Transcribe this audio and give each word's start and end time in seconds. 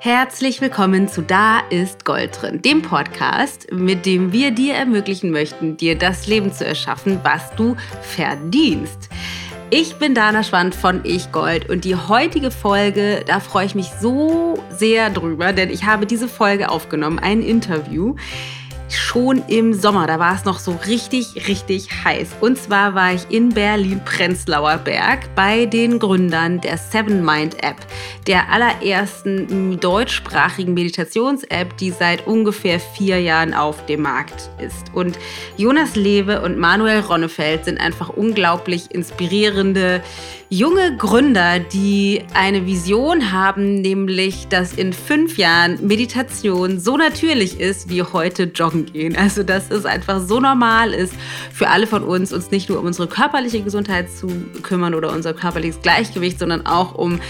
Herzlich 0.00 0.60
willkommen 0.60 1.08
zu 1.08 1.22
Da 1.22 1.58
ist 1.70 2.04
Gold 2.04 2.40
drin, 2.40 2.62
dem 2.62 2.82
Podcast, 2.82 3.66
mit 3.72 4.06
dem 4.06 4.32
wir 4.32 4.52
dir 4.52 4.74
ermöglichen 4.74 5.32
möchten, 5.32 5.76
dir 5.76 5.98
das 5.98 6.28
Leben 6.28 6.52
zu 6.52 6.64
erschaffen, 6.64 7.18
was 7.24 7.50
du 7.56 7.76
verdienst. 8.02 9.08
Ich 9.70 9.96
bin 9.96 10.14
Dana 10.14 10.44
Schwand 10.44 10.76
von 10.76 11.00
Ich 11.02 11.32
Gold 11.32 11.68
und 11.68 11.84
die 11.84 11.96
heutige 11.96 12.52
Folge, 12.52 13.24
da 13.26 13.40
freue 13.40 13.66
ich 13.66 13.74
mich 13.74 13.90
so 14.00 14.62
sehr 14.70 15.10
drüber, 15.10 15.52
denn 15.52 15.68
ich 15.68 15.84
habe 15.84 16.06
diese 16.06 16.28
Folge 16.28 16.70
aufgenommen, 16.70 17.18
ein 17.18 17.42
Interview 17.42 18.14
schon 18.88 19.42
im 19.48 19.74
Sommer. 19.74 20.06
Da 20.06 20.18
war 20.18 20.34
es 20.34 20.44
noch 20.44 20.58
so 20.58 20.78
richtig, 20.86 21.48
richtig 21.48 21.88
heiß. 22.04 22.28
Und 22.40 22.58
zwar 22.58 22.94
war 22.94 23.12
ich 23.12 23.30
in 23.30 23.50
Berlin-Prenzlauer 23.50 24.78
Berg 24.78 25.34
bei 25.34 25.66
den 25.66 25.98
Gründern 25.98 26.60
der 26.60 26.78
Seven 26.78 27.24
Mind 27.24 27.62
App, 27.62 27.76
der 28.26 28.50
allerersten 28.50 29.78
deutschsprachigen 29.80 30.74
Meditations-App, 30.74 31.76
die 31.76 31.90
seit 31.90 32.26
ungefähr 32.26 32.80
vier 32.80 33.20
Jahren 33.20 33.54
auf 33.54 33.86
dem 33.86 34.02
Markt 34.02 34.50
ist. 34.58 34.94
Und 34.94 35.18
Jonas 35.56 35.96
Lewe 35.96 36.42
und 36.42 36.58
Manuel 36.58 37.00
Ronnefeld 37.00 37.64
sind 37.64 37.80
einfach 37.80 38.08
unglaublich 38.08 38.90
inspirierende 38.90 40.02
junge 40.50 40.96
Gründer, 40.96 41.58
die 41.58 42.22
eine 42.32 42.64
Vision 42.66 43.32
haben, 43.32 43.82
nämlich, 43.82 44.48
dass 44.48 44.72
in 44.72 44.94
fünf 44.94 45.36
Jahren 45.36 45.86
Meditation 45.86 46.80
so 46.80 46.96
natürlich 46.96 47.60
ist 47.60 47.90
wie 47.90 48.02
heute 48.02 48.44
Joggen 48.44 48.86
gehen. 48.86 49.16
Also, 49.16 49.42
dass 49.42 49.70
es 49.70 49.84
einfach 49.84 50.20
so 50.20 50.40
normal 50.40 50.94
ist 50.94 51.12
für 51.52 51.68
alle 51.68 51.86
von 51.86 52.02
uns, 52.02 52.32
uns 52.32 52.50
nicht 52.50 52.68
nur 52.70 52.78
um 52.78 52.86
unsere 52.86 53.08
körperliche 53.08 53.60
Gesundheit 53.60 54.10
zu 54.10 54.28
kümmern 54.62 54.94
oder 54.94 55.12
unser 55.12 55.34
körperliches 55.34 55.82
Gleichgewicht, 55.82 56.38
sondern 56.38 56.64
auch 56.66 56.94
um 56.94 57.20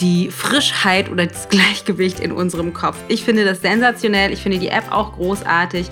die 0.00 0.30
Frischheit 0.30 1.10
oder 1.10 1.26
das 1.26 1.48
Gleichgewicht 1.50 2.20
in 2.20 2.32
unserem 2.32 2.72
Kopf. 2.72 2.96
Ich 3.08 3.22
finde 3.22 3.44
das 3.44 3.60
sensationell. 3.60 4.32
Ich 4.32 4.40
finde 4.40 4.58
die 4.58 4.68
App 4.68 4.90
auch 4.90 5.12
großartig 5.12 5.88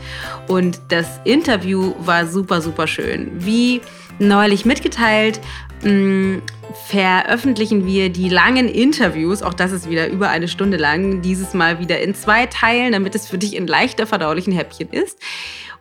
und 0.48 0.80
das 0.88 1.06
Interview 1.24 1.94
war 1.98 2.26
super, 2.26 2.62
super 2.62 2.86
schön. 2.86 3.30
Wie 3.34 3.82
neulich 4.18 4.64
mitgeteilt, 4.64 5.40
mh, 5.82 6.42
veröffentlichen 6.86 7.86
wir 7.86 8.10
die 8.10 8.28
langen 8.28 8.68
Interviews, 8.68 9.42
auch 9.42 9.54
das 9.54 9.72
ist 9.72 9.88
wieder 9.88 10.08
über 10.08 10.28
eine 10.28 10.48
Stunde 10.48 10.76
lang, 10.76 11.22
dieses 11.22 11.54
Mal 11.54 11.80
wieder 11.80 12.00
in 12.00 12.14
zwei 12.14 12.46
Teilen, 12.46 12.92
damit 12.92 13.14
es 13.14 13.28
für 13.28 13.38
dich 13.38 13.56
in 13.56 13.66
leichter 13.66 14.06
verdaulichen 14.06 14.52
Häppchen 14.52 14.90
ist. 14.90 15.18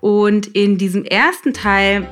Und 0.02 0.47
in 0.47 0.77
diesem 0.77 1.03
ersten 1.03 1.53
Teil 1.53 2.08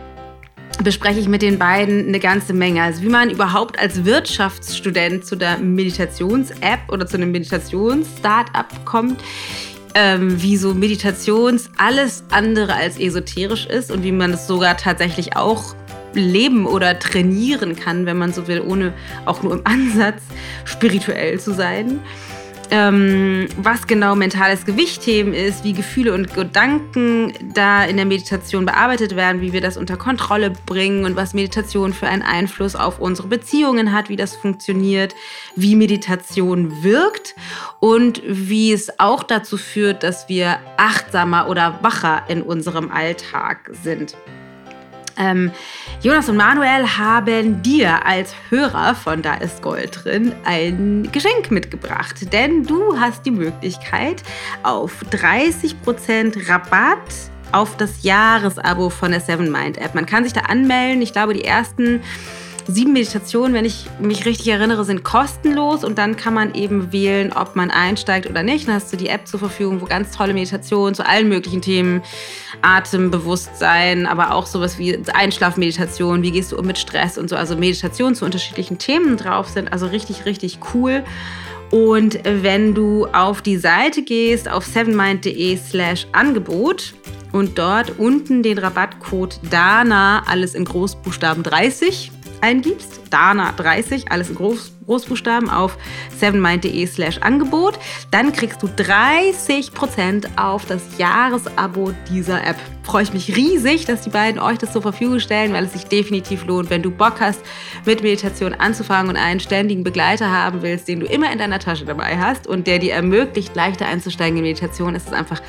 bespreche 0.83 1.19
ich 1.19 1.27
mit 1.27 1.41
den 1.41 1.57
beiden 1.57 2.07
eine 2.07 2.19
ganze 2.19 2.53
Menge. 2.53 2.83
Also 2.83 3.01
wie 3.01 3.09
man 3.09 3.29
überhaupt 3.29 3.79
als 3.79 4.05
Wirtschaftsstudent 4.05 5.25
zu 5.25 5.35
der 5.35 5.57
Meditations-App 5.57 6.91
oder 6.91 7.07
zu 7.07 7.17
einem 7.17 7.31
Meditations-Startup 7.31 8.85
kommt. 8.85 9.21
Ähm, 9.95 10.39
wie 10.41 10.57
so 10.57 10.75
Meditations 10.75 11.71
alles 11.77 12.23
andere 12.29 12.75
als 12.75 12.99
esoterisch 12.99 13.65
ist 13.65 13.89
und 13.89 14.03
wie 14.03 14.11
man 14.11 14.31
es 14.31 14.45
sogar 14.45 14.77
tatsächlich 14.77 15.35
auch 15.35 15.73
leben 16.13 16.65
oder 16.65 16.97
trainieren 16.99 17.75
kann, 17.75 18.05
wenn 18.05 18.17
man 18.17 18.33
so 18.33 18.47
will, 18.47 18.61
ohne 18.61 18.93
auch 19.25 19.43
nur 19.43 19.53
im 19.53 19.61
Ansatz 19.65 20.21
spirituell 20.65 21.39
zu 21.39 21.53
sein. 21.53 21.99
Ähm, 22.69 23.47
was 23.57 23.87
genau 23.87 24.15
mentales 24.15 24.65
Gewichtheben 24.65 25.33
ist, 25.33 25.63
wie 25.63 25.71
Gefühle 25.71 26.13
und 26.13 26.33
Gedanken 26.33 27.31
da 27.53 27.85
in 27.85 27.95
der 27.95 28.05
Meditation 28.05 28.65
bearbeitet 28.65 29.15
werden, 29.15 29.39
wie 29.39 29.53
wir 29.53 29.61
das 29.61 29.77
unter 29.77 29.95
Kontrolle 29.95 30.51
bringen 30.65 31.05
und 31.05 31.15
was 31.15 31.33
Meditation 31.33 31.93
für 31.93 32.07
einen 32.07 32.23
Einfluss 32.23 32.75
auf 32.75 32.99
unsere 32.99 33.29
Beziehungen 33.29 33.93
hat, 33.93 34.09
wie 34.09 34.17
das 34.17 34.35
funktioniert, 34.35 35.15
wie 35.55 35.75
Meditation 35.75 36.83
wirkt 36.83 37.35
und 37.79 38.21
wie 38.25 38.73
es 38.73 38.99
auch 38.99 39.23
dazu 39.23 39.57
führt, 39.57 40.03
dass 40.03 40.27
wir 40.27 40.59
achtsamer 40.75 41.47
oder 41.47 41.79
wacher 41.83 42.23
in 42.27 42.41
unserem 42.41 42.91
Alltag 42.91 43.71
sind. 43.81 44.17
Ähm, 45.19 45.51
Jonas 46.01 46.29
und 46.29 46.37
Manuel 46.37 46.87
haben 46.97 47.61
dir 47.61 48.05
als 48.05 48.35
Hörer 48.49 48.95
von 48.95 49.21
Da 49.21 49.35
ist 49.35 49.61
Gold 49.61 50.03
drin 50.03 50.33
ein 50.45 51.09
Geschenk 51.11 51.51
mitgebracht, 51.51 52.31
denn 52.31 52.63
du 52.63 52.99
hast 52.99 53.25
die 53.25 53.31
Möglichkeit 53.31 54.23
auf 54.63 55.03
30% 55.11 56.49
Rabatt 56.49 56.99
auf 57.51 57.77
das 57.77 58.03
Jahresabo 58.03 58.89
von 58.89 59.11
der 59.11 59.21
Seven 59.21 59.51
Mind 59.51 59.77
App. 59.77 59.95
Man 59.95 60.05
kann 60.05 60.23
sich 60.23 60.33
da 60.33 60.41
anmelden. 60.41 61.01
Ich 61.01 61.13
glaube, 61.13 61.33
die 61.33 61.45
ersten 61.45 62.01
sieben 62.67 62.93
Meditationen, 62.93 63.53
wenn 63.53 63.65
ich 63.65 63.85
mich 63.99 64.25
richtig 64.25 64.47
erinnere, 64.49 64.83
sind 64.83 65.03
kostenlos 65.03 65.83
und 65.83 65.97
dann 65.97 66.15
kann 66.17 66.33
man 66.33 66.53
eben 66.53 66.91
wählen, 66.91 67.31
ob 67.33 67.55
man 67.55 67.71
einsteigt 67.71 68.29
oder 68.29 68.43
nicht. 68.43 68.67
Dann 68.67 68.75
hast 68.75 68.91
du 68.91 68.97
die 68.97 69.07
App 69.07 69.27
zur 69.27 69.39
Verfügung, 69.39 69.81
wo 69.81 69.85
ganz 69.85 70.11
tolle 70.11 70.33
Meditationen 70.33 70.93
zu 70.93 71.05
allen 71.05 71.29
möglichen 71.29 71.61
Themen, 71.61 72.01
Atembewusstsein, 72.61 74.05
aber 74.05 74.33
auch 74.33 74.45
sowas 74.45 74.77
wie 74.77 74.99
Einschlafmeditation, 75.13 76.21
wie 76.23 76.31
gehst 76.31 76.51
du 76.51 76.57
um 76.57 76.65
mit 76.65 76.77
Stress 76.77 77.17
und 77.17 77.29
so, 77.29 77.35
also 77.35 77.55
Meditationen 77.55 78.15
zu 78.15 78.25
unterschiedlichen 78.25 78.77
Themen 78.77 79.17
drauf 79.17 79.47
sind. 79.47 79.71
Also 79.71 79.87
richtig, 79.87 80.25
richtig 80.25 80.59
cool. 80.73 81.03
Und 81.71 82.19
wenn 82.23 82.73
du 82.73 83.07
auf 83.07 83.41
die 83.41 83.57
Seite 83.57 84.01
gehst, 84.03 84.49
auf 84.49 84.65
sevenmind.de 84.65 85.57
slash 85.57 86.07
Angebot 86.13 86.93
und 87.33 87.57
dort 87.57 87.99
unten 87.99 88.41
den 88.41 88.57
Rabattcode 88.57 89.39
DANA, 89.49 90.23
alles 90.27 90.55
in 90.55 90.63
Großbuchstaben 90.63 91.43
30, 91.43 92.11
eingibst, 92.41 93.06
Dana30, 93.11 94.09
alles 94.09 94.29
in 94.29 94.35
Groß, 94.35 94.71
Großbuchstaben 94.85 95.49
auf 95.49 95.77
sevenmind.de 96.17 96.85
slash 96.87 97.19
Angebot, 97.19 97.77
dann 98.11 98.31
kriegst 98.31 98.63
du 98.63 98.67
30% 98.67 100.25
auf 100.37 100.65
das 100.65 100.81
Jahresabo 100.97 101.93
dieser 102.09 102.45
App. 102.45 102.55
Freue 102.83 103.03
ich 103.03 103.11
mich 103.11 103.35
riesig, 103.35 103.85
dass 103.85 104.01
die 104.01 104.09
beiden 104.09 104.39
euch 104.39 104.57
das 104.57 104.71
zur 104.71 104.81
Verfügung 104.81 105.19
stellen, 105.19 105.51
weil 105.51 105.65
es 105.65 105.73
sich 105.73 105.85
definitiv 105.85 106.45
lohnt, 106.45 106.69
wenn 106.69 106.81
du 106.81 106.89
Bock 106.89 107.19
hast, 107.19 107.41
mit 107.85 108.01
Meditation 108.01 108.53
anzufangen 108.53 109.09
und 109.09 109.17
einen 109.17 109.41
ständigen 109.41 109.83
Begleiter 109.83 110.31
haben 110.31 110.61
willst, 110.61 110.87
den 110.87 111.01
du 111.01 111.05
immer 111.05 111.31
in 111.31 111.37
deiner 111.37 111.59
Tasche 111.59 111.83
dabei 111.83 112.17
hast 112.17 112.47
und 112.47 112.65
der 112.65 112.79
dir 112.79 112.93
ermöglicht, 112.93 113.55
leichter 113.57 113.87
einzusteigen 113.87 114.37
in 114.37 114.43
Meditation, 114.43 114.95
ist 114.95 115.07
es 115.07 115.13
einfach 115.13 115.41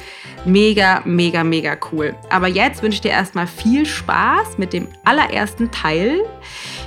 mega, 0.44 1.02
mega, 1.04 1.44
mega 1.44 1.76
cool. 1.92 2.14
Aber 2.28 2.48
jetzt 2.48 2.82
wünsche 2.82 2.96
ich 2.96 3.02
dir 3.02 3.12
erstmal 3.12 3.46
viel 3.46 3.86
Spaß 3.86 4.58
mit 4.58 4.72
dem 4.72 4.88
allerersten 5.04 5.70
Teil 5.70 6.25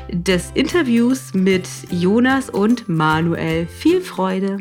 des 0.10 0.52
Interviews 0.54 1.34
mit 1.34 1.68
Jonas 1.92 2.50
und 2.50 2.90
Manuel. 2.90 3.68
Viel 3.68 4.02
Freude! 4.02 4.58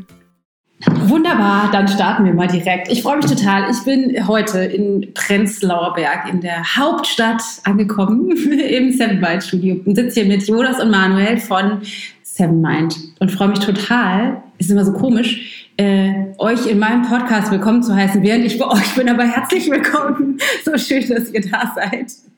Wunderbar, 0.87 1.71
dann 1.71 1.89
starten 1.89 2.25
wir 2.25 2.33
mal 2.33 2.47
direkt. 2.47 2.91
Ich 2.91 3.03
freue 3.03 3.19
mich 3.19 3.27
total. 3.27 3.71
Ich 3.71 3.85
bin 3.85 4.27
heute 4.27 4.61
in 4.61 5.13
Prenzlauer 5.13 5.93
Berg 5.95 6.33
in 6.33 6.41
der 6.41 6.77
Hauptstadt 6.77 7.43
angekommen 7.65 8.31
im 8.71 8.91
Seven 8.93 9.21
Mind 9.21 9.45
Studio 9.45 9.77
und 9.85 9.95
sitze 9.95 10.21
hier 10.21 10.29
mit 10.29 10.47
Jonas 10.49 10.81
und 10.81 10.91
Manuel 10.91 11.37
von 11.37 11.83
Seven 12.23 12.63
Mind 12.63 12.97
und 13.19 13.31
freue 13.31 13.49
mich 13.49 13.59
total. 13.59 14.43
Ist 14.57 14.71
immer 14.71 14.85
so 14.85 14.93
komisch, 14.93 15.69
äh, 15.77 16.13
euch 16.39 16.67
in 16.67 16.79
meinem 16.79 17.03
Podcast 17.03 17.51
willkommen 17.51 17.83
zu 17.83 17.95
heißen, 17.95 18.23
während 18.23 18.47
ich 18.47 18.59
bei 18.59 18.67
euch 18.67 18.95
bin. 18.95 19.09
Aber 19.11 19.25
herzlich 19.25 19.71
willkommen. 19.71 20.39
So 20.65 20.79
schön, 20.79 21.07
dass 21.09 21.31
ihr 21.31 21.43
da 21.43 21.73
seid. 21.75 22.30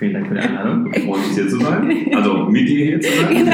Vielen 0.00 0.14
Dank 0.14 0.28
für 0.28 0.34
die 0.34 0.40
Einladung. 0.40 0.90
Ich 0.94 1.04
freue 1.04 1.18
mich, 1.18 1.34
hier 1.34 1.46
zu 1.46 1.60
sein. 1.60 2.10
Also 2.14 2.34
mit 2.46 2.66
dir 2.66 2.86
hier 2.86 3.00
zu 3.02 3.10
sein. 3.10 3.52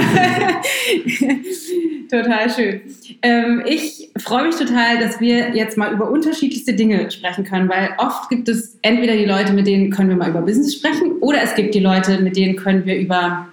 total 2.08 2.48
schön. 2.48 2.80
Ähm, 3.20 3.62
ich 3.66 4.10
freue 4.16 4.46
mich 4.46 4.54
total, 4.54 5.00
dass 5.00 5.20
wir 5.20 5.56
jetzt 5.56 5.76
mal 5.76 5.92
über 5.92 6.08
unterschiedlichste 6.08 6.74
Dinge 6.74 7.10
sprechen 7.10 7.42
können, 7.42 7.68
weil 7.68 7.88
oft 7.98 8.30
gibt 8.30 8.48
es 8.48 8.78
entweder 8.82 9.16
die 9.16 9.24
Leute, 9.24 9.54
mit 9.54 9.66
denen 9.66 9.90
können 9.90 10.08
wir 10.08 10.14
mal 10.14 10.30
über 10.30 10.40
Business 10.40 10.72
sprechen, 10.72 11.14
oder 11.20 11.42
es 11.42 11.56
gibt 11.56 11.74
die 11.74 11.80
Leute, 11.80 12.20
mit 12.20 12.36
denen 12.36 12.54
können 12.54 12.86
wir 12.86 12.96
über 12.96 13.48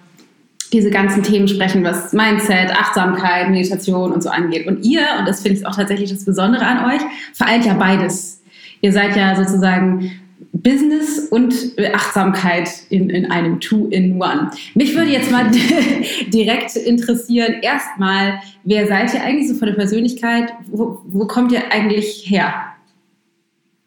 diese 0.71 0.91
ganzen 0.91 1.23
Themen 1.23 1.47
sprechen, 1.47 1.83
was 1.83 2.13
Mindset, 2.13 2.69
Achtsamkeit, 2.79 3.49
Meditation 3.49 4.11
und 4.11 4.21
so 4.21 4.29
angeht. 4.29 4.67
Und 4.67 4.85
ihr, 4.85 5.01
und 5.17 5.27
das 5.27 5.41
finde 5.41 5.57
ich 5.57 5.65
auch 5.65 5.75
tatsächlich 5.75 6.11
das 6.11 6.25
Besondere 6.25 6.63
an 6.63 6.93
euch, 6.93 7.01
vereint 7.33 7.65
ja 7.65 7.73
beides. 7.73 8.43
Ihr 8.81 8.93
seid 8.93 9.15
ja 9.15 9.35
sozusagen 9.35 10.11
Business 10.51 11.27
und 11.29 11.53
Achtsamkeit 11.93 12.69
in, 12.89 13.09
in 13.09 13.29
einem 13.31 13.59
Two-in-One. 13.59 14.51
Mich 14.75 14.95
würde 14.95 15.11
jetzt 15.11 15.31
mal 15.31 15.49
direkt 16.27 16.75
interessieren, 16.75 17.55
erstmal, 17.61 18.39
wer 18.63 18.87
seid 18.87 19.13
ihr 19.13 19.23
eigentlich 19.23 19.49
so 19.49 19.55
von 19.55 19.67
der 19.67 19.75
Persönlichkeit? 19.75 20.53
Wo, 20.71 21.01
wo 21.05 21.25
kommt 21.25 21.51
ihr 21.51 21.71
eigentlich 21.71 22.23
her? 22.27 22.53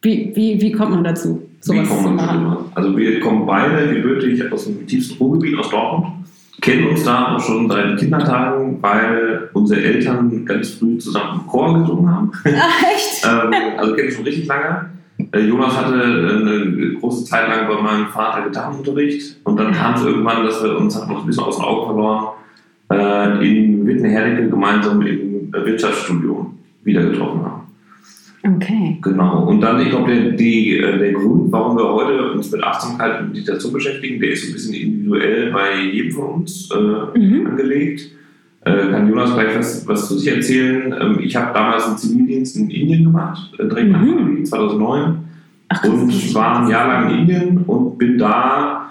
Wie, 0.03 0.33
wie, 0.35 0.61
wie 0.61 0.73
kommt 0.73 0.93
man 0.93 1.05
dazu, 1.05 1.43
sowas 1.61 1.89
zu 1.89 2.09
machen? 2.09 2.57
Also 2.75 2.97
wir 2.97 3.21
kommen 3.21 3.47
beide 3.47 3.95
gebürtig 3.95 4.53
aus 4.53 4.65
dem 4.65 4.87
tiefsten 4.87 5.17
Ruhrgebiet, 5.19 5.59
aus 5.59 5.71
Dortmund, 5.71 6.27
kennen 6.61 6.89
uns 6.89 7.05
da 7.05 7.35
auch 7.35 7.41
schon 7.41 7.69
seit 7.69 7.99
Kindertagen, 7.99 8.79
weil 8.83 9.51
unsere 9.53 9.83
Eltern 9.83 10.45
ganz 10.45 10.71
früh 10.71 10.99
zusammen 10.99 11.41
im 11.41 11.47
Chor 11.47 11.79
gesungen 11.81 12.11
haben. 12.11 12.33
Ach, 12.45 12.83
echt? 12.95 13.25
ähm, 13.25 13.79
also 13.79 13.95
kennen 13.95 14.11
schon 14.11 14.25
richtig 14.25 14.47
lange. 14.47 14.91
Äh, 15.37 15.47
Jonas 15.47 15.77
hatte 15.77 15.95
eine 15.95 16.95
große 17.01 17.25
Zeit 17.25 17.49
lang 17.49 17.69
bei 17.69 17.81
meinem 17.83 18.07
Vater 18.09 18.45
Gitarrenunterricht 18.47 19.37
und 19.45 19.59
dann 19.59 19.73
kam 19.73 19.95
es 19.95 20.05
irgendwann, 20.05 20.45
dass 20.45 20.63
wir 20.63 20.79
uns 20.79 20.95
noch 20.97 21.21
ein 21.21 21.27
bisschen 21.27 21.45
aus 21.45 21.57
den 21.57 21.65
Augen 21.65 21.87
verloren 21.87 22.27
äh, 22.93 23.47
in 23.49 23.87
Wittenherdecke 23.87 24.49
gemeinsam 24.49 25.03
im 25.03 25.53
Wirtschaftsstudium 25.53 26.59
wieder 26.85 27.03
getroffen 27.03 27.41
haben. 27.45 27.63
Okay. 28.57 28.99
Genau. 29.03 29.45
Und 29.49 29.61
dann, 29.61 29.81
ich 29.81 29.91
glaube, 29.91 30.15
der, 30.15 30.31
die, 30.33 30.77
äh, 30.79 30.99
der 30.99 31.13
Grund, 31.15 31.51
warum 31.51 31.77
wir 31.77 31.93
heute 31.93 32.31
uns 32.33 32.51
mit 32.53 32.63
Achtsamkeit 32.63 33.21
und 33.21 33.33
Meditation 33.33 33.73
beschäftigen, 33.73 34.21
der 34.21 34.31
ist 34.31 34.47
ein 34.49 34.53
bisschen 34.53 34.75
individuell 34.75 35.51
bei 35.53 35.81
jedem 35.93 36.13
von 36.13 36.25
uns 36.43 36.71
äh, 36.71 37.19
Mhm. 37.19 37.47
angelegt. 37.49 38.09
Äh, 38.65 38.89
kann 38.91 39.09
Jonas 39.09 39.35
gleich 39.35 39.57
was, 39.59 39.87
was 39.89 40.09
zu 40.09 40.19
sich 40.19 40.33
erzählen? 40.33 40.95
Ähm, 41.01 41.19
ich 41.21 41.35
habe 41.35 41.53
damals 41.55 41.87
einen 41.87 41.99
Zivildienst 41.99 42.57
in 42.57 42.71
Indien 42.71 43.05
gemacht, 43.05 43.53
äh, 43.59 43.67
direkt 43.67 43.91
nach 43.91 44.03
Mhm. 44.03 44.17
Bali, 44.35 44.45
2009 44.45 45.19
Ach, 45.69 45.85
und 45.85 46.35
war 46.35 46.61
ein 46.61 46.69
Jahr 46.69 46.87
lang 46.89 47.11
in 47.11 47.19
Indien 47.21 47.59
und 47.67 47.99
bin 47.99 48.19
da 48.19 48.91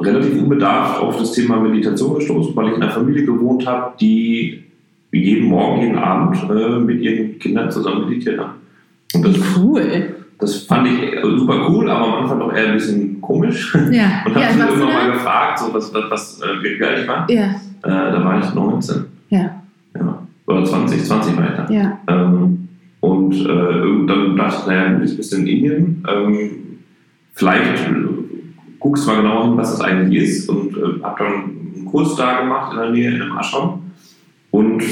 relativ 0.00 0.40
unbedarft 0.42 1.00
auf 1.00 1.18
das 1.18 1.32
Thema 1.32 1.56
Meditation 1.60 2.14
gestoßen, 2.14 2.56
weil 2.56 2.68
ich 2.68 2.76
in 2.76 2.82
einer 2.82 2.90
Familie 2.92 3.24
gewohnt 3.24 3.66
habe, 3.66 3.92
die 4.00 4.64
jeden 5.12 5.48
Morgen, 5.48 5.82
jeden 5.82 5.98
Abend 5.98 6.36
äh, 6.50 6.78
mit 6.78 7.00
ihren 7.02 7.38
Kindern 7.38 7.70
zusammen 7.70 8.08
meditiert 8.08 8.38
haben. 8.40 8.52
Und 9.14 9.26
das, 9.26 9.36
Cool. 9.56 10.14
das 10.38 10.56
fand 10.62 10.86
ich 10.88 11.20
super 11.36 11.68
cool, 11.68 11.90
aber 11.90 12.06
am 12.06 12.22
Anfang 12.22 12.38
doch 12.38 12.52
eher 12.54 12.68
ein 12.68 12.74
bisschen 12.74 13.20
komisch. 13.20 13.74
Und 13.74 13.92
Ja. 13.92 14.24
habe 14.24 14.30
Ja, 14.40 14.52
mich 14.52 14.58
irgendwann 14.58 14.92
mal 14.92 15.06
da? 15.08 15.12
gefragt, 15.12 15.58
so 15.58 15.74
was, 15.74 15.92
was, 15.92 16.04
was 16.10 16.40
äh, 16.42 16.62
wie 16.62 16.82
alt 16.84 17.00
ich 17.02 17.08
war. 17.08 17.26
Ja. 17.30 17.44
Äh, 17.82 18.12
da 18.12 18.24
war 18.24 18.38
ich 18.38 18.54
19. 18.54 19.04
Ja. 19.30 19.60
Ja. 19.94 20.18
Oder 20.46 20.64
20, 20.64 21.04
20 21.04 21.36
war 21.36 21.44
ich 21.50 21.56
da. 21.56 21.68
Ja. 21.70 21.98
Ähm, 22.08 22.59
und 23.00 23.34
äh, 23.34 23.48
irgendwann 23.48 24.36
dachte 24.36 24.56
ich, 24.60 24.66
naja, 24.66 25.00
jetzt 25.00 25.16
bist 25.16 25.32
in 25.32 25.46
Indien. 25.46 26.04
Ähm, 26.08 26.50
vielleicht 27.32 27.88
äh, 27.88 27.94
guckst 28.78 29.06
du 29.06 29.10
mal 29.10 29.22
genau 29.22 29.44
hin, 29.44 29.56
was 29.56 29.72
das 29.72 29.80
eigentlich 29.80 30.22
ist. 30.22 30.48
Und 30.48 30.76
äh, 30.76 31.02
habe 31.02 31.24
dann 31.24 31.32
einen 31.74 31.86
Kurs 31.86 32.14
da 32.16 32.40
gemacht 32.40 32.72
in 32.72 32.78
der 32.78 32.90
Nähe, 32.90 33.10
in 33.14 33.22
einem 33.22 33.38
Ashram. 33.38 33.82
Und 34.50 34.82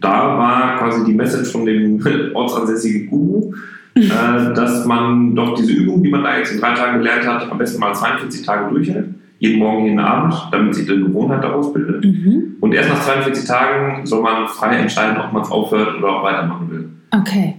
da 0.00 0.38
war 0.38 0.78
quasi 0.78 1.04
die 1.04 1.14
Message 1.14 1.50
von 1.50 1.66
dem 1.66 2.00
ortsansässigen 2.34 3.10
Guru, 3.10 3.52
äh, 3.96 4.54
dass 4.54 4.86
man 4.86 5.34
doch 5.34 5.54
diese 5.54 5.72
Übung, 5.72 6.02
die 6.02 6.08
man 6.08 6.22
da 6.22 6.38
jetzt 6.38 6.52
in 6.52 6.60
drei 6.60 6.72
Tagen 6.72 6.98
gelernt 6.98 7.26
hat, 7.26 7.50
am 7.50 7.58
besten 7.58 7.80
mal 7.80 7.94
42 7.94 8.46
Tage 8.46 8.70
durchhält. 8.70 9.08
Jeden 9.40 9.58
Morgen, 9.58 9.84
jeden 9.84 10.00
Abend, 10.00 10.34
damit 10.50 10.74
sich 10.74 10.86
die 10.86 10.96
Gewohnheit 10.96 11.44
daraus 11.44 11.72
bildet. 11.72 12.04
Mhm. 12.04 12.56
Und 12.60 12.74
erst 12.74 12.88
nach 12.88 13.02
42 13.02 13.44
Tagen 13.44 14.06
soll 14.06 14.22
man 14.22 14.48
frei 14.48 14.76
entscheiden, 14.76 15.16
ob 15.18 15.32
man 15.32 15.42
es 15.42 15.50
aufhört 15.50 15.96
oder 15.98 16.08
auch 16.08 16.24
weitermachen 16.24 16.70
will. 16.70 16.88
Okay. 17.12 17.54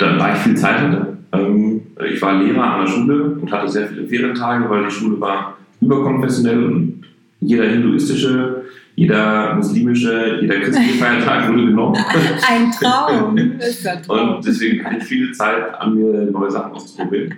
Da 0.00 0.32
ich 0.32 0.38
viel 0.40 0.56
Zeit 0.56 0.80
hatte, 0.80 1.18
ähm, 1.32 1.82
ich 2.10 2.20
war 2.22 2.42
Lehrer 2.42 2.74
an 2.74 2.80
der 2.80 2.90
Schule 2.90 3.24
und 3.40 3.52
hatte 3.52 3.68
sehr 3.68 3.86
viele 3.88 4.08
Ferientage, 4.08 4.68
weil 4.68 4.84
die 4.84 4.90
Schule 4.90 5.20
war 5.20 5.56
überkonfessionell 5.80 6.64
und 6.64 7.02
jeder 7.40 7.68
hinduistische, 7.68 8.64
jeder 8.96 9.54
muslimische, 9.54 10.38
jeder 10.40 10.60
christliche 10.60 10.94
Feiertag 10.94 11.48
wurde 11.48 11.66
genommen. 11.66 11.96
Ein 12.48 12.70
Traum. 12.72 13.36
Ein 13.38 14.02
Traum. 14.02 14.36
Und 14.36 14.46
deswegen 14.46 14.84
hatte 14.84 14.96
ich 14.96 15.04
viel 15.04 15.32
Zeit, 15.32 15.74
an 15.78 15.94
mir 15.94 16.30
neue 16.30 16.50
Sachen 16.50 16.72
auszuprobieren. 16.72 17.34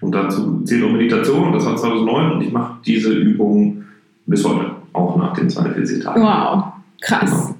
Und 0.00 0.14
dazu 0.14 0.62
zählt 0.64 0.84
auch 0.84 0.92
Meditation, 0.92 1.48
und 1.48 1.52
das 1.54 1.66
war 1.66 1.76
2009, 1.76 2.32
und 2.32 2.40
ich 2.42 2.52
mache 2.52 2.74
diese 2.84 3.12
Übung 3.12 3.84
bis 4.26 4.44
heute, 4.44 4.70
auch 4.92 5.16
nach 5.18 5.34
den 5.34 5.48
42 5.48 6.02
Tagen. 6.02 6.22
Wow. 6.22 6.72
Krass. 7.00 7.54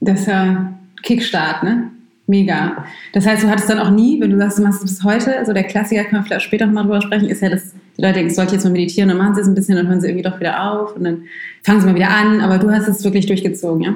Das 0.00 0.20
ist 0.20 0.26
ja 0.28 0.72
Kickstart, 1.02 1.62
ne? 1.62 1.90
Mega. 2.28 2.84
Das 3.14 3.26
heißt, 3.26 3.42
du 3.42 3.48
hattest 3.48 3.68
dann 3.70 3.78
auch 3.78 3.90
nie, 3.90 4.20
wenn 4.20 4.30
du 4.30 4.36
sagst, 4.38 4.58
du 4.58 4.62
machst 4.62 4.84
es 4.84 4.90
bis 4.96 5.02
heute, 5.04 5.36
also 5.38 5.52
der 5.54 5.64
Klassiker, 5.64 6.04
können 6.04 6.22
wir 6.22 6.26
vielleicht 6.26 6.44
später 6.44 6.66
nochmal 6.66 6.84
drüber 6.84 7.00
sprechen, 7.00 7.28
ist 7.28 7.40
ja, 7.42 7.48
dass 7.48 7.72
die 7.96 8.02
Leute 8.02 8.14
denken, 8.14 8.28
ich 8.30 8.36
sollte 8.36 8.52
jetzt 8.54 8.64
mal 8.64 8.70
meditieren, 8.70 9.08
dann 9.08 9.18
machen 9.18 9.34
sie 9.34 9.40
es 9.40 9.48
ein 9.48 9.54
bisschen, 9.54 9.76
dann 9.76 9.88
hören 9.88 10.00
sie 10.00 10.08
irgendwie 10.08 10.28
doch 10.28 10.38
wieder 10.38 10.62
auf 10.72 10.94
und 10.94 11.04
dann 11.04 11.22
fangen 11.62 11.80
sie 11.80 11.86
mal 11.86 11.94
wieder 11.94 12.10
an, 12.10 12.40
aber 12.42 12.58
du 12.58 12.70
hast 12.70 12.86
es 12.86 13.02
wirklich 13.02 13.26
durchgezogen, 13.26 13.82
ja? 13.82 13.94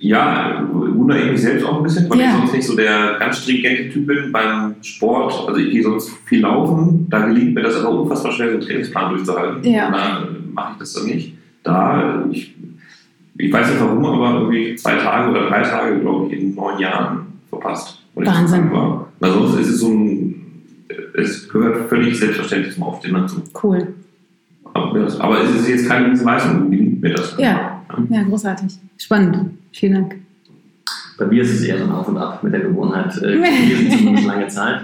Ja, 0.00 0.68
wundere 0.72 1.20
ich 1.20 1.30
mich 1.30 1.42
selbst 1.42 1.64
auch 1.64 1.76
ein 1.76 1.84
bisschen, 1.84 2.10
weil 2.10 2.18
Ja. 2.18 2.24
ich 2.30 2.32
sonst 2.38 2.52
nicht 2.54 2.66
so 2.66 2.74
der 2.74 3.16
ganz 3.20 3.38
stringente 3.38 3.90
Typ 3.90 4.08
bin 4.08 4.32
beim 4.32 4.74
Sport. 4.82 5.44
Also 5.46 5.60
ich 5.60 5.70
gehe 5.70 5.82
sonst 5.84 6.10
viel 6.26 6.40
laufen, 6.40 7.06
da 7.08 7.24
gelingt 7.26 7.54
mir 7.54 7.62
das 7.62 7.76
aber 7.76 8.00
unfassbar 8.00 8.32
schwer, 8.32 8.48
so 8.48 8.52
einen 8.54 8.62
Trainingsplan 8.62 9.14
durchzuhalten. 9.14 9.62
Ja. 9.72 9.86
Und 9.86 9.92
Da 9.92 10.28
mache 10.54 10.72
ich 10.72 10.78
das 10.80 10.94
dann 10.94 11.06
nicht. 11.06 11.34
Da, 11.62 12.24
ich, 12.32 12.52
ich 13.38 13.52
weiß 13.52 13.70
nicht 13.70 13.80
warum, 13.80 14.04
aber 14.04 14.40
irgendwie 14.40 14.74
zwei 14.74 14.96
Tage 14.96 15.30
oder 15.30 15.46
drei 15.48 15.62
Tage, 15.62 16.00
glaube 16.00 16.34
ich, 16.34 16.40
in 16.42 16.54
neun 16.56 16.80
Jahren 16.80 17.26
verpasst. 17.52 17.98
ich 18.16 18.26
Wahnsinn. 18.26 18.70
Weil 19.20 19.32
sonst 19.32 19.58
ist 19.60 19.68
es 19.68 19.80
so 19.80 19.88
ein, 19.88 20.34
es 21.14 21.48
gehört 21.48 21.88
völlig 21.88 22.18
selbstverständlich 22.18 22.74
zum 22.74 22.84
Aufstehen 22.84 23.14
dazu. 23.14 23.42
Cool. 23.62 23.94
Aber, 24.74 24.98
das- 25.00 25.20
aber 25.20 25.42
es 25.42 25.50
ist 25.54 25.68
jetzt 25.68 25.88
keine 25.88 26.10
Riesenleistung, 26.10 26.70
gelingt 26.70 27.00
mir 27.02 27.14
das. 27.14 27.36
Ja. 27.38 27.82
Ja, 28.08 28.22
großartig. 28.22 28.72
Spannend. 28.96 29.50
Vielen 29.72 29.92
Dank. 29.94 30.16
Bei 31.18 31.26
mir 31.26 31.42
ist 31.42 31.50
es 31.52 31.62
eher 31.64 31.76
so 31.78 31.84
ein 31.84 31.90
Auf 31.92 32.08
und 32.08 32.16
Ab 32.16 32.42
mit 32.42 32.52
der 32.54 32.60
Gewohnheit 32.60 33.14
äh, 33.22 33.38
zumindest 33.98 34.26
lange 34.26 34.48
Zeit. 34.48 34.80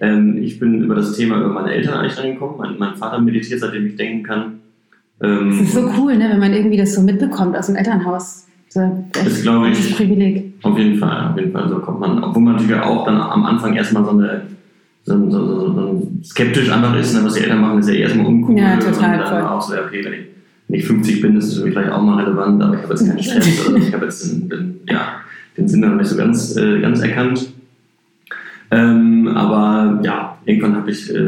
Ähm, 0.00 0.36
ich 0.42 0.58
bin 0.60 0.82
über 0.84 0.94
das 0.96 1.16
Thema 1.16 1.38
über 1.38 1.48
meine 1.48 1.72
Eltern 1.72 1.94
eigentlich 1.94 2.18
reingekommen. 2.18 2.56
Mein, 2.58 2.78
mein 2.78 2.94
Vater 2.96 3.18
meditiert, 3.20 3.60
seitdem 3.60 3.86
ich 3.86 3.96
denken 3.96 4.22
kann. 4.22 4.60
Ähm, 5.22 5.50
Es 5.50 5.60
ist 5.68 5.72
so 5.74 5.90
cool, 5.98 6.16
ne, 6.16 6.28
wenn 6.30 6.40
man 6.40 6.52
irgendwie 6.52 6.76
das 6.76 6.94
so 6.94 7.00
mitbekommt 7.00 7.56
aus 7.56 7.66
dem 7.66 7.76
Elternhaus. 7.76 8.46
Das 8.74 9.42
glaube 9.42 9.70
ich. 9.70 9.88
Das 9.88 9.96
Privileg. 9.96 10.54
Auf 10.62 10.78
jeden 10.78 10.98
Fall, 10.98 11.30
auf 11.30 11.38
jeden 11.38 11.52
Fall. 11.52 11.68
So 11.68 11.78
kommt 11.78 12.00
man, 12.00 12.22
obwohl 12.22 12.42
man 12.42 12.56
natürlich 12.56 12.80
auch 12.80 13.04
dann 13.04 13.20
am 13.20 13.44
Anfang 13.44 13.74
erstmal 13.74 14.04
so 14.04 14.10
eine 14.10 14.42
so, 15.04 15.30
so, 15.30 15.46
so, 15.46 15.72
so 15.72 16.12
skeptisch 16.22 16.70
einfach 16.70 16.96
ist, 16.96 17.14
ne, 17.14 17.24
was 17.24 17.34
die 17.34 17.42
Eltern 17.42 17.60
machen, 17.60 17.80
ist 17.80 17.88
ja 17.88 17.94
erstmal 17.94 18.26
uncool. 18.26 18.56
Ja, 18.56 18.76
total, 18.76 19.14
Und 19.14 19.20
dann 19.20 19.28
voll. 19.28 19.42
auch 19.42 19.60
so, 19.60 19.74
okay, 19.74 20.04
wenn 20.04 20.12
ich, 20.12 20.82
ich 20.82 20.86
50 20.86 21.20
bin, 21.20 21.36
ist 21.36 21.48
es 21.48 21.58
für 21.58 21.64
mich 21.64 21.72
vielleicht 21.72 21.90
auch 21.90 22.02
mal 22.02 22.22
relevant, 22.22 22.62
aber 22.62 22.74
ich 22.74 22.82
habe 22.82 22.92
jetzt 22.92 23.06
keinen 23.06 23.22
Stress 23.22 23.68
oder 23.68 23.78
ich 23.78 23.92
habe 23.92 24.04
jetzt 24.04 24.30
den, 24.30 24.48
den, 24.48 24.80
ja, 24.88 25.16
den 25.56 25.68
Sinn 25.68 25.80
noch 25.80 25.94
nicht 25.96 26.06
so 26.06 26.16
ganz, 26.16 26.56
äh, 26.56 26.80
ganz 26.80 27.00
erkannt. 27.00 27.48
Ähm, 28.70 29.28
aber 29.28 30.00
ja, 30.04 30.38
irgendwann 30.46 30.76
habe 30.76 30.90
ich, 30.90 31.12
äh, 31.12 31.18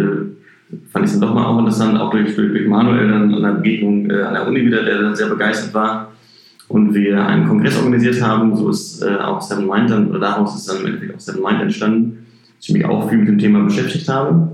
fand 0.93 1.05
ich 1.05 1.13
es 1.13 1.19
dann 1.19 1.29
doch 1.29 1.35
mal 1.35 1.45
auch 1.45 1.59
interessant, 1.59 1.99
auch 1.99 2.11
durch, 2.11 2.37
durch, 2.37 2.67
Manuel 2.69 3.09
dann 3.09 3.35
an 3.35 3.45
einer 3.45 3.55
Begegnung 3.55 4.09
äh, 4.09 4.23
an 4.23 4.35
der 4.35 4.47
Uni 4.47 4.65
wieder, 4.65 4.85
der 4.85 5.03
dann 5.03 5.17
sehr 5.17 5.29
begeistert 5.29 5.75
war 5.75 6.14
und 6.69 6.95
wir 6.95 7.27
einen 7.27 7.47
Kongress 7.49 7.77
organisiert 7.77 8.21
haben, 8.23 8.57
so 8.57 8.71
ist 8.71 9.03
äh, 9.03 9.17
auch 9.17 9.41
Seven 9.41 9.67
Mind 9.67 9.91
dann, 9.91 10.09
oder 10.11 10.21
daraus 10.21 10.55
ist 10.57 10.69
dann 10.69 10.81
im 10.81 10.87
Endeffekt 10.87 11.15
auch 11.15 11.21
Seven 11.21 11.43
Mind 11.43 11.61
entstanden, 11.63 12.27
dass 12.59 12.69
ich 12.69 12.75
mich 12.75 12.85
auch 12.85 13.09
viel 13.09 13.19
mit 13.19 13.29
dem 13.29 13.39
Thema 13.39 13.65
beschäftigt 13.65 14.09
habe. 14.09 14.51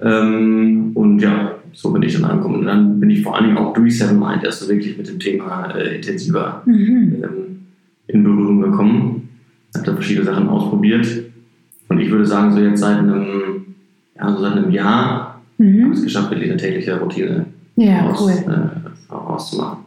Ähm, 0.00 0.90
und 0.94 1.20
ja, 1.20 1.52
so 1.72 1.90
bin 1.92 2.02
ich 2.02 2.14
dann 2.14 2.24
angekommen. 2.24 2.60
Und 2.60 2.66
dann 2.66 3.00
bin 3.00 3.10
ich 3.10 3.22
vor 3.22 3.36
allen 3.36 3.46
Dingen 3.46 3.58
auch 3.58 3.72
durch 3.72 3.98
Seven 3.98 4.18
Mind 4.18 4.44
erst 4.44 4.60
so 4.60 4.68
wirklich 4.68 4.96
mit 4.98 5.08
dem 5.08 5.18
Thema 5.18 5.70
äh, 5.74 5.96
intensiver 5.96 6.62
Mhm. 6.66 7.16
ähm, 7.22 7.66
in 8.08 8.22
Berührung 8.24 8.60
gekommen. 8.60 9.28
Habe 9.74 9.86
da 9.86 9.92
verschiedene 9.94 10.24
Sachen 10.26 10.48
ausprobiert. 10.48 11.06
Und 11.88 12.00
ich 12.00 12.10
würde 12.10 12.26
sagen, 12.26 12.52
so 12.52 12.60
jetzt 12.60 12.80
seit 12.80 12.98
einem, 12.98 13.64
ja, 14.16 14.30
so 14.32 14.40
seit 14.40 14.52
einem 14.52 14.70
Jahr 14.70 15.40
habe 15.58 15.68
ich 15.68 15.84
Mhm. 15.84 15.92
es 15.92 16.02
geschafft, 16.02 16.30
wirklich 16.30 16.50
eine 16.50 16.60
tägliche 16.60 16.98
Routine 17.00 17.46
Ja, 17.76 18.06
aus, 18.10 18.20
cool. 18.20 18.32
äh, 18.32 19.12
auszumachen. 19.12 19.85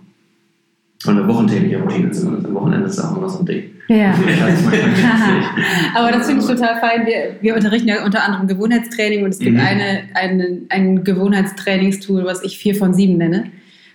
Und 1.06 1.18
eine 1.18 1.28
wochentägliche 1.28 1.78
Routine 1.82 2.12
zumindest. 2.12 2.48
Am 2.48 2.56
Wochenende 2.56 2.88
ist 2.88 3.00
auch 3.00 3.16
immer 3.18 3.30
so 3.30 3.40
ein 3.40 3.46
Ding. 3.46 3.64
Ja. 3.88 4.14
Aber 5.96 6.12
das 6.12 6.28
finde 6.28 6.42
ich 6.42 6.48
total 6.48 6.80
fein. 6.80 7.06
Wir, 7.06 7.36
wir 7.42 7.56
unterrichten 7.56 7.88
ja 7.88 8.04
unter 8.06 8.24
anderem 8.24 8.48
Gewohnheitstraining 8.48 9.24
und 9.24 9.30
es 9.30 9.40
gibt 9.40 9.54
Mhm. 9.56 9.60
eine, 9.62 10.00
eine, 10.14 10.58
ein 10.70 11.04
Gewohnheitstrainingstool, 11.04 12.26
was 12.26 12.44
ich 12.44 12.58
4 12.60 12.76
von 12.76 12.94
7 12.94 13.18
nenne. 13.18 13.46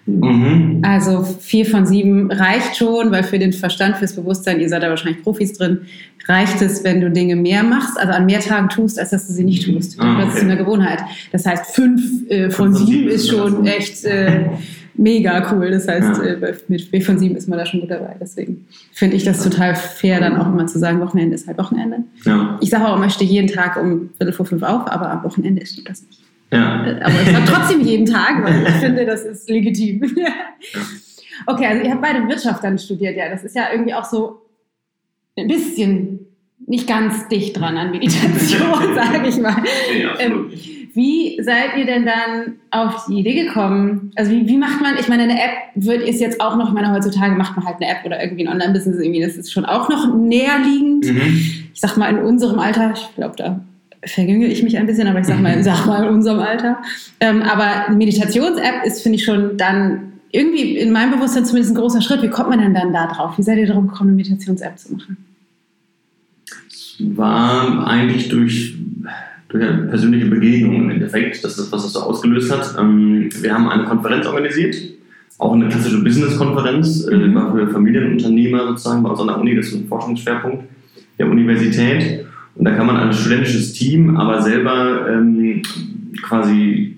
Mhm. 0.07 0.81
Also 0.83 1.23
4 1.23 1.67
von 1.67 1.87
7 1.87 2.31
reicht 2.31 2.77
schon, 2.77 3.11
weil 3.11 3.23
für 3.23 3.39
den 3.39 3.53
Verstand, 3.53 3.97
fürs 3.97 4.15
Bewusstsein, 4.17 4.61
ihr 4.61 4.69
seid 4.69 4.83
da 4.83 4.89
wahrscheinlich 4.91 5.23
Profis 5.23 5.55
drin, 5.57 5.83
reicht 6.27 6.61
es, 6.63 6.85
wenn 6.85 7.01
du 7.01 7.11
Dinge 7.11 7.37
mehr 7.37 7.63
machst, 7.63 7.99
also 7.99 8.13
an 8.13 8.27
mehr 8.27 8.41
Tagen 8.41 8.69
tust, 8.69 8.99
als 8.99 9.11
dass 9.11 9.27
du 9.27 9.33
sie 9.33 9.45
nicht 9.45 9.65
tust. 9.67 9.99
Ah, 10.01 10.21
Das 10.21 10.31
ist 10.35 10.43
okay. 10.43 10.51
eine 10.51 10.57
Gewohnheit. 10.59 11.01
Das 11.33 11.47
heißt, 11.47 11.75
5 11.75 12.31
äh, 12.31 12.51
von 12.51 12.75
Fünf 12.75 12.79
von 12.79 12.87
7 12.87 12.87
sieben 12.87 13.09
ist 13.11 13.29
schon 13.31 13.67
echt 13.67 14.05
äh, 14.05 14.45
mega 14.97 15.53
cool. 15.53 15.71
Das 15.71 15.89
heißt, 15.89 16.19
Ja. 16.19 16.25
äh, 16.25 16.55
mit 16.69 16.83
4 16.83 17.03
von 17.03 17.19
7 17.19 17.37
ist 17.37 17.49
man 17.49 17.59
da 17.59 17.67
schon 17.67 17.81
gut 17.81 17.91
dabei. 17.91 18.17
Deswegen 18.21 18.67
finde 18.93 19.17
ich 19.17 19.25
das 19.25 19.43
total 19.43 19.75
fair, 19.75 20.21
dann 20.21 20.37
auch 20.37 20.47
immer 20.47 20.67
zu 20.67 20.79
sagen, 20.79 21.01
Wochenende 21.01 21.35
ist 21.35 21.47
halt 21.47 21.59
Wochenende. 21.59 21.99
Ja, 22.25 22.59
Ich 22.61 22.71
sage 22.71 22.87
auch 22.87 22.97
immer, 22.97 23.07
ich 23.07 23.13
stehe 23.15 23.31
jeden 23.31 23.49
Tag 23.49 23.77
um 23.77 24.11
Viertel 24.17 24.33
vor 24.33 24.47
fünf 24.47 24.63
auf, 24.63 24.91
aber 24.91 25.11
am 25.11 25.25
Wochenende 25.25 25.65
stimmt 25.67 25.89
das 25.89 26.03
nicht. 26.03 26.21
ja. 26.53 26.81
Aber 27.03 27.15
ich 27.23 27.31
sage 27.33 27.45
trotzdem 27.47 27.81
jeden 27.81 28.07
Tag, 28.07 28.45
weil 28.45 28.63
ich 28.67 28.75
finde, 28.75 29.05
das 29.07 29.25
ist 29.25 29.49
legitim. 29.51 30.03
okay, 31.47 31.67
also 31.67 31.85
ihr 31.85 31.91
habt 31.91 32.03
beide 32.03 32.27
Wirtschaft 32.29 32.63
dann 32.65 32.79
studiert, 32.79 33.17
ja. 33.17 33.29
Das 33.29 33.45
ist 33.45 33.57
ja 33.57 33.65
irgendwie 33.73 33.95
auch 33.95 34.05
so 34.05 34.43
ein 35.37 35.49
bisschen 35.49 36.21
nicht 36.67 36.87
ganz 36.87 37.29
dicht 37.29 37.59
dran 37.59 37.77
an 37.77 37.91
Meditation, 37.91 38.61
sage 38.95 39.29
ich 39.29 39.37
mal. 39.39 39.57
Absolut 39.57 40.21
Ähm. 40.21 40.51
Wie 40.95 41.43
seid 41.43 41.77
ihr 41.77 41.87
denn 41.87 42.07
dann 42.07 42.55
auf 42.71 43.07
die 43.07 43.19
Idee 43.19 43.45
gekommen? 43.45 44.13
Also 44.15 44.31
wie, 44.31 44.47
wie 44.47 44.57
macht 44.57 44.81
man, 44.81 44.95
ich 44.99 45.09
meine, 45.09 45.25
eine 45.25 45.35
App 45.35 45.51
wird 45.75 46.03
ist 46.03 46.21
jetzt 46.21 46.41
auch 46.41 46.57
noch, 46.57 46.69
ich 46.69 46.75
meine, 46.75 46.93
heutzutage 46.93 47.35
macht 47.35 47.57
man 47.57 47.67
halt 47.67 47.77
eine 47.81 47.91
App 47.91 48.05
oder 48.05 48.23
irgendwie 48.23 48.47
ein 48.47 48.53
Online-Business 48.53 49.01
irgendwie, 49.01 49.21
das 49.21 49.37
ist 49.37 49.53
schon 49.53 49.65
auch 49.65 49.89
noch 49.89 50.15
näherliegend 50.15 51.07
Mhm. 51.07 51.21
ich 51.73 51.81
sag 51.81 51.97
mal 51.97 52.11
in 52.11 52.19
unserem 52.19 52.59
Alter, 52.59 52.93
ich 52.95 53.15
glaube, 53.17 53.35
da 53.37 53.61
verjünge 54.05 54.47
ich 54.47 54.63
mich 54.63 54.79
ein 54.79 54.87
bisschen, 54.87 55.09
aber 55.09 55.21
ich 55.21 55.27
sag 55.27 55.41
mal, 55.41 55.63
sag 55.63 55.87
mal 55.87 56.05
in 56.05 56.15
unserem 56.15 56.39
Alter. 56.39 56.79
Ähm, 57.21 57.43
aber 57.43 57.87
eine 57.87 57.97
Meditations-App 57.97 58.85
ist, 58.85 59.03
finde 59.03 59.17
ich, 59.17 59.25
schon 59.25 59.57
dann 59.57 60.13
irgendwie 60.31 60.77
in 60.77 60.93
meinem 60.93 61.13
Bewusstsein 61.13 61.45
zumindest 61.45 61.75
ein 61.75 61.81
großer 61.81 62.03
Schritt. 62.03 62.23
Wie 62.23 62.29
kommt 62.29 62.51
man 62.51 62.59
denn 62.61 62.75
dann 62.75 62.93
da 62.93 63.07
drauf? 63.07 63.39
Wie 63.39 63.43
seid 63.43 63.59
ihr 63.59 63.67
darauf 63.67 63.87
gekommen, 63.87 64.11
eine 64.11 64.17
Meditations-App 64.17 64.79
zu 64.79 64.93
machen? 64.95 65.17
war 67.01 67.87
eigentlich 67.87 68.29
durch, 68.29 68.75
durch 69.55 69.65
eine 69.71 69.83
persönliche 69.85 70.27
Begegnung 70.27 70.75
im 70.75 70.91
Endeffekt, 70.91 71.45
das 71.45 71.57
ist, 71.59 71.71
was 71.71 71.85
das 71.85 71.93
so 71.93 72.01
ausgelöst 72.01 72.51
hat. 72.53 72.75
Ähm, 72.79 73.29
wir 73.41 73.55
haben 73.55 73.69
eine 73.69 73.85
Konferenz 73.85 74.27
organisiert, 74.27 74.75
auch 75.39 75.53
eine 75.55 75.69
klassische 75.69 76.03
Business-Konferenz, 76.03 77.07
äh, 77.07 77.17
Mhm. 77.17 77.35
war 77.37 77.55
für 77.55 77.69
Familienunternehmer 77.69 78.67
sozusagen 78.69 79.05
bei 79.05 79.11
uns 79.11 79.21
an 79.21 79.29
der 79.29 79.39
Uni, 79.39 79.55
das 79.55 79.67
ist 79.69 79.75
ein 79.75 79.87
Forschungsschwerpunkt 79.87 80.65
der 81.21 81.31
Universität. 81.31 82.27
Und 82.57 82.65
da 82.65 82.73
kann 82.73 82.87
man 82.87 82.97
als 82.97 83.21
studentisches 83.21 83.73
Team 83.75 84.17
aber 84.17 84.43
selber 84.43 85.07
ähm, 85.09 85.63
quasi 86.23 86.97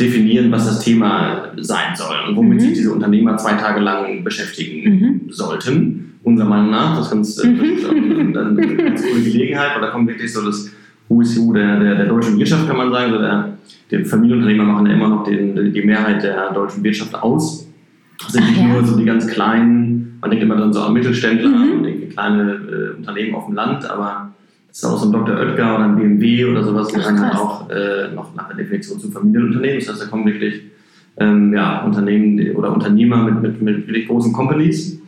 definieren, 0.00 0.50
was 0.50 0.66
das 0.66 0.80
Thema 0.82 1.48
sein 1.58 1.94
soll 1.96 2.16
und 2.28 2.36
womit 2.36 2.54
Mhm. 2.56 2.60
sich 2.60 2.72
diese 2.74 2.92
Unternehmer 2.92 3.36
zwei 3.36 3.54
Tage 3.54 3.80
lang 3.80 4.24
beschäftigen 4.24 4.90
Mhm. 4.90 5.20
sollten. 5.30 6.14
Unserer 6.22 6.48
Meinung 6.48 6.70
nach, 6.70 6.96
das 6.96 7.06
ist 7.06 7.12
ganz, 7.12 7.44
äh, 7.44 7.46
eine, 7.46 8.38
eine 8.40 8.76
ganz 8.76 9.02
coole 9.02 9.22
Gelegenheit, 9.22 9.72
weil 9.74 9.82
da 9.82 9.88
kommt 9.88 10.08
wirklich 10.08 10.32
so 10.32 10.42
das 10.46 10.70
Who 11.10 11.52
der, 11.52 11.80
der, 11.80 11.94
der 11.96 12.06
deutschen 12.06 12.38
Wirtschaft, 12.38 12.68
kann 12.68 12.76
man 12.76 12.92
sagen. 12.92 13.12
So 13.12 13.18
der, 13.18 13.58
die 13.90 14.04
Familienunternehmer 14.04 14.64
machen 14.64 14.86
ja 14.86 14.92
immer 14.92 15.08
noch 15.08 15.24
den, 15.24 15.74
die 15.74 15.82
Mehrheit 15.82 16.22
der 16.22 16.52
deutschen 16.52 16.84
Wirtschaft 16.84 17.14
aus. 17.16 17.66
Das 18.22 18.32
sind 18.32 18.46
nicht 18.46 18.60
ja. 18.60 18.68
nur 18.68 18.84
so 18.84 18.96
die 18.96 19.04
ganz 19.04 19.26
kleinen, 19.26 20.18
man 20.20 20.30
denkt 20.30 20.44
immer 20.44 20.56
dann 20.56 20.72
so 20.72 20.80
an 20.80 20.92
Mittelständler 20.92 21.48
Mhm. 21.48 21.78
und 21.78 21.84
irgendwie 21.84 22.06
kleine 22.06 22.52
äh, 22.52 22.96
Unternehmen 22.96 23.34
auf 23.34 23.46
dem 23.46 23.54
Land, 23.54 23.90
aber 23.90 24.30
das 24.68 24.78
ist 24.78 24.84
auch 24.84 24.98
so 24.98 25.08
ein 25.08 25.12
Dr. 25.12 25.36
Oetker 25.36 25.74
oder 25.76 25.84
ein 25.84 25.96
BMW 25.96 26.44
oder 26.44 26.62
sowas, 26.62 26.88
die 26.88 27.00
dann 27.00 27.20
halt 27.20 27.34
auch 27.34 27.68
äh, 27.70 28.14
noch 28.14 28.32
nach 28.36 28.48
der 28.48 28.58
Definition 28.58 29.00
zum 29.00 29.10
Familienunternehmen. 29.10 29.80
Das 29.80 29.88
heißt, 29.88 30.02
da 30.02 30.06
kommen 30.06 30.26
wirklich 30.26 30.62
ähm, 31.18 31.52
ja, 31.52 31.82
Unternehmen 31.84 32.54
oder 32.54 32.72
Unternehmer 32.72 33.24
mit, 33.24 33.42
mit, 33.42 33.60
mit 33.60 33.86
wirklich 33.88 34.06
großen 34.06 34.32
Companies. 34.32 35.00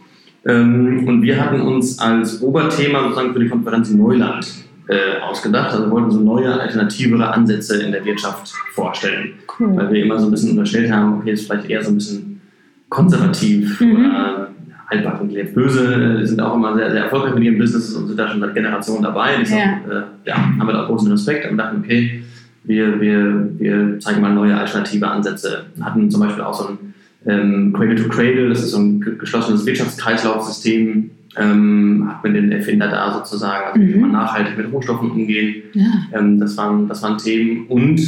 Ähm, 0.44 1.04
und 1.06 1.22
wir 1.22 1.40
hatten 1.40 1.60
uns 1.60 1.98
als 2.00 2.42
Oberthema 2.42 3.04
sozusagen 3.04 3.32
für 3.32 3.38
die 3.38 3.48
Konferenz 3.48 3.92
Neuland 3.92 4.61
äh, 4.88 5.20
ausgedacht. 5.22 5.72
Also 5.72 5.84
wir 5.86 5.90
wollten 5.90 6.10
so 6.10 6.20
neue, 6.20 6.52
alternativere 6.60 7.32
Ansätze 7.32 7.82
in 7.82 7.92
der 7.92 8.04
Wirtschaft 8.04 8.52
vorstellen. 8.72 9.34
Cool. 9.58 9.76
Weil 9.76 9.92
wir 9.92 10.04
immer 10.04 10.18
so 10.18 10.26
ein 10.26 10.30
bisschen 10.30 10.50
unterstellt 10.50 10.90
haben, 10.92 11.18
okay, 11.18 11.32
ist 11.32 11.46
vielleicht 11.46 11.68
eher 11.70 11.82
so 11.82 11.90
ein 11.90 11.94
bisschen 11.96 12.40
konservativ 12.88 13.80
Mhm. 13.80 13.96
oder 13.96 14.48
altbacken 14.88 15.28
gelebt. 15.28 15.54
Böse 15.54 16.18
die 16.20 16.26
sind 16.26 16.40
auch 16.40 16.54
immer 16.54 16.74
sehr, 16.74 16.90
sehr 16.90 17.04
erfolgreich 17.04 17.34
mit 17.34 17.44
ihrem 17.44 17.58
Business 17.58 17.94
und 17.94 18.08
sind 18.08 18.18
da 18.18 18.28
schon 18.28 18.40
seit 18.40 18.54
Generationen 18.54 19.02
dabei. 19.02 19.36
Die 19.36 19.42
Ja. 19.42 19.46
sind, 19.48 19.90
äh, 19.90 20.02
ja, 20.26 20.36
haben 20.36 20.66
wir 20.66 20.72
da 20.74 20.82
auch 20.84 20.88
großen 20.88 21.10
Respekt 21.10 21.50
und 21.50 21.56
dachten, 21.56 21.78
okay, 21.82 22.22
wir, 22.64 23.00
wir, 23.00 23.48
wir 23.58 23.98
zeigen 24.00 24.20
mal 24.20 24.32
neue 24.34 24.56
alternative 24.56 25.08
Ansätze. 25.08 25.64
Wir 25.74 25.84
hatten 25.86 26.10
zum 26.10 26.20
Beispiel 26.20 26.42
auch 26.44 26.54
so 26.54 26.68
ein 26.68 26.78
ähm, 27.26 27.72
Cradle 27.72 27.94
to 27.96 28.08
Cradle, 28.08 28.48
das 28.50 28.62
ist 28.62 28.72
so 28.72 28.78
ein 28.78 29.00
ge- 29.00 29.16
geschlossenes 29.16 29.64
Wirtschaftskreislaufsystem, 29.64 31.10
ähm, 31.36 32.06
hat 32.08 32.22
man 32.24 32.34
den 32.34 32.52
Erfinder 32.52 32.88
da 32.88 33.12
sozusagen, 33.12 33.64
also 33.72 33.80
wie 33.80 33.94
Mhm. 33.94 34.00
man 34.02 34.12
nachhaltig 34.12 34.56
mit 34.58 34.72
Rohstoffen 34.72 35.10
umgehen. 35.10 35.62
Ja. 35.72 35.86
Ähm, 36.18 36.38
das, 36.38 36.56
waren, 36.56 36.88
das 36.88 37.02
waren 37.02 37.18
Themen. 37.18 37.66
Und 37.68 38.00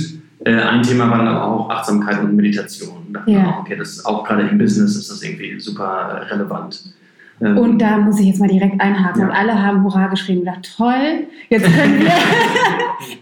äh, 0.44 0.54
ein 0.56 0.82
Thema 0.82 1.08
war 1.10 1.18
dann 1.18 1.28
aber 1.28 1.44
auch 1.44 1.70
Achtsamkeit 1.70 2.22
und 2.22 2.36
Meditation. 2.36 3.06
Da 3.12 3.22
Ja. 3.26 3.46
auch, 3.50 3.60
okay, 3.60 3.76
das 3.76 3.90
ist 3.90 4.04
auch 4.06 4.24
gerade 4.24 4.42
im 4.48 4.58
Business 4.58 4.94
ist 4.96 5.10
das 5.10 5.22
irgendwie 5.22 5.58
super 5.58 5.84
äh, 6.28 6.34
relevant. 6.34 6.92
Ähm, 7.40 7.58
Und 7.58 7.78
da 7.80 7.98
muss 7.98 8.20
ich 8.20 8.26
jetzt 8.26 8.38
mal 8.40 8.48
direkt 8.48 8.80
einhaken. 8.80 9.22
Ja. 9.22 9.26
Und 9.28 9.32
alle 9.34 9.60
haben 9.60 9.82
Hurra 9.82 10.06
geschrieben 10.08 10.40
und 10.40 10.44
gedacht, 10.46 10.74
toll, 10.76 11.26
jetzt 11.48 11.64
können 11.64 12.00
wir 12.00 12.12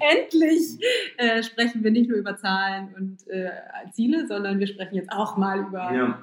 endlich 0.00 0.78
äh, 1.16 1.42
sprechen 1.42 1.82
wir 1.82 1.90
nicht 1.90 2.08
nur 2.10 2.18
über 2.18 2.36
Zahlen 2.36 2.88
und 2.98 3.18
äh, 3.28 3.50
Ziele, 3.92 4.26
sondern 4.26 4.58
wir 4.58 4.66
sprechen 4.66 4.96
jetzt 4.96 5.10
auch 5.12 5.36
mal 5.36 5.60
über 5.60 5.92
ja. 5.94 6.18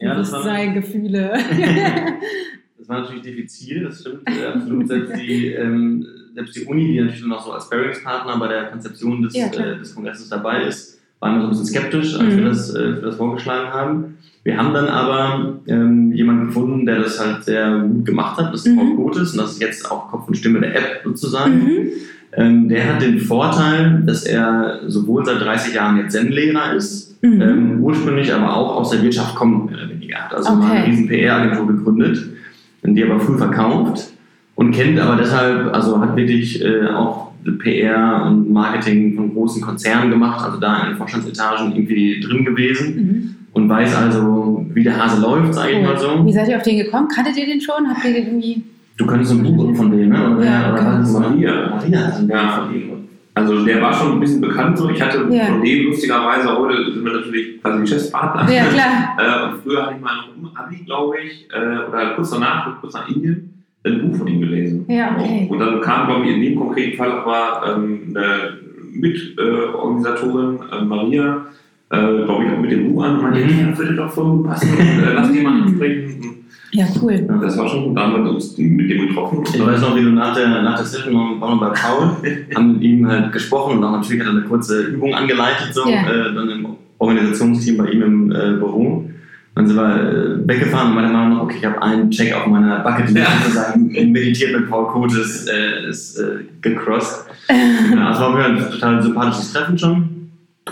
Ja, 0.00 0.14
Bewusstsein, 0.14 0.74
Gefühle. 0.74 1.34
das 2.80 2.88
war 2.88 3.00
natürlich 3.00 3.22
diffizil, 3.22 3.84
das 3.84 4.00
stimmt 4.00 4.22
absolut. 4.54 4.88
Selbst 4.88 5.14
die, 5.16 5.46
ähm, 5.52 6.04
selbst 6.34 6.56
die 6.56 6.64
Uni, 6.64 6.88
die 6.92 7.00
natürlich 7.00 7.26
noch 7.26 7.44
so 7.44 7.52
als 7.52 7.68
Bearingspartner 7.70 8.38
bei 8.38 8.48
der 8.48 8.64
Konzeption 8.64 9.22
des, 9.22 9.36
Ja, 9.36 9.46
äh, 9.46 9.78
des 9.78 9.94
Kongresses 9.94 10.28
dabei 10.28 10.64
ist, 10.64 10.98
waren 11.20 11.34
wir 11.36 11.40
so 11.42 11.46
ein 11.48 11.50
bisschen 11.50 11.66
skeptisch, 11.66 12.14
als 12.18 12.34
wir, 12.34 12.42
Mhm. 12.42 12.44
das, 12.46 12.74
äh, 12.74 12.94
wir 12.96 13.02
das 13.02 13.16
vorgeschlagen 13.16 13.72
haben. 13.72 14.16
Wir 14.42 14.56
haben 14.56 14.72
dann 14.72 14.86
aber 14.88 15.60
ähm, 15.66 16.12
jemanden 16.12 16.46
gefunden, 16.46 16.86
der 16.86 17.00
das 17.00 17.20
halt 17.20 17.44
sehr 17.44 17.80
gut 17.80 18.06
gemacht 18.06 18.38
hat. 18.38 18.52
Das 18.54 18.64
ist 18.64 18.72
Mhm. 18.72 18.78
Paul 18.78 18.96
Kotes 18.96 19.32
und 19.32 19.38
das 19.42 19.52
ist 19.52 19.60
jetzt 19.60 19.90
auch 19.90 20.08
Kopf 20.10 20.26
und 20.28 20.34
Stimme 20.36 20.60
der 20.60 20.74
App 20.76 21.02
sozusagen. 21.04 21.62
mhm. 21.62 21.88
Ähm, 22.32 22.68
der 22.68 22.94
hat 22.94 23.02
den 23.02 23.18
Vorteil, 23.18 24.04
dass 24.06 24.22
er 24.22 24.82
sowohl 24.86 25.26
seit 25.26 25.40
30 25.40 25.74
Jahren 25.74 25.96
jetzt 25.98 26.12
Zen-Lehrer 26.12 26.74
ist, 26.74 27.20
Mhm. 27.22 27.40
ähm, 27.42 27.80
ursprünglich 27.82 28.32
aber 28.32 28.56
auch 28.56 28.76
aus 28.76 28.90
der 28.90 29.02
Wirtschaft 29.02 29.34
kommt, 29.34 29.68
mehr 29.70 29.80
oder 29.80 29.90
weniger. 29.90 30.16
Hat 30.18 30.34
also 30.34 30.54
mal 30.54 30.70
Okay. 30.70 30.76
eine 30.78 30.86
riesen 30.86 31.08
PR-Agentur 31.08 31.66
gegründet, 31.66 32.18
in 32.82 32.94
die 32.94 33.02
er 33.02 33.10
aber 33.10 33.20
früh 33.20 33.36
verkauft 33.38 34.10
und 34.54 34.70
kennt 34.72 34.98
aber 34.98 35.16
deshalb, 35.16 35.74
also 35.74 36.00
hat 36.00 36.16
wirklich 36.16 36.62
äh, 36.64 36.86
auch 36.88 37.30
PR 37.58 38.24
und 38.26 38.50
Marketing 38.52 39.14
von 39.16 39.32
großen 39.32 39.62
Konzernen 39.62 40.10
gemacht, 40.10 40.44
also 40.44 40.60
da 40.60 40.82
in 40.82 40.88
den 40.90 40.96
Vorstandsetagen 40.96 41.72
irgendwie 41.74 42.20
drin 42.20 42.44
gewesen 42.44 42.96
Mhm. 42.96 43.34
und 43.52 43.68
weiß 43.68 43.96
also, 43.96 44.66
wie 44.74 44.82
der 44.82 45.02
Hase 45.02 45.20
läuft, 45.22 45.54
sage 45.54 45.72
ich 45.72 45.82
mal 45.82 45.98
so. 45.98 46.24
Wie 46.26 46.32
seid 46.32 46.48
ihr 46.48 46.56
auf 46.56 46.62
den 46.62 46.76
gekommen? 46.78 47.08
Kanntet 47.08 47.36
ihr 47.38 47.46
den 47.46 47.60
schon? 47.60 47.88
Habt 47.88 48.04
ihr 48.04 48.12
den 48.12 48.26
irgendwie. 48.26 48.62
Du 48.98 49.06
könntest 49.06 49.32
ein 49.32 49.42
Buch 49.42 49.74
von 49.74 49.90
denen, 49.90 50.10
ne? 50.10 50.36
Oder, 50.36 50.44
Ja, 50.44 50.72
oder 50.74 50.98
das? 50.98 51.12
Maria. 51.12 51.70
Maria 51.70 51.98
hat 52.00 52.18
ein 52.18 52.28
Buch 52.28 52.34
Ja. 52.34 52.48
von 52.66 52.74
ihm. 52.74 52.90
Also 53.40 53.64
der 53.64 53.80
war 53.82 53.92
schon 53.92 54.12
ein 54.12 54.20
bisschen 54.20 54.40
bekannt 54.40 54.76
so. 54.78 54.88
Ich 54.90 55.00
hatte 55.00 55.26
Ja. 55.30 55.44
von 55.46 55.62
dem 55.62 55.86
lustigerweise, 55.86 56.56
heute 56.56 56.92
sind 56.92 57.04
wir 57.04 57.12
natürlich 57.12 57.60
quasi 57.62 57.80
Geschäftspartner. 57.80 58.52
Ja, 58.52 58.64
klar. 58.66 59.16
Äh, 59.20 59.44
und 59.52 59.62
früher 59.62 59.82
hatte 59.86 59.94
ich 59.96 60.02
mal 60.02 60.14
noch 60.16 60.50
im 60.50 60.56
Abi, 60.56 60.76
glaube 60.84 61.14
ich, 61.24 61.48
äh, 61.52 61.88
oder 61.88 62.10
kurz 62.14 62.30
danach, 62.30 62.80
kurz 62.80 62.94
nach 62.94 63.08
Indien, 63.08 63.64
ein 63.84 64.00
Buch 64.10 64.16
von 64.18 64.26
ihm 64.26 64.40
gelesen. 64.40 64.84
Ja, 64.88 65.16
okay. 65.18 65.46
Und 65.50 65.58
dann 65.58 65.80
kam, 65.80 66.06
glaube 66.06 66.24
ich, 66.26 66.34
in 66.36 66.40
dem 66.42 66.54
konkreten 66.56 66.96
Fall 66.96 67.12
aber 67.12 67.74
ähm, 67.76 68.14
eine 68.16 68.58
Mitorganisatorin, 68.92 70.58
äh, 70.72 70.84
Maria, 70.84 71.46
äh, 71.90 71.96
glaube 72.24 72.44
ich, 72.44 72.52
auch 72.52 72.58
mit 72.58 72.70
dem 72.72 72.92
Buch 72.92 73.04
an 73.04 73.16
und 73.16 73.22
meinte, 73.22 73.40
Mhm. 73.40 73.60
ja, 73.70 73.78
würde 73.78 73.94
doch 73.94 74.10
voll 74.10 74.36
gut 74.38 74.46
passen, 74.46 74.68
äh, 74.78 75.12
lass 75.14 75.32
die 75.32 75.40
mal 75.40 75.62
ansprechen. 75.62 76.39
Ja, 76.72 76.86
cool. 77.02 77.26
Und 77.28 77.40
Das 77.42 77.58
war 77.58 77.68
schon 77.68 77.84
gut, 77.88 77.96
da 77.98 78.02
haben 78.02 78.24
wir 78.24 78.30
uns 78.32 78.56
mit 78.56 78.88
dem 78.90 79.08
getroffen. 79.08 79.42
Ich 79.52 79.64
weiß 79.66 79.80
noch, 79.80 79.96
wie 79.96 80.02
du 80.02 80.10
nach 80.10 80.34
der, 80.36 80.62
nach 80.62 80.76
der 80.76 80.86
Session 80.86 81.12
noch- 81.14 81.40
waren 81.40 81.58
wir 81.58 81.68
bei 81.68 81.74
Paul, 81.74 82.16
haben 82.54 82.72
mit 82.74 82.82
ihm 82.82 83.06
halt 83.08 83.32
gesprochen 83.32 83.78
und 83.78 83.84
auch 83.84 83.92
natürlich 83.92 84.20
hat 84.20 84.28
er 84.32 84.38
eine 84.38 84.46
kurze 84.46 84.82
Übung 84.82 85.12
angeleitet, 85.14 85.74
so, 85.74 85.88
Ja. 85.88 86.02
äh, 86.08 86.32
dann 86.34 86.48
im 86.48 86.66
Organisationsteam 86.98 87.76
bei 87.78 87.86
ihm 87.90 88.02
im 88.02 88.30
äh, 88.32 88.52
Büro. 88.58 89.04
Dann 89.56 89.66
sind 89.66 89.76
wir 89.76 89.94
äh, 89.96 90.48
weggefahren 90.48 90.90
und 90.90 90.94
meinte 90.94 91.12
mal 91.12 91.28
noch, 91.28 91.42
okay, 91.42 91.56
ich 91.58 91.64
habe 91.66 91.82
einen 91.82 92.08
Check 92.10 92.32
auf 92.34 92.46
meiner 92.46 92.78
Bucketlist 92.80 93.16
Ja. 93.16 93.26
sozusagen, 93.42 93.86
meditiert 94.12 94.52
mit 94.58 94.70
Paul 94.70 94.86
Kotes, 94.86 95.46
äh, 95.48 95.88
ist 95.88 96.18
äh, 96.20 96.44
gecrossed. 96.62 97.26
ja, 97.48 98.10
das 98.10 98.20
war 98.20 98.32
wieder 98.34 98.46
ein 98.46 98.70
total 98.70 99.02
sympathisches 99.02 99.52
Treffen 99.52 99.76
schon. 99.76 100.08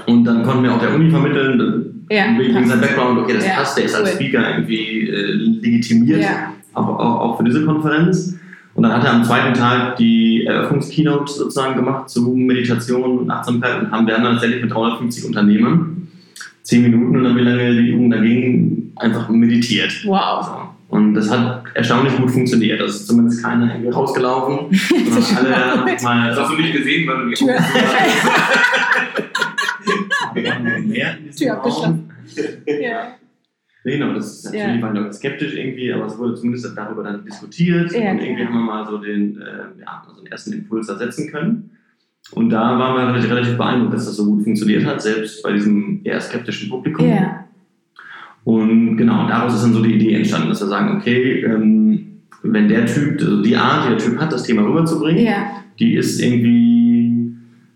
Und 0.07 0.25
dann 0.25 0.45
konnten 0.45 0.63
wir 0.63 0.73
auch 0.75 0.79
der 0.81 0.95
Uni 0.95 1.11
vermitteln, 1.11 1.98
Ja, 2.11 2.25
wegen 2.39 2.55
passt. 2.55 2.69
seinem 2.69 2.81
Background, 2.81 3.19
okay, 3.21 3.35
das 3.35 3.47
Ja, 3.47 3.55
passt, 3.55 3.77
der 3.79 3.85
ist 3.85 3.95
als 3.95 4.09
cool. 4.11 4.15
Speaker 4.15 4.51
irgendwie 4.51 5.09
äh, 5.09 5.33
legitimiert 5.33 6.23
Ja. 6.23 6.53
auch, 6.75 6.89
auch, 6.89 7.21
auch 7.21 7.37
für 7.39 7.45
diese 7.45 7.65
Konferenz. 7.65 8.35
Und 8.75 8.83
dann 8.85 8.93
hat 8.93 9.05
er 9.05 9.15
am 9.15 9.25
zweiten 9.25 9.55
Tag 9.55 9.97
die 9.97 10.45
Eröffnungskeynote 10.47 11.33
sozusagen 11.33 11.75
gemacht 11.75 12.09
zu 12.09 12.23
Meditation 12.31 13.19
und 13.19 13.31
Achtsamkeit 13.31 13.81
und 13.83 13.91
haben 13.91 14.07
wir 14.07 14.15
haben 14.15 14.23
dann 14.23 14.33
tatsächlich 14.35 14.63
mit 14.63 14.73
350 14.73 15.25
Unternehmern 15.27 16.09
zehn 16.63 16.83
Minuten 16.83 17.19
oder 17.21 17.35
wie 17.35 17.41
lange 17.41 17.73
die 17.73 17.89
Übung 17.91 18.11
da 18.11 18.19
ging, 18.19 18.93
einfach 18.97 19.29
meditiert. 19.31 19.93
Wow. 20.05 20.45
So. 20.47 20.97
Und 20.97 21.15
das 21.15 21.29
hat 21.31 21.65
erstaunlich 21.75 22.17
gut 22.17 22.31
funktioniert. 22.31 22.81
Das 22.81 22.93
ist 22.93 23.07
zumindest 23.09 23.43
keiner 23.43 23.67
irgendwie 23.75 23.91
rausgelaufen, 23.91 24.67
sondern 24.71 25.55
alle 25.55 25.97
mal 26.03 26.29
Das 26.31 26.39
hast 26.39 26.53
du 26.53 26.57
nicht 26.57 26.73
gesehen, 26.73 27.09
weil 27.09 27.25
du 27.25 27.29
die 27.31 27.35
Waren 30.65 30.89
mehr 30.89 31.19
in 31.19 31.25
diesem 31.27 31.49
Raum. 31.51 31.57
abgeschlossen. 31.59 32.11
ja. 32.81 33.15
Genau, 33.85 34.13
das 34.13 34.27
ist 34.39 34.45
natürlich 34.47 34.77
Ja. 34.77 34.83
waren 34.83 34.97
Leute 34.97 35.13
skeptisch 35.15 35.55
irgendwie, 35.55 35.93
aber 35.93 36.07
es 36.07 36.19
wurde 36.19 36.35
zumindest 36.35 36.77
darüber 36.77 37.03
dann 37.05 37.25
diskutiert 37.25 37.93
Ja, 37.93 38.11
und 38.11 38.19
irgendwie 38.19 38.35
klar. 38.43 38.47
haben 38.49 38.55
wir 38.55 38.61
mal 38.61 38.87
so 38.87 38.99
den, 38.99 39.41
äh, 39.41 39.81
ja, 39.81 40.03
so 40.07 40.21
den 40.21 40.31
ersten 40.31 40.53
Impuls 40.53 40.89
ersetzen 40.89 41.31
können. 41.31 41.71
Und 42.33 42.51
da 42.51 42.79
waren 42.79 42.97
wir 42.97 43.09
relativ, 43.15 43.31
relativ 43.31 43.57
beeindruckt, 43.57 43.95
dass 43.95 44.05
das 44.05 44.17
so 44.17 44.27
gut 44.27 44.43
funktioniert 44.45 44.85
hat, 44.85 45.01
selbst 45.01 45.43
bei 45.43 45.53
diesem 45.53 46.01
eher 46.05 46.21
skeptischen 46.21 46.69
Publikum. 46.69 47.09
Ja. 47.09 47.45
Und 48.45 48.97
genau, 48.97 49.27
daraus 49.29 49.55
ist 49.55 49.63
dann 49.63 49.73
so 49.73 49.83
die 49.83 49.95
Idee 49.95 50.15
entstanden, 50.15 50.49
dass 50.51 50.61
wir 50.61 50.67
sagen, 50.69 50.97
okay, 50.99 51.43
ähm, 51.45 52.23
wenn 52.43 52.69
der 52.69 52.87
Typ, 52.87 53.21
also 53.21 53.43
die 53.43 53.57
Art, 53.57 53.87
die 53.87 53.91
der 53.91 53.99
Typ 53.99 54.19
hat, 54.21 54.33
das 54.33 54.43
Thema 54.43 54.63
rüberzubringen, 54.63 55.25
Ja. 55.25 55.63
die 55.79 55.95
ist 55.95 56.21
irgendwie 56.21 56.98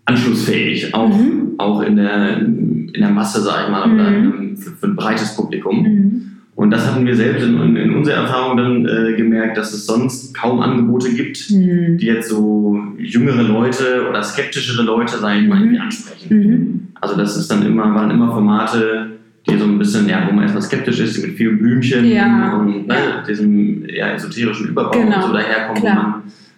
anschlussfähig, 0.05 0.93
auch, 0.93 1.09
Mhm. 1.09 1.53
auch 1.57 1.81
in, 1.81 1.95
der, 1.95 2.37
in 2.39 2.93
der 2.93 3.09
Masse, 3.09 3.41
sag 3.41 3.65
ich 3.65 3.71
mal, 3.71 3.91
oder 3.91 4.09
Mhm. 4.09 4.33
in, 4.49 4.57
für, 4.57 4.71
für 4.71 4.87
ein 4.87 4.95
breites 4.95 5.35
Publikum. 5.35 5.83
Mhm. 5.83 6.21
Und 6.55 6.69
das 6.71 6.85
hatten 6.89 7.05
wir 7.05 7.15
selbst 7.15 7.43
in, 7.45 7.75
in, 7.75 7.95
unserer 7.95 8.17
Erfahrung 8.23 8.57
dann 8.57 8.85
äh, 8.85 9.13
gemerkt, 9.13 9.57
dass 9.57 9.73
es 9.73 9.87
sonst 9.87 10.35
kaum 10.35 10.59
Angebote 10.59 11.09
gibt, 11.13 11.49
Mhm. 11.49 11.97
die 11.97 12.05
jetzt 12.05 12.29
so 12.29 12.77
jüngere 12.99 13.41
Leute 13.43 14.07
oder 14.09 14.21
skeptischere 14.21 14.83
Leute, 14.85 15.17
sag 15.17 15.37
ich 15.41 15.47
mal, 15.47 15.55
Mhm. 15.55 15.61
irgendwie 15.63 15.79
ansprechen. 15.79 16.37
Mhm. 16.37 16.79
Also 17.01 17.17
das 17.17 17.35
ist 17.37 17.49
dann 17.49 17.65
immer, 17.65 17.93
waren 17.95 18.11
immer 18.11 18.31
Formate, 18.31 19.07
die 19.49 19.57
so 19.57 19.65
ein 19.65 19.77
bisschen, 19.77 20.07
ja, 20.07 20.25
wo 20.27 20.31
man 20.33 20.43
erstmal 20.43 20.61
skeptisch 20.63 20.99
ist, 20.99 21.21
mit 21.21 21.35
vielen 21.35 21.57
Blümchen 21.57 22.05
Ja, 22.05 22.55
und 22.57 22.87
ne, 22.87 22.93
ja. 22.93 23.23
diesem 23.27 23.85
ja, 23.89 24.11
esoterischen 24.13 24.69
Überbau 24.69 24.91
Genau, 24.91 25.15
und 25.17 25.21
so 25.23 25.33
daherkommen, 25.33 25.81
klar. 25.81 25.95
wo 25.97 26.01
man 26.01 26.13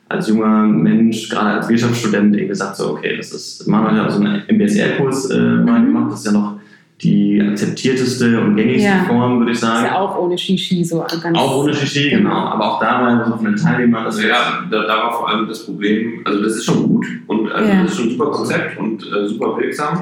als 0.08 0.28
junger 0.30 0.64
Mensch, 0.66 1.30
gerade 1.30 1.52
als 1.58 1.70
Wirtschaftsstudent, 1.70 2.36
eben 2.36 2.48
gesagt, 2.50 2.76
so, 2.76 2.92
okay, 2.92 3.18
das 3.18 3.32
ist, 3.32 3.68
man 3.68 3.84
hat 3.86 3.96
ja 3.96 4.10
so 4.10 4.20
einen 4.24 4.44
MBSR-Kurs 4.48 5.32
äh, 5.32 5.40
mal 5.40 5.80
Mhm. 5.80 5.86
gemacht, 5.88 6.12
das 6.12 6.20
ist 6.20 6.26
ja 6.28 6.32
noch 6.32 6.60
die 7.02 7.42
akzeptierteste 7.42 8.40
und 8.40 8.56
gängigste 8.56 8.88
Ja. 8.88 9.04
Form, 9.06 9.40
würde 9.40 9.52
ich 9.52 9.56
Ist 9.56 9.62
sagen. 9.62 9.86
ja 9.86 9.96
auch 10.00 10.18
ohne 10.18 10.38
Shishi 10.38 10.84
so 10.86 11.00
ganz. 11.22 11.38
Auch 11.38 11.58
ohne 11.64 11.74
Klischee, 11.74 12.10
genau. 12.12 12.30
Aber 12.32 12.74
auch 12.74 12.80
da 12.80 13.02
mal 13.02 13.26
so 13.26 13.36
von 13.36 13.46
den 13.46 13.56
Teilnehmern, 13.58 14.06
das 14.06 14.16
Also 14.16 14.28
ja, 14.30 14.64
da, 14.72 14.84
da 14.84 14.98
war 14.98 15.12
vor 15.12 15.30
allem 15.30 15.48
das 15.48 15.66
Problem, 15.66 16.22
also 16.24 16.42
das 16.42 16.56
ist 16.56 16.66
schon 16.66 16.84
gut 16.88 17.06
und 17.28 17.52
also 17.52 17.70
Ja. 17.70 17.82
das 17.84 17.92
ist 17.92 17.98
schon 17.98 18.06
ein 18.08 18.12
super 18.12 18.32
Konzept 18.32 18.80
und 18.80 19.04
äh, 19.12 19.28
super 19.28 19.58
wirksam. 19.58 20.00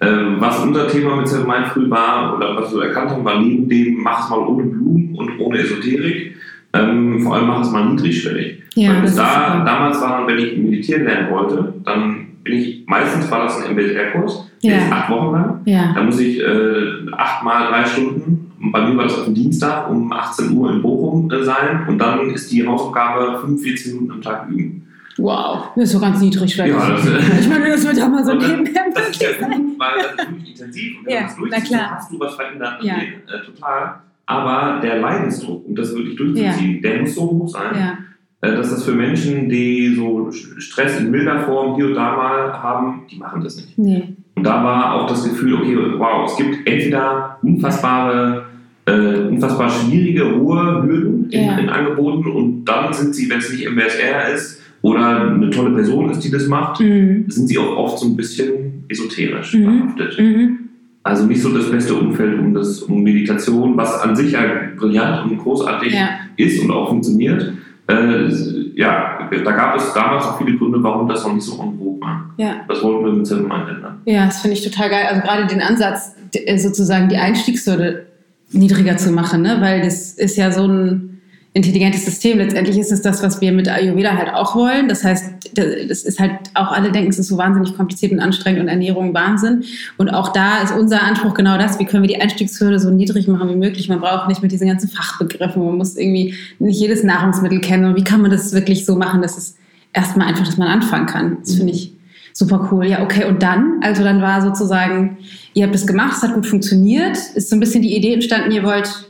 Ähm, 0.00 0.36
was 0.38 0.58
unser 0.60 0.88
Thema 0.88 1.16
mit 1.16 1.28
Seven 1.28 1.46
Mindful 1.46 1.90
war 1.90 2.34
oder 2.36 2.56
was 2.56 2.74
wir 2.74 2.84
erkannt 2.84 3.10
haben, 3.10 3.22
war 3.24 3.38
neben 3.38 3.68
dem, 3.68 3.98
mach 4.02 4.24
es 4.24 4.30
mal 4.30 4.38
ohne 4.38 4.62
Blumen 4.64 5.14
und 5.18 5.38
ohne 5.40 5.58
Esoterik, 5.58 6.36
ähm, 6.72 7.20
vor 7.20 7.34
allem 7.34 7.48
mach 7.48 7.60
es 7.60 7.70
mal 7.70 7.84
niedrigschwellig. 7.84 8.59
Ja, 8.84 9.00
bis 9.00 9.10
ist 9.10 9.18
da, 9.18 9.62
damals 9.64 10.00
war 10.00 10.18
dann, 10.18 10.26
wenn 10.26 10.38
ich 10.38 10.56
meditieren 10.56 11.04
lernen 11.04 11.30
wollte, 11.30 11.74
dann 11.84 12.26
bin 12.42 12.54
ich, 12.54 12.84
meistens 12.86 13.30
war 13.30 13.42
das 13.44 13.62
ein 13.64 13.72
MBSR-Kurs, 13.74 14.50
der 14.62 14.70
Ja. 14.70 14.76
ist 14.78 14.92
acht 14.92 15.10
Wochen 15.10 15.32
lang. 15.32 15.60
Ja. 15.66 15.92
Da 15.94 16.02
muss 16.02 16.18
ich 16.20 16.40
äh, 16.40 17.12
acht 17.16 17.44
mal 17.44 17.68
drei 17.68 17.84
Stunden, 17.84 18.46
bei 18.72 18.80
mir 18.86 18.96
war 18.96 19.04
das 19.04 19.18
auf 19.18 19.24
dem 19.24 19.34
Dienstag 19.34 19.88
um 19.90 20.12
18 20.12 20.52
Uhr 20.56 20.70
in 20.72 20.82
Bochum 20.82 21.30
äh, 21.30 21.42
sein 21.44 21.86
und 21.88 21.98
dann 21.98 22.30
ist 22.30 22.50
die 22.52 22.66
Hausaufgabe 22.66 23.38
45 23.40 23.94
Minuten 23.94 24.12
am 24.12 24.22
Tag 24.22 24.48
üben. 24.48 24.86
Wow. 25.18 25.70
Das 25.76 25.84
ist 25.84 25.92
so 25.92 26.00
ganz 26.00 26.20
niedrig. 26.20 26.56
Ja, 26.56 26.66
das, 26.66 27.06
äh, 27.06 27.18
ich 27.40 27.48
meine, 27.48 27.68
das 27.70 27.84
wird 27.86 27.96
ja 27.98 28.08
mal 28.08 28.24
so 28.24 28.32
nebenher 28.34 28.84
das 28.94 29.08
ist 29.10 29.22
ja 29.22 29.28
gut, 29.48 29.78
weil 29.78 29.88
das 29.96 30.12
ist 30.24 30.30
wirklich 30.30 30.50
intensiv 30.50 30.98
und 30.98 31.06
wenn 31.06 31.12
Ja, 31.14 31.28
du 31.36 31.46
das 31.46 31.64
klar. 31.64 31.80
dann 31.80 31.90
hast 31.96 32.12
du 32.12 32.20
was 32.20 32.34
verändert. 32.34 32.82
Ja. 32.82 32.94
Äh, 32.96 33.44
total. 33.44 33.94
Aber 34.26 34.80
der 34.80 34.98
Leidensdruck, 35.00 35.66
um 35.66 35.74
das 35.74 35.94
wirklich 35.94 36.16
durchzuziehen, 36.16 36.80
der 36.82 37.00
muss 37.00 37.14
so 37.14 37.22
hoch 37.22 37.48
sein, 37.48 37.74
Ja. 37.74 37.98
Dass 38.42 38.70
das 38.70 38.84
für 38.84 38.92
Menschen, 38.92 39.48
die 39.48 39.94
so 39.94 40.30
Stress 40.58 40.98
in 40.98 41.10
milder 41.10 41.40
Form 41.40 41.76
hier 41.76 41.86
und 41.86 41.94
da 41.94 42.16
mal 42.16 42.52
haben, 42.62 43.02
die 43.10 43.16
machen 43.18 43.42
das 43.42 43.56
nicht. 43.56 43.76
Nee. 43.78 44.04
Und 44.34 44.44
da 44.44 44.64
war 44.64 44.94
auch 44.94 45.06
das 45.06 45.24
Gefühl, 45.24 45.54
okay, 45.54 45.76
wow, 45.98 46.30
es 46.30 46.36
gibt 46.38 46.66
entweder 46.66 47.38
unfassbare, 47.42 48.44
äh, 48.86 49.28
unfassbar 49.28 49.68
schwierige, 49.68 50.34
hohe 50.36 50.82
Hürden 50.82 51.28
in, 51.30 51.44
Ja. 51.44 51.58
in 51.58 51.68
Angeboten 51.68 52.26
und 52.30 52.64
dann 52.64 52.92
sind 52.94 53.14
sie, 53.14 53.28
wenn 53.30 53.38
es 53.38 53.52
nicht 53.52 53.66
MBSR 53.66 54.32
ist 54.34 54.62
oder 54.82 55.30
eine 55.32 55.50
tolle 55.50 55.74
Person 55.74 56.08
ist, 56.10 56.20
die 56.20 56.30
das 56.30 56.48
macht, 56.48 56.80
Mhm. 56.80 57.24
sind 57.28 57.48
sie 57.48 57.58
auch 57.58 57.76
oft 57.76 57.98
so 57.98 58.06
ein 58.06 58.16
bisschen 58.16 58.84
esoterisch 58.88 59.52
Mhm. 59.54 59.64
behaftet. 59.66 60.18
Mhm. 60.18 60.58
Also 61.02 61.26
nicht 61.26 61.42
so 61.42 61.50
das 61.54 61.70
beste 61.70 61.94
Umfeld 61.94 62.38
um, 62.38 62.54
das, 62.54 62.82
um 62.82 63.02
Meditation, 63.02 63.76
was 63.76 64.00
an 64.00 64.16
sich 64.16 64.32
ja 64.32 64.40
brillant 64.78 65.30
und 65.30 65.38
großartig 65.38 65.92
Ja. 65.94 66.08
ist 66.36 66.62
und 66.62 66.70
auch 66.70 66.88
funktioniert. 66.88 67.52
Äh, 67.90 68.70
ja, 68.76 69.28
da 69.30 69.52
gab 69.52 69.76
es 69.76 69.92
damals 69.92 70.24
auch 70.24 70.38
viele 70.38 70.56
Gründe, 70.56 70.82
warum 70.82 71.08
das 71.08 71.24
noch 71.24 71.34
nicht 71.34 71.44
so 71.44 71.60
en 71.62 71.78
vogue 71.78 72.00
war. 72.00 72.30
Ja. 72.36 72.64
Das 72.68 72.82
wollten 72.82 73.04
wir 73.04 73.12
mit 73.12 73.30
Mind 73.30 73.68
ändern. 73.68 74.00
Ja, 74.04 74.26
das 74.26 74.40
finde 74.40 74.56
ich 74.56 74.64
total 74.64 74.90
geil. 74.90 75.06
Also 75.08 75.20
gerade 75.22 75.46
den 75.46 75.60
Ansatz, 75.60 76.14
äh, 76.32 76.58
sozusagen 76.58 77.08
die 77.08 77.16
Einstiegshürde 77.16 78.06
niedriger 78.52 78.96
zu 78.96 79.12
machen, 79.12 79.42
ne? 79.42 79.58
weil 79.60 79.82
das 79.82 80.12
ist 80.12 80.36
ja 80.36 80.50
so 80.50 80.66
ein 80.66 81.19
intelligentes 81.52 82.04
System. 82.04 82.38
Letztendlich 82.38 82.78
ist 82.78 82.92
es 82.92 83.02
das, 83.02 83.22
was 83.22 83.40
wir 83.40 83.50
mit 83.52 83.68
Ayurveda 83.68 84.16
halt 84.16 84.32
auch 84.32 84.54
wollen. 84.54 84.88
Das 84.88 85.02
heißt, 85.02 85.50
das 85.54 86.02
ist 86.02 86.20
halt 86.20 86.32
auch 86.54 86.70
alle 86.70 86.92
denken, 86.92 87.10
es 87.10 87.18
ist 87.18 87.28
so 87.28 87.36
wahnsinnig 87.36 87.76
kompliziert 87.76 88.12
und 88.12 88.20
anstrengend 88.20 88.60
und 88.60 88.68
Ernährung 88.68 89.12
Wahnsinn. 89.14 89.64
Und 89.96 90.10
auch 90.10 90.32
da 90.32 90.62
ist 90.62 90.72
unser 90.72 91.02
Anspruch 91.02 91.34
genau 91.34 91.58
das, 91.58 91.78
wie 91.78 91.86
können 91.86 92.04
wir 92.04 92.08
die 92.08 92.20
Einstiegshürde 92.20 92.78
so 92.78 92.90
niedrig 92.90 93.26
machen 93.26 93.48
wie 93.50 93.56
möglich. 93.56 93.88
Man 93.88 94.00
braucht 94.00 94.28
nicht 94.28 94.42
mit 94.42 94.52
diesen 94.52 94.68
ganzen 94.68 94.88
Fachbegriffen, 94.88 95.64
man 95.64 95.76
muss 95.76 95.96
irgendwie 95.96 96.34
nicht 96.58 96.78
jedes 96.78 97.02
Nahrungsmittel 97.02 97.60
kennen. 97.60 97.84
Und 97.86 97.96
wie 97.96 98.04
kann 98.04 98.22
man 98.22 98.30
das 98.30 98.52
wirklich 98.52 98.86
so 98.86 98.94
machen, 98.94 99.22
dass 99.22 99.36
es 99.36 99.56
erstmal 99.92 100.28
einfach, 100.28 100.46
dass 100.46 100.56
man 100.56 100.68
anfangen 100.68 101.06
kann. 101.06 101.38
Das 101.40 101.54
finde 101.54 101.72
ich 101.72 101.92
Super 102.32 102.68
cool. 102.70 102.86
Ja, 102.86 103.02
okay. 103.02 103.24
Und 103.24 103.42
dann, 103.42 103.80
also 103.82 104.04
dann 104.04 104.22
war 104.22 104.40
sozusagen, 104.42 105.18
ihr 105.54 105.64
habt 105.64 105.74
es 105.74 105.86
gemacht, 105.86 106.14
es 106.16 106.22
hat 106.22 106.34
gut 106.34 106.46
funktioniert, 106.46 107.16
ist 107.34 107.50
so 107.50 107.56
ein 107.56 107.60
bisschen 107.60 107.82
die 107.82 107.96
Idee 107.96 108.14
entstanden, 108.14 108.50
ihr 108.52 108.62
wollt, 108.62 109.08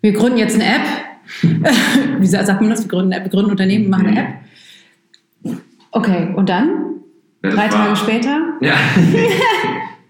wir 0.00 0.12
gründen 0.12 0.38
jetzt 0.38 0.54
eine 0.54 0.64
App. 0.64 0.86
Wie 2.20 2.26
sa- 2.26 2.44
sagt 2.44 2.60
man 2.60 2.70
das? 2.70 2.82
Wir 2.84 2.88
gründen 2.88 3.10
wir 3.10 3.20
gründen 3.28 3.50
Unternehmen, 3.50 3.88
machen 3.90 4.06
eine 4.08 4.20
App. 4.20 4.28
Okay, 5.92 6.28
und 6.34 6.48
dann? 6.48 6.68
Das 7.42 7.54
Drei 7.54 7.68
Tage 7.68 7.96
später? 7.96 8.38
Ja. 8.60 8.74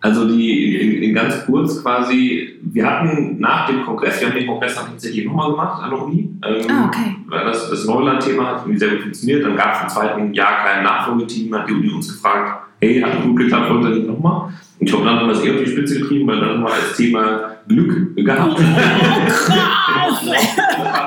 Also 0.03 0.29
die 0.29 0.77
in, 0.77 1.03
in 1.03 1.15
ganz 1.15 1.45
kurz 1.47 1.83
quasi, 1.83 2.61
wir 2.63 2.87
hatten 2.89 3.41
nach 3.41 3.67
dem 3.67 3.83
Kongress, 3.85 4.21
wir 4.21 4.29
haben 4.29 4.37
den 4.37 4.47
Kongress 4.47 4.77
dann 4.77 4.87
tatsächlich 4.91 5.25
nochmal 5.25 5.51
gemacht 5.51 5.83
an 5.83 5.91
der 5.91 6.01
Uni. 6.03 6.31
Ähm, 6.47 6.67
Ah, 6.71 6.87
okay. 6.87 7.17
weil 7.27 7.45
das, 7.47 7.71
das 7.71 7.87
Neuland-Thema 7.87 8.47
hat 8.47 8.57
irgendwie 8.61 8.79
sehr 8.79 8.91
gut 8.91 9.01
funktioniert. 9.01 9.45
Dann 9.45 9.57
gab 9.57 9.75
es 9.75 9.83
im 9.83 9.89
zweiten 9.89 10.35
Jahr 10.35 10.59
kein 10.65 10.85
Nachfolgeteam, 10.85 11.53
hat 11.59 11.69
die 11.69 11.73
Uni 11.73 11.91
uns 11.91 12.13
gefragt, 12.13 12.67
hey, 12.81 13.01
hat 13.01 13.21
gut 13.25 13.37
geklappt, 13.37 13.69
wollt 13.71 13.85
ihr 13.85 13.91
nicht 13.97 14.07
nochmal? 14.07 14.43
Und 14.45 14.53
ich 14.79 14.89
glaube, 14.91 15.07
dann 15.07 15.19
haben 15.19 15.27
wir 15.29 15.35
es 15.35 15.43
eher 15.43 15.55
auf 15.55 15.65
die 15.65 15.71
Spitze 15.71 15.99
getrieben, 15.99 16.29
weil 16.29 16.39
dann 16.41 16.61
wir 16.61 16.73
als 16.73 16.97
Thema 16.97 17.56
Glück 17.69 18.17
gehabt. 18.17 18.57
krass! 18.59 20.25
das 20.25 20.37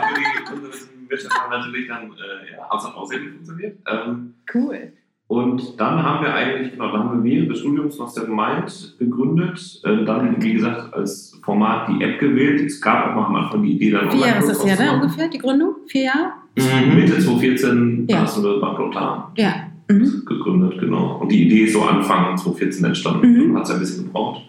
die 0.09 0.53
unsere 0.53 0.73
Wirtschaft 1.09 1.49
natürlich 1.49 1.87
dann, 1.87 2.03
äh, 2.03 2.55
ja, 2.55 2.69
hat 2.69 2.95
auch 2.95 3.05
sehr 3.07 3.19
gut 3.19 3.31
funktioniert. 3.33 3.77
Ähm, 3.91 4.33
Cool. 4.53 4.93
und 5.27 5.79
dann 5.79 6.01
haben 6.03 6.23
wir 6.23 6.33
eigentlich, 6.33 6.71
genau, 6.71 6.91
dann 6.91 7.03
haben 7.03 7.23
wir 7.23 7.31
während 7.31 7.51
des 7.51 7.59
Studiums 7.59 7.97
noch 7.99 8.09
Seven 8.09 8.35
Mind 8.35 8.95
gegründet. 8.99 9.81
Äh, 9.83 10.05
dann, 10.05 10.41
wie 10.41 10.53
gesagt, 10.53 10.93
als 10.93 11.39
Format 11.43 11.87
die 11.89 12.03
App 12.03 12.19
gewählt. 12.19 12.61
Es 12.61 12.79
gab 12.81 13.11
auch 13.11 13.15
noch 13.15 13.29
am 13.29 13.35
Anfang 13.35 13.63
die 13.63 13.73
Idee, 13.73 13.91
dann 13.91 14.11
Vier 14.11 14.27
Jahre 14.27 14.39
ist 14.39 14.49
das 14.49 14.65
her, 14.65 14.75
ne? 14.75 14.81
auszumachen. 14.81 15.01
Ungefähr, 15.01 15.27
die 15.29 15.37
Gründung? 15.37 15.75
Vier 15.87 16.03
Jahre? 16.03 16.31
Mhm. 16.57 16.95
Mitte 16.95 17.13
2014 17.19 18.05
Ja. 18.09 18.15
ja. 18.17 18.21
hast 18.23 18.37
du 18.37 18.59
Bankrotar 18.59 19.31
Ja. 19.37 19.53
Mhm. 19.87 20.23
gegründet, 20.25 20.79
genau. 20.79 21.17
Und 21.19 21.31
die 21.31 21.47
Idee 21.47 21.63
ist 21.63 21.73
so 21.73 21.81
Anfang 21.83 22.37
2014 22.37 22.85
entstanden. 22.85 23.49
Mhm. 23.49 23.55
Hat 23.57 23.63
es 23.63 23.71
ein 23.71 23.79
bisschen 23.79 24.05
gebraucht. 24.05 24.41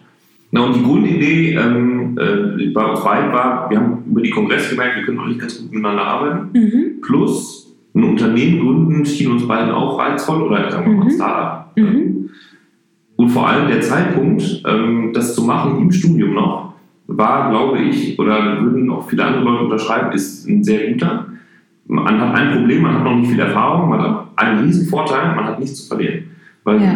Na, 0.51 0.61
und 0.61 0.75
die 0.75 0.83
Grundidee 0.83 1.53
ähm, 1.55 2.17
äh, 2.17 2.67
bei 2.71 2.85
uns 2.85 3.03
beiden 3.03 3.31
war, 3.31 3.69
wir 3.69 3.79
haben 3.79 4.03
über 4.09 4.21
die 4.21 4.29
Kongresse 4.29 4.71
gemerkt, 4.71 4.97
wir 4.97 5.03
können 5.05 5.19
eigentlich 5.19 5.39
ganz 5.39 5.59
gut 5.59 5.71
miteinander 5.71 6.03
arbeiten. 6.03 6.49
Mhm. 6.53 7.01
Plus 7.01 7.73
ein 7.93 8.03
Unternehmen 8.03 8.59
gründen 8.59 9.05
schien 9.05 9.31
uns 9.31 9.47
beiden 9.47 9.71
auch 9.71 9.97
reizvoll 9.97 10.43
oder 10.43 10.69
sagen 10.69 10.91
wir 10.91 10.97
mal 10.97 11.05
Mhm. 11.05 11.09
Startup. 11.11 11.77
Mhm. 11.77 12.29
Und 13.15 13.29
vor 13.29 13.47
allem 13.47 13.67
der 13.67 13.81
Zeitpunkt, 13.81 14.63
ähm, 14.67 15.11
das 15.13 15.35
zu 15.35 15.43
machen 15.43 15.79
im 15.79 15.91
Studium 15.91 16.33
noch, 16.33 16.73
war, 17.07 17.49
glaube 17.49 17.79
ich, 17.79 18.17
oder 18.17 18.61
würden 18.61 18.89
auch 18.89 19.07
viele 19.09 19.23
andere 19.23 19.43
Leute 19.43 19.63
unterschreiben, 19.65 20.11
ist 20.11 20.47
ein 20.47 20.63
sehr 20.63 20.91
guter. 20.91 21.27
Man 21.87 22.19
hat 22.19 22.35
ein 22.35 22.53
Problem, 22.57 22.83
man 22.83 22.95
hat 22.95 23.03
noch 23.03 23.15
nicht 23.15 23.29
viel 23.29 23.39
Erfahrung, 23.39 23.89
man 23.89 24.01
hat 24.01 24.27
einen 24.37 24.63
riesen 24.65 24.87
Vorteil, 24.87 25.35
man 25.35 25.45
hat 25.45 25.59
nichts 25.59 25.81
zu 25.83 25.87
verlieren. 25.87 26.23
Weil 26.63 26.81
Ja. 26.81 26.93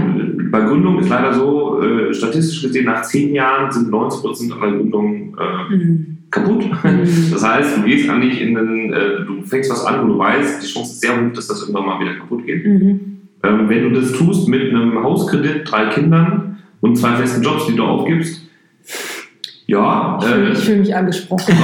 Bei 0.51 0.61
Gründung 0.61 0.99
ist 0.99 1.09
leider 1.09 1.33
so, 1.33 1.81
äh, 1.81 2.13
statistisch 2.13 2.61
gesehen, 2.63 2.85
nach 2.85 3.01
zehn 3.03 3.33
Jahren 3.33 3.71
sind 3.71 3.89
90% 3.89 4.51
aller 4.53 4.71
Gründungen 4.77 5.35
äh, 5.37 5.73
Mhm. 5.75 6.17
kaputt. 6.31 6.65
Mhm. 6.83 7.29
Das 7.31 7.43
heißt, 7.47 7.77
du 7.77 7.83
gehst 7.83 8.09
eigentlich 8.09 8.41
in 8.41 8.55
den, 8.55 8.93
äh, 8.93 9.25
du 9.25 9.41
fängst 9.43 9.71
was 9.71 9.85
an, 9.85 10.03
wo 10.03 10.13
du 10.13 10.19
weißt, 10.19 10.61
die 10.63 10.67
Chance 10.67 10.91
ist 10.93 11.01
sehr 11.01 11.11
hoch, 11.15 11.33
dass 11.33 11.47
das 11.47 11.61
irgendwann 11.61 11.85
mal 11.85 11.99
wieder 11.99 12.15
kaputt 12.15 12.45
geht. 12.45 12.65
Mhm. 12.65 12.99
Ähm, 13.43 13.69
wenn 13.69 13.83
du 13.93 13.99
das 14.01 14.11
tust 14.13 14.47
mit 14.47 14.61
einem 14.69 15.01
Hauskredit, 15.03 15.69
drei 15.69 15.87
Kindern 15.87 16.57
und 16.81 16.95
zwei 16.97 17.15
festen 17.15 17.43
Jobs, 17.43 17.67
die 17.67 17.75
du 17.75 17.83
aufgibst, 17.83 18.41
ja, 19.67 20.19
Ich 20.21 20.27
fühle 20.27 20.47
äh, 20.47 20.51
ich 20.51 20.59
fühl 20.59 20.77
mich 20.77 20.95
angesprochen. 20.95 21.55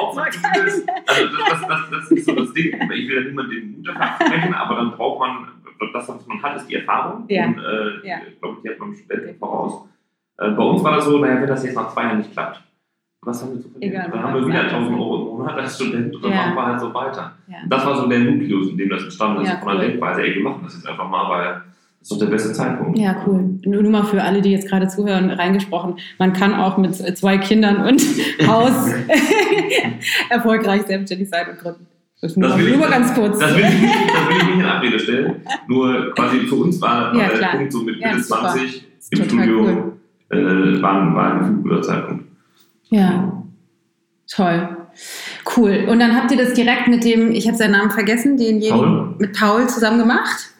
also 0.00 0.20
das, 0.20 1.60
das, 1.60 1.68
das, 1.68 1.80
das 1.90 2.10
ist 2.10 2.26
so 2.26 2.34
das 2.34 2.52
Ding. 2.52 2.72
Ich 2.74 3.08
will 3.08 3.14
ja 3.14 3.20
niemandem 3.22 3.56
den 3.60 3.70
Mut 3.76 3.86
dafür 3.88 4.26
sprechen, 4.26 4.54
aber 4.54 4.76
dann 4.76 4.90
braucht 4.92 5.20
man, 5.20 5.48
das, 5.92 6.08
was 6.08 6.26
man 6.26 6.42
hat, 6.42 6.56
ist 6.56 6.66
die 6.68 6.74
Erfahrung. 6.76 7.24
Ja. 7.28 7.46
Und 7.46 7.58
äh, 7.58 8.08
Ja. 8.08 8.16
ich 8.28 8.40
glaube, 8.40 8.58
die 8.64 8.68
hat 8.70 8.78
man 8.78 8.94
Studenten 8.94 9.38
voraus. 9.38 9.88
Äh, 10.38 10.50
bei 10.50 10.62
uns 10.62 10.82
war 10.84 10.96
das 10.96 11.04
so, 11.04 11.18
naja, 11.18 11.40
wenn 11.40 11.48
das 11.48 11.64
jetzt 11.64 11.74
nach 11.74 11.92
zwei 11.92 12.02
Jahren 12.04 12.18
nicht 12.18 12.32
klappt, 12.32 12.60
was 13.22 13.42
haben 13.42 13.54
wir 13.54 13.60
zu 13.62 13.68
verlieren? 13.70 13.94
Egal, 13.94 14.10
dann 14.10 14.22
haben 14.22 14.34
wir 14.34 14.46
wieder 14.46 14.66
es 14.66 14.72
1000 14.72 14.90
einfach. 14.92 15.00
Euro 15.00 15.16
im 15.32 15.38
Monat 15.38 15.56
als 15.58 15.74
Student 15.76 16.14
und 16.14 16.22
dann 16.24 16.30
Ja. 16.30 16.36
machen 16.38 16.54
wir 16.56 16.66
halt 16.66 16.80
so 16.80 16.94
weiter. 16.94 17.32
Ja. 17.48 17.56
Das 17.68 17.84
war 17.86 17.96
so 17.96 18.06
der 18.08 18.18
Nukleus, 18.20 18.70
in 18.70 18.78
dem 18.78 18.88
das 18.90 19.02
entstanden 19.02 19.42
ist, 19.42 19.48
Ja, 19.48 19.56
von 19.58 19.68
der 19.68 19.76
cool. 19.76 19.90
Denkweise, 19.90 20.22
ey, 20.22 20.34
wir 20.36 20.42
machen 20.42 20.60
das 20.64 20.74
jetzt 20.74 20.86
einfach 20.88 21.08
mal, 21.08 21.28
weil 21.28 21.54
das 21.54 21.62
ist 22.02 22.12
doch 22.12 22.18
der 22.20 22.26
beste 22.32 22.52
Zeitpunkt. 22.52 22.96
Ja, 22.96 23.16
cool. 23.26 23.58
Nur, 23.64 23.82
nur 23.82 23.90
mal 23.90 24.04
für 24.04 24.22
alle, 24.22 24.40
die 24.40 24.52
jetzt 24.52 24.68
gerade 24.68 24.86
zuhören, 24.86 25.30
reingesprochen. 25.30 25.98
Man 26.18 26.32
kann 26.32 26.54
auch 26.54 26.78
mit 26.78 26.94
zwei 26.94 27.38
Kindern 27.38 27.78
und 27.84 28.00
Haus 28.46 28.92
erfolgreich 30.30 30.82
selbstständig 30.82 31.28
sein 31.28 31.48
und 31.50 31.58
gründen. 31.58 31.86
Das 32.20 32.34
Das 32.34 32.58
will 32.58 32.66
ich- 32.66 32.70
nur 32.76 32.80
mal 32.80 32.90
ganz 32.90 33.14
kurz. 33.14 33.38
Das 33.38 33.54
will, 33.54 33.64
ich 33.64 33.80
nicht, 33.80 33.94
das 33.94 34.28
will 34.28 34.36
ich 34.38 34.44
nicht 34.48 34.58
in 34.58 34.64
Abrede 34.64 34.98
stellen. 34.98 35.36
Nur 35.68 36.12
quasi 36.14 36.38
für 36.40 36.56
uns 36.56 36.80
war, 36.80 37.12
war 37.12 37.20
Ja, 37.20 37.28
der 37.28 37.38
klar. 37.38 37.50
Punkt 37.56 37.72
so 37.72 37.82
mit 37.82 37.96
Ja, 38.00 38.08
Mitte 38.12 38.22
super. 38.24 38.40
20 38.40 38.84
ist 38.98 39.12
im 39.12 39.18
total 39.28 39.44
Studium 39.44 39.92
äh, 40.30 40.82
war, 40.82 41.14
war 41.14 41.34
ein 41.42 41.62
guter 41.62 41.80
Zeitpunkt. 41.82 42.24
Ja, 42.90 43.32
toll. 44.34 44.68
Cool. 45.56 45.86
Und 45.88 46.00
dann 46.00 46.16
habt 46.16 46.30
ihr 46.32 46.38
das 46.38 46.54
direkt 46.54 46.88
mit 46.88 47.04
dem, 47.04 47.30
ich 47.30 47.46
habe 47.46 47.56
seinen 47.56 47.72
Namen 47.72 47.90
vergessen, 47.92 48.36
denjenigen 48.36 48.76
Paul? 48.76 49.14
mit 49.18 49.38
Paul 49.38 49.68
zusammen 49.68 49.98
gemacht? 50.00 50.50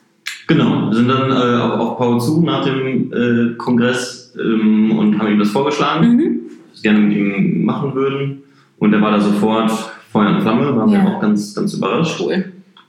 Genau, 0.46 0.88
wir 0.90 0.94
sind 0.94 1.08
dann 1.08 1.30
äh, 1.30 1.60
auf, 1.60 1.80
auf 1.80 1.98
Paul 1.98 2.20
zu 2.20 2.40
nach 2.42 2.64
dem 2.64 3.12
äh, 3.12 3.54
Kongress 3.56 4.32
ähm, 4.40 4.96
und 4.96 5.18
haben 5.18 5.32
ihm 5.32 5.38
das 5.40 5.50
vorgeschlagen, 5.50 6.08
Mhm. 6.16 6.40
was 6.72 6.82
wir 6.84 6.92
gerne 6.92 7.04
mit 7.06 7.16
ihm 7.16 7.64
machen 7.64 7.94
würden. 7.94 8.42
Und 8.78 8.92
er 8.94 9.02
war 9.02 9.10
da 9.10 9.20
sofort 9.20 9.72
Feuer 10.18 10.34
und 10.34 10.42
Flamme, 10.42 10.76
waren 10.76 10.88
Ja. 10.90 11.02
wir 11.04 11.16
auch 11.16 11.20
ganz, 11.20 11.54
ganz 11.54 11.74
überrascht. 11.74 12.20
Cool. 12.20 12.44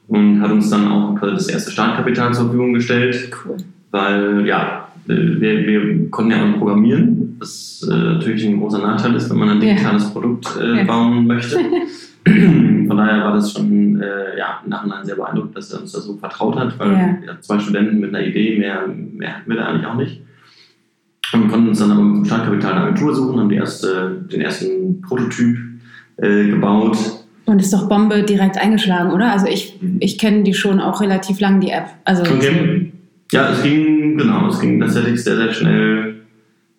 und 0.07 0.41
hat 0.41 0.49
uns 0.51 0.71
dann 0.71 0.87
auch 0.87 1.19
das 1.21 1.47
erste 1.49 1.69
Startkapital 1.69 2.33
zur 2.33 2.45
Verfügung 2.45 2.73
gestellt. 2.73 3.29
Cool. 3.45 3.57
Weil, 3.91 4.47
ja, 4.47 4.87
wir, 5.05 5.39
wir 5.67 6.09
konnten 6.09 6.31
ja 6.31 6.37
auch 6.43 6.57
programmieren, 6.57 7.35
was 7.39 7.87
äh, 7.87 7.93
natürlich 7.95 8.43
ein 8.47 8.59
großer 8.59 8.79
Nachteil 8.79 9.13
ist, 9.15 9.29
wenn 9.29 9.37
man 9.37 9.49
ein 9.49 9.61
Ja. 9.61 9.69
digitales 9.73 10.09
Produkt 10.11 10.47
äh, 10.59 10.77
Ja. 10.79 10.83
bauen 10.85 11.27
möchte. 11.27 11.57
Von 12.87 12.97
daher 12.97 13.23
war 13.23 13.33
das 13.33 13.53
schon 13.53 14.01
äh, 14.01 14.37
ja, 14.37 14.59
im 14.63 14.69
Nachhinein 14.71 15.05
sehr 15.05 15.15
beeindruckend, 15.15 15.55
dass 15.57 15.71
er 15.71 15.81
uns 15.81 15.91
da 15.91 15.99
so 16.01 16.17
vertraut 16.17 16.57
hat, 16.57 16.77
weil 16.79 16.91
Ja. 16.91 17.17
ja, 17.27 17.41
zwei 17.41 17.59
Studenten 17.59 17.99
mit 17.99 18.09
einer 18.13 18.25
Idee, 18.25 18.57
mehr, 18.57 18.87
mehr 18.87 19.35
hatten 19.37 19.49
wir 19.49 19.57
da 19.57 19.65
eigentlich 19.67 19.85
auch 19.85 19.95
nicht. 19.95 20.21
Und 21.33 21.47
konnten 21.49 21.69
uns 21.69 21.77
dann 21.79 21.91
aber 21.91 22.01
mit 22.01 22.17
dem 22.17 22.25
Startkapital 22.25 22.71
eine 22.73 22.81
Agentur 22.85 23.13
suchen, 23.13 23.39
haben 23.39 23.51
erste, 23.51 24.25
den 24.31 24.41
ersten 24.41 25.01
Prototyp 25.01 25.55
äh, 26.17 26.47
gebaut. 26.47 26.97
Und 27.49 27.59
ist 27.59 27.73
doch 27.73 27.89
Bombe 27.89 28.21
direkt 28.21 28.59
eingeschlagen, 28.61 29.11
oder? 29.11 29.31
Also 29.31 29.47
ich, 29.47 29.79
ich 29.99 30.19
kenne 30.19 30.43
die 30.43 30.53
schon 30.53 30.79
auch 30.79 31.01
relativ 31.01 31.39
lang, 31.39 31.59
die 31.59 31.71
App. 31.71 31.87
Also 32.05 32.21
Okay. 32.21 32.91
Ja, 33.31 33.49
es 33.51 33.63
ging, 33.63 34.17
genau, 34.17 34.47
es 34.49 34.59
ging 34.59 34.79
tatsächlich 34.79 35.23
sehr, 35.23 35.35
sehr 35.35 35.51
schnell 35.53 36.15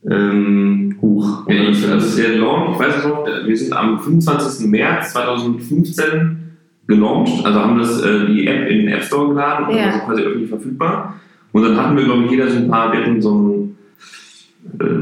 ähm, 0.09 0.97
hoch. 1.01 1.49
Ja, 1.49 1.55
ich, 1.69 1.85
das 1.85 2.07
ist 2.07 2.19
der 2.19 2.37
Launch, 2.37 2.75
ich 2.75 2.79
weiß 2.81 2.97
es 2.99 3.05
noch, 3.05 3.27
wir 3.47 3.57
sind 3.57 3.73
am 3.73 3.99
25. 3.99 4.69
März 4.69 5.13
2015 5.13 6.39
gelauncht, 6.87 7.45
also 7.45 7.61
haben 7.61 7.79
das, 7.79 8.01
äh, 8.03 8.27
die 8.27 8.47
App 8.47 8.69
in 8.69 8.79
den 8.79 8.89
App 8.89 9.03
Store 9.03 9.29
geladen 9.29 9.67
und 9.67 9.77
Ja. 9.77 9.87
also 9.87 9.99
quasi 10.07 10.23
öffentlich 10.23 10.49
verfügbar. 10.51 11.15
Und 11.53 11.63
dann 11.65 11.77
hatten 11.77 11.97
wir, 11.97 12.05
glaube 12.05 12.25
ich, 12.27 12.31
jeder 12.31 12.49
so 12.49 12.59
ein 12.59 12.69
paar, 12.69 12.93
wir 12.93 13.01
hatten 13.01 13.21
so 13.21 13.55
äh, 13.55 13.60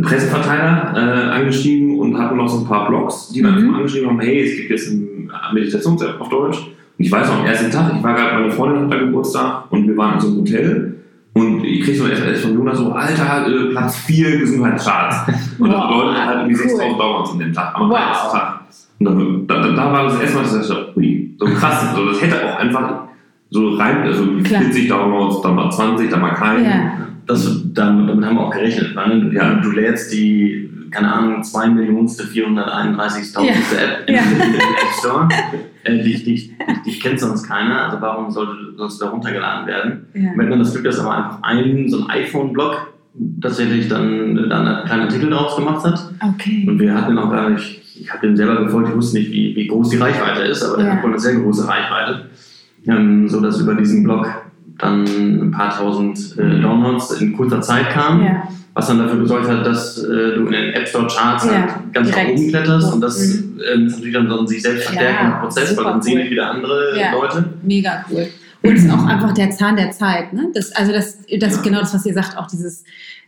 Presseverteiler 0.03 0.93
äh, 0.97 1.31
angeschrieben 1.41 1.99
und 1.99 2.19
hatten 2.19 2.37
noch 2.37 2.49
so 2.49 2.59
ein 2.61 2.67
paar 2.67 2.89
Blogs, 2.89 3.29
die 3.31 3.43
dann 3.43 3.63
Mhm. 3.69 3.75
angeschrieben 3.75 4.09
haben, 4.11 4.21
hey, 4.21 4.43
es 4.45 4.57
gibt 4.57 4.71
jetzt 4.71 4.91
eine 4.91 5.07
Meditations-App 5.53 6.21
auf 6.21 6.29
Deutsch. 6.29 6.59
Und 6.59 7.05
ich 7.05 7.11
weiß 7.13 7.29
noch, 7.29 7.41
am 7.41 7.47
ersten 7.47 7.71
Tag, 7.71 7.93
ich 7.97 8.03
war 8.03 8.15
gerade, 8.15 8.41
meine 8.41 8.51
Freundin 8.53 8.85
hatte 8.91 8.99
Geburtstag 9.07 9.65
und 9.71 9.87
wir 9.87 9.97
waren 9.97 10.15
in 10.15 10.21
so 10.21 10.29
einem 10.29 10.39
Hotel 10.39 10.95
und 11.35 11.65
ich 11.65 11.85
krieg 11.85 11.97
so 11.97 12.05
eine 12.05 12.15
SMS 12.15 12.41
von 12.41 12.55
Jonas 12.55 12.79
so, 12.79 12.91
Alter, 12.93 13.47
äh, 13.47 13.71
Platz 13.71 13.97
4 13.99 14.39
Gesundheitscharts. 14.39 15.17
Und 15.59 15.71
Wow, 15.71 15.91
Leute 16.05 16.21
hatten 16.27 16.41
irgendwie 16.51 16.61
cool. 16.63 16.69
6000 16.69 16.99
Downloads 17.01 17.31
an 17.33 17.39
dem 17.39 17.53
Tag, 17.53 17.75
am 17.77 17.91
Wow. 17.91 17.99
ersten 17.99 18.37
Tag. 18.37 18.61
Und 18.99 19.05
dann, 19.07 19.47
da, 19.47 19.55
da, 19.63 19.69
da 19.77 19.93
war 19.93 20.05
das 20.05 20.21
erste 20.21 20.37
Mal, 20.37 20.43
dass 20.43 20.61
ich 20.63 20.69
dachte, 20.69 20.93
ui, 20.97 21.35
so 21.39 21.47
krass, 21.47 21.95
so, 21.95 22.07
das 22.07 22.21
hätte 22.23 22.37
auch 22.49 22.59
einfach 22.59 22.95
so 23.51 23.69
rein, 23.77 24.03
also 24.03 24.25
Klar. 24.43 24.63
40 24.63 24.89
Downloads, 24.89 25.41
dann 25.43 25.55
mal 25.55 25.71
20, 25.71 26.11
dann 26.11 26.21
mal 26.21 26.35
keinen. 26.35 26.65
ja. 26.65 26.93
Das, 27.29 27.63
damit, 27.75 28.09
damit 28.09 28.25
haben 28.25 28.37
wir 28.37 28.41
auch 28.47 28.51
gerechnet. 28.51 28.97
Weil 28.97 29.21
du, 29.21 29.29
Ja. 29.37 29.55
du 29.61 29.71
lädst 29.71 30.13
die, 30.13 30.71
keine 30.91 31.13
Ahnung, 31.13 31.43
2 31.45 31.69
Millionste 31.69 32.25
431.000. 32.25 33.45
Ja. 33.45 33.53
App 33.53 34.09
in, 34.09 34.15
Ja. 34.15 34.23
den 34.31 34.55
App 34.55 34.93
Store. 34.99 35.29
Äh, 35.85 36.03
die, 36.03 36.25
die, 36.25 36.57
die 36.87 36.99
kennt 36.99 37.21
sonst 37.21 37.45
keiner, 37.47 37.85
also 37.85 38.01
warum 38.01 38.31
sollte, 38.31 38.53
sollst 38.77 39.01
du 39.01 39.05
da 39.05 39.11
runtergeladen 39.11 39.67
werden? 39.67 40.07
ja. 40.15 40.33
Wir 40.35 40.47
hatten 40.47 40.59
das 40.59 40.73
Glück, 40.73 40.85
dass 40.85 40.99
aber 41.01 41.17
einfach 41.17 41.43
ein, 41.43 41.89
so 41.89 42.05
ein 42.05 42.11
iPhone-Blog 42.11 42.89
tatsächlich 43.41 43.89
dann, 43.89 44.49
dann 44.49 44.67
einen 44.67 44.87
kleinen 44.87 45.03
Artikel 45.03 45.31
draus 45.31 45.57
gemacht 45.57 45.85
hat. 45.85 46.11
Okay. 46.35 46.65
Und 46.69 46.79
wir 46.79 46.95
hatten 46.95 47.19
auch 47.19 47.31
gar 47.31 47.51
nicht, 47.51 47.83
ich 48.01 48.11
habe 48.13 48.27
dem 48.27 48.37
selber 48.37 48.63
gefolgt, 48.65 48.89
ich 48.91 48.95
wusste 48.97 49.19
nicht, 49.19 49.31
wie, 49.33 49.55
wie 49.57 49.67
groß 49.67 49.91
die 49.91 49.97
Reichweite 49.99 50.43
ist, 50.43 50.63
aber 50.63 50.79
der 50.79 50.87
Ja. 50.87 50.93
hat 50.97 51.03
wohl 51.03 51.11
eine 51.11 51.19
sehr 51.19 51.35
große 51.35 51.67
Reichweite. 51.69 52.27
Ähm, 52.87 53.29
so 53.29 53.41
dass 53.41 53.61
über 53.61 53.75
diesen 53.75 54.05
Blog 54.05 54.27
dann 54.79 55.05
ein 55.05 55.51
paar 55.51 55.77
tausend 55.77 56.19
äh, 56.39 56.61
Downloads 56.61 57.13
in 57.21 57.37
kurzer 57.37 57.61
Zeit 57.61 57.91
kamen, 57.91 58.25
Ja. 58.25 58.49
was 58.75 58.87
dann 58.87 58.99
dafür 58.99 59.19
gesorgt 59.21 59.49
hat, 59.49 59.67
dass 59.67 59.99
äh, 59.99 60.07
du 60.07 60.47
in 60.47 60.53
den 60.53 60.73
App 60.75 60.87
Store 60.89 61.07
Charts 61.09 61.45
Ja, 61.47 61.51
halt 61.53 61.93
ganz 61.93 62.11
nach 62.11 62.29
oben 62.29 62.49
kletterst 62.49 62.93
und 62.95 63.01
das 63.01 63.19
Mhm. 63.19 63.61
ähm, 63.75 63.87
ist 63.87 63.93
natürlich 63.95 64.15
dann 64.15 64.29
so 64.29 64.41
ein 64.41 64.47
sich 64.47 64.63
selbst 64.63 64.85
verstärkender 64.85 65.37
Prozess, 65.39 65.77
weil 65.77 65.85
dann 65.85 66.01
sehen 66.03 66.15
cool. 66.15 66.23
dich 66.23 66.31
wieder 66.31 66.51
andere 66.51 66.99
Ja. 66.99 67.13
Leute. 67.13 67.45
Mega 67.63 68.05
cool. 68.11 68.29
Und 68.63 68.73
es 68.73 68.85
ist 68.85 68.91
auch 68.93 69.07
einfach 69.07 69.33
der 69.35 69.51
Zahn 69.51 69.77
der 69.77 69.91
Zeit. 69.93 70.33
Ne? 70.33 70.49
Das, 70.55 70.73
also 70.73 70.93
das, 70.93 71.19
das 71.39 71.57
Ja. 71.57 71.63
genau 71.63 71.81
das, 71.81 71.95
was 71.95 72.05
ihr 72.07 72.15
sagt, 72.15 72.37
auch 72.37 72.47
dieses, 72.49 72.83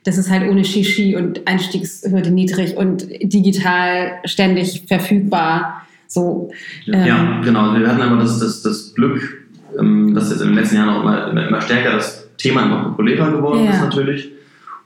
das 0.05 0.19
ist 0.19 0.29
halt 0.31 0.49
ohne 0.51 0.65
Shishi 0.65 1.15
und 1.17 1.47
Einstiegshürde 1.47 2.31
niedrig 2.31 2.77
und 2.77 3.07
digital 3.23 4.13
ständig 4.25 4.85
verfügbar. 4.89 5.83
So, 6.09 6.51
ähm, 6.89 7.05
Ja, 7.07 7.41
genau. 7.45 7.75
Wir 7.79 7.87
hatten 7.87 8.03
aber 8.03 8.17
das, 8.23 8.39
das, 8.41 8.63
das 8.63 8.93
Glück, 8.95 9.40
ähm, 9.81 10.15
dass 10.15 10.31
jetzt 10.31 10.41
in 10.43 10.49
den 10.49 10.57
letzten 10.57 10.77
Jahren 10.77 10.89
auch 10.91 11.03
immer, 11.03 11.29
immer, 11.31 11.49
immer 11.49 11.61
stärker 11.61 11.93
das 11.93 12.29
Thema 12.37 12.63
immer 12.63 12.85
populärer 12.85 13.31
geworden 13.33 13.65
Ja. 13.65 13.71
ist 13.73 13.81
natürlich. 13.83 14.31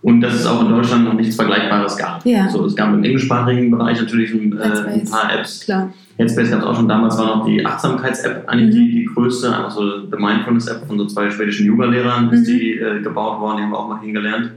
Und 0.02 0.20
dass 0.20 0.34
es 0.34 0.44
auch 0.46 0.60
in 0.62 0.68
Deutschland 0.68 1.04
noch 1.04 1.14
nichts 1.14 1.34
Vergleichbares 1.36 1.96
gab. 1.96 2.24
Ja. 2.26 2.46
So, 2.50 2.66
es 2.66 2.76
gab 2.76 2.92
im 2.92 3.02
englischsprachigen 3.02 3.70
Bereich 3.70 3.98
natürlich 3.98 4.34
ein, 4.34 4.52
äh, 4.58 4.62
ein 4.62 5.04
paar 5.10 5.32
Apps. 5.32 5.60
klar. 5.64 5.90
Headspace 6.18 6.50
gab 6.50 6.60
es 6.60 6.66
auch 6.66 6.76
schon. 6.76 6.86
Damals 6.88 7.16
war 7.18 7.26
noch 7.38 7.46
die 7.46 7.64
Achtsamkeits-App 7.64 8.44
eigentlich 8.46 8.68
Mhm. 8.74 8.78
die, 8.78 8.90
die 8.92 9.04
größte. 9.06 9.48
Einfach 9.48 9.70
so 9.70 10.00
die 10.00 10.16
Mindfulness-App 10.22 10.86
von 10.86 10.98
so 10.98 11.06
zwei 11.06 11.30
schwedischen 11.30 11.66
Yoga-Lehrern 11.66 12.30
ist 12.32 12.40
Mhm. 12.42 12.44
die 12.58 12.78
äh, 12.78 13.00
gebaut 13.02 13.40
worden. 13.40 13.56
Die 13.56 13.62
haben 13.64 13.70
wir 13.70 13.78
auch 13.78 13.88
mal 13.88 13.98
kennengelernt. 13.98 14.50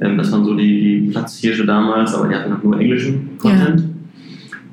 Ähm, 0.00 0.18
das 0.18 0.30
waren 0.32 0.44
so 0.44 0.54
die, 0.56 1.02
die 1.06 1.10
Platzhirsche 1.12 1.64
damals, 1.64 2.12
aber 2.14 2.26
die 2.28 2.34
hatten 2.34 2.50
noch 2.50 2.62
nur 2.62 2.78
englischen 2.80 3.30
Content. 3.38 3.84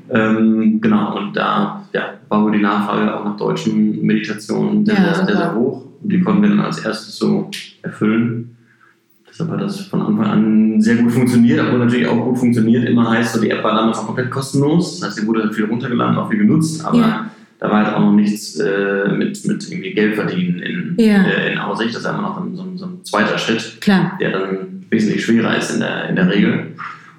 Ähm, 0.09 0.79
genau, 0.81 1.17
und 1.17 1.35
da 1.35 1.83
ja, 1.93 2.13
war 2.29 2.43
wohl 2.43 2.51
die 2.53 2.61
Nachfrage 2.61 3.13
auch 3.15 3.25
nach 3.25 3.37
deutschen 3.37 4.01
Meditationen 4.05 4.85
sehr, 4.85 4.95
Ja, 4.95 5.13
sehr, 5.13 5.35
sehr, 5.35 5.55
hoch. 5.55 5.85
Und 6.01 6.11
die 6.11 6.21
konnten 6.21 6.43
wir 6.43 6.49
dann 6.49 6.59
als 6.61 6.79
erstes 6.79 7.17
so 7.17 7.49
erfüllen. 7.81 8.55
Deshalb 9.29 9.51
hat 9.51 9.61
das 9.61 9.81
von 9.81 10.01
Anfang 10.01 10.25
an 10.25 10.81
sehr 10.81 10.95
gut 10.95 11.11
funktioniert, 11.11 11.59
obwohl 11.65 11.79
natürlich 11.79 12.07
auch 12.07 12.23
gut 12.23 12.37
funktioniert. 12.39 12.87
Immer 12.89 13.11
heißt, 13.11 13.33
so 13.35 13.41
die 13.41 13.49
App 13.51 13.63
war 13.63 13.75
damals 13.75 13.97
auch 13.99 14.05
komplett 14.07 14.31
kostenlos. 14.31 14.99
Das 14.99 15.09
heißt, 15.09 15.19
sie 15.19 15.27
wurde 15.27 15.51
viel 15.53 15.65
runtergeladen, 15.65 16.17
auch 16.17 16.29
viel 16.29 16.39
genutzt, 16.39 16.83
aber 16.85 16.97
Ja. 16.97 17.31
da 17.59 17.69
war 17.69 17.85
halt 17.85 17.95
auch 17.95 17.99
noch 17.99 18.13
nichts 18.13 18.59
äh, 18.59 19.09
mit, 19.11 19.45
mit 19.45 19.71
irgendwie 19.71 19.93
Geld 19.93 20.15
verdienen 20.15 20.59
in, 20.59 20.95
Ja. 20.97 21.23
äh, 21.23 21.51
in 21.53 21.59
Aussicht. 21.59 21.93
Das 21.95 22.03
ist 22.03 22.09
immer 22.09 22.21
noch 22.21 22.37
ein, 22.41 22.55
so, 22.55 22.63
ein, 22.63 22.77
so 22.77 22.85
ein 22.85 23.03
zweiter 23.03 23.37
Schritt 23.37 23.79
Klar. 23.81 24.17
der 24.19 24.31
dann 24.31 24.85
wesentlich 24.89 25.23
schwerer 25.25 25.55
ist 25.57 25.71
in 25.73 25.81
der, 25.81 26.09
in 26.09 26.15
der 26.15 26.29
Regel. 26.33 26.67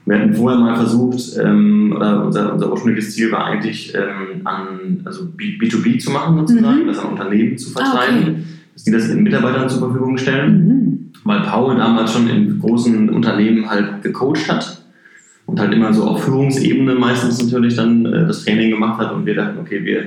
Wir 0.09 0.19
hatten 0.21 0.35
vorher 0.35 0.59
mal 0.59 0.75
versucht, 0.77 1.21
ähm, 1.43 1.93
oder 1.95 2.25
unser, 2.25 2.55
unser 2.55 2.71
ursprüngliches 2.73 3.15
Ziel 3.15 3.31
war 3.31 3.45
eigentlich, 3.45 3.93
ähm, 3.95 4.41
an, 4.45 5.01
also 5.05 5.27
B- 5.27 5.59
B2B 5.59 5.99
zu 5.99 6.11
machen 6.11 6.39
sozusagen, 6.39 6.85
Mhm. 6.85 6.87
das 6.87 6.99
an 7.01 7.11
Unternehmen 7.11 7.59
zu 7.59 7.71
Ah, 7.75 7.85
vertreiben, 7.85 8.19
okay. 8.23 8.35
dass 8.73 8.85
die 8.85 8.91
das 8.91 9.09
ihren 9.09 9.23
Mitarbeitern 9.23 9.69
zur 9.69 9.81
Verfügung 9.81 10.17
stellen, 10.17 10.67
Mhm. 10.67 10.99
weil 11.25 11.41
Paul 11.43 11.77
damals 11.77 12.13
schon 12.13 12.27
in 12.29 12.59
großen 12.59 13.11
Unternehmen 13.11 13.69
halt 13.69 14.03
gecoacht 14.03 14.51
hat 14.51 14.83
und 15.45 15.61
halt 15.61 15.75
immer 15.75 15.93
so 15.93 16.05
auf 16.05 16.25
Führungsebene 16.25 16.95
meistens 16.95 17.43
natürlich 17.43 17.77
dann 17.77 18.07
äh, 18.07 18.27
das 18.27 18.45
Training 18.45 18.71
gemacht 18.71 18.99
hat 19.01 19.13
und 19.13 19.27
wir 19.27 19.35
dachten, 19.35 19.59
okay, 19.61 19.85
wir 19.85 20.05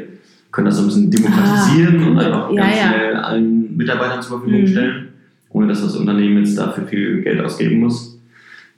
können 0.52 0.66
das 0.66 0.78
so 0.78 0.84
ein 0.84 0.88
bisschen 0.88 1.12
demokratisieren 1.12 1.96
Ah, 2.00 2.02
cool. 2.04 2.12
und 2.12 2.18
einfach 2.18 2.52
Ja, 2.52 2.62
ganz 2.64 2.76
ja. 2.76 2.88
schnell 2.90 3.16
allen 3.18 3.78
Mitarbeitern 3.78 4.22
zur 4.24 4.40
Verfügung 4.40 4.62
Mhm. 4.62 4.68
stellen, 4.68 5.08
ohne 5.52 5.68
dass 5.68 5.82
das 5.84 5.96
Unternehmen 5.96 6.38
jetzt 6.40 6.58
dafür 6.58 6.86
viel 6.88 7.22
Geld 7.22 7.40
ausgeben 7.40 7.80
muss. 7.82 8.11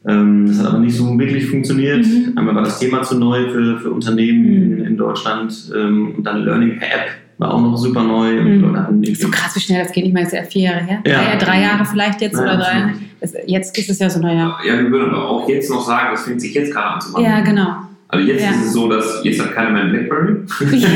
Ähm, 0.08 0.46
das 0.48 0.60
hat 0.60 0.68
aber 0.68 0.80
nicht 0.80 0.96
so 0.96 1.18
wirklich 1.18 1.46
funktioniert. 1.50 2.06
Mhm. 2.06 2.34
Einmal 2.36 2.56
war 2.56 2.64
das 2.64 2.80
Thema 2.80 3.02
zu 3.04 3.18
neu 3.18 3.50
für, 3.50 3.78
für 3.80 3.92
Unternehmen 3.92 4.76
Mhm. 4.80 4.86
in, 4.86 4.98
Deutschland 4.98 5.72
und 5.74 6.24
dann 6.24 6.44
Learning 6.44 6.78
per 6.78 6.88
App 6.88 7.08
war 7.38 7.54
auch 7.54 7.62
noch 7.62 7.76
super 7.78 8.04
neu 8.04 8.34
Mhm. 8.42 9.04
So 9.16 9.30
krass, 9.30 9.56
wie 9.56 9.60
schnell 9.62 9.84
das 9.84 9.92
geht. 9.92 10.06
Ich 10.06 10.14
meine, 10.14 10.28
es 10.28 10.34
ist 10.34 10.40
ja 10.40 10.44
vier 10.46 10.62
Jahre 10.72 10.84
her. 10.84 11.00
Ja. 11.06 11.22
Drei, 11.22 11.38
drei 11.46 11.62
Jahre 11.62 11.86
vielleicht 11.86 12.22
jetzt 12.22 12.36
Ja, 12.36 12.44
oder 12.44 12.58
drei. 12.58 12.94
Das, 13.22 13.34
jetzt 13.48 13.78
ist 13.78 13.90
es 13.90 14.00
ja 14.00 14.10
so, 14.10 14.20
naja. 14.20 14.58
Ja, 14.68 14.78
wir 14.80 14.92
würden 14.92 15.10
aber 15.10 15.28
auch 15.30 15.48
jetzt 15.50 15.70
noch 15.70 15.86
sagen, 15.86 16.10
das 16.12 16.24
fängt 16.26 16.42
sich 16.42 16.54
jetzt 16.54 16.74
gerade 16.74 16.88
an 16.96 17.02
zu 17.02 17.12
machen. 17.12 17.24
Ja, 17.24 17.40
genau. 17.42 17.68
Also 18.10 18.28
jetzt 18.28 18.44
Ja. 18.44 18.50
ist 18.52 18.66
es 18.66 18.74
so, 18.74 18.88
dass 18.90 19.22
jetzt 19.24 19.42
hat 19.42 19.54
keiner 19.56 19.72
mehr 19.72 19.84
ein 19.84 19.90
Blackberry. 19.92 20.34
ja. 20.78 20.88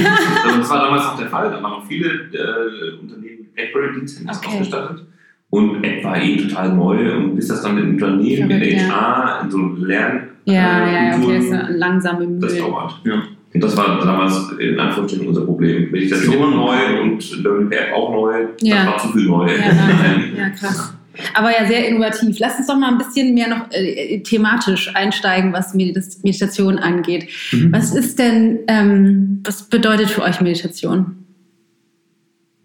Also 0.46 0.58
das 0.60 0.70
war 0.70 0.84
damals 0.84 1.04
noch 1.06 1.18
der 1.18 1.28
Fall. 1.28 1.50
Da 1.50 1.64
waren 1.64 1.72
noch 1.80 1.88
viele 1.88 2.08
äh, 2.10 3.02
Unternehmen 3.02 3.38
mit 3.40 3.56
Blackberry-Diensthandys 3.56 4.38
Okay. 4.38 4.48
ausgestattet. 4.52 5.06
Und 5.50 5.84
App 5.84 6.04
war 6.04 6.22
eh 6.22 6.38
total 6.38 6.74
neu. 6.76 7.16
Und 7.16 7.36
bis 7.36 7.48
das 7.48 7.62
dann 7.62 7.78
in 7.78 7.90
Unternehmen, 7.92 8.50
Verrückt, 8.50 8.68
in 8.68 8.78
ja. 8.80 8.90
HR, 8.90 9.44
in 9.46 9.52
so 9.52 9.58
Lern 9.86 10.22
Ja, 10.46 10.54
ja, 10.54 11.10
ja, 11.12 11.18
okay, 11.22 11.38
ist 11.38 11.52
ja 11.52 11.68
langsame 11.70 12.28
das 12.40 12.52
Müll. 12.54 12.62
dauert. 12.62 13.02
Ja. 13.06 13.24
Und 13.54 13.64
das 13.64 13.78
war 13.78 14.00
damals 14.06 14.52
in 14.60 14.78
Anführungsstrichen 14.80 15.28
unser 15.28 15.42
Problem. 15.46 15.90
Meditation 15.90 16.52
neu 16.56 17.02
und 17.02 17.44
Learning 17.44 17.72
App 17.72 17.94
auch 17.96 18.12
neu. 18.12 18.46
Ja. 18.62 18.76
Das 18.76 18.86
war 18.88 18.98
zu 18.98 19.08
viel 19.18 19.26
neu. 19.28 19.48
Ja, 19.50 20.44
ja, 20.44 20.50
krass. 20.50 20.94
Aber 21.34 21.50
ja, 21.50 21.66
sehr 21.66 21.88
innovativ. 21.88 22.38
Lass 22.40 22.58
uns 22.60 22.68
doch 22.68 22.78
mal 22.78 22.90
ein 22.92 22.98
bisschen 23.00 23.34
mehr 23.34 23.48
noch 23.50 23.72
äh, 23.72 24.20
thematisch 24.20 24.94
einsteigen, 24.96 25.52
was 25.54 25.74
Medit- 25.74 26.20
Meditation 26.24 26.78
angeht. 26.78 27.28
Mhm. 27.52 27.72
Was 27.72 27.96
ist 27.96 28.20
denn, 28.20 28.60
ähm, 28.68 29.42
was 29.44 29.64
bedeutet 29.64 30.10
für 30.12 30.22
euch 30.22 30.40
Meditation? 30.42 31.17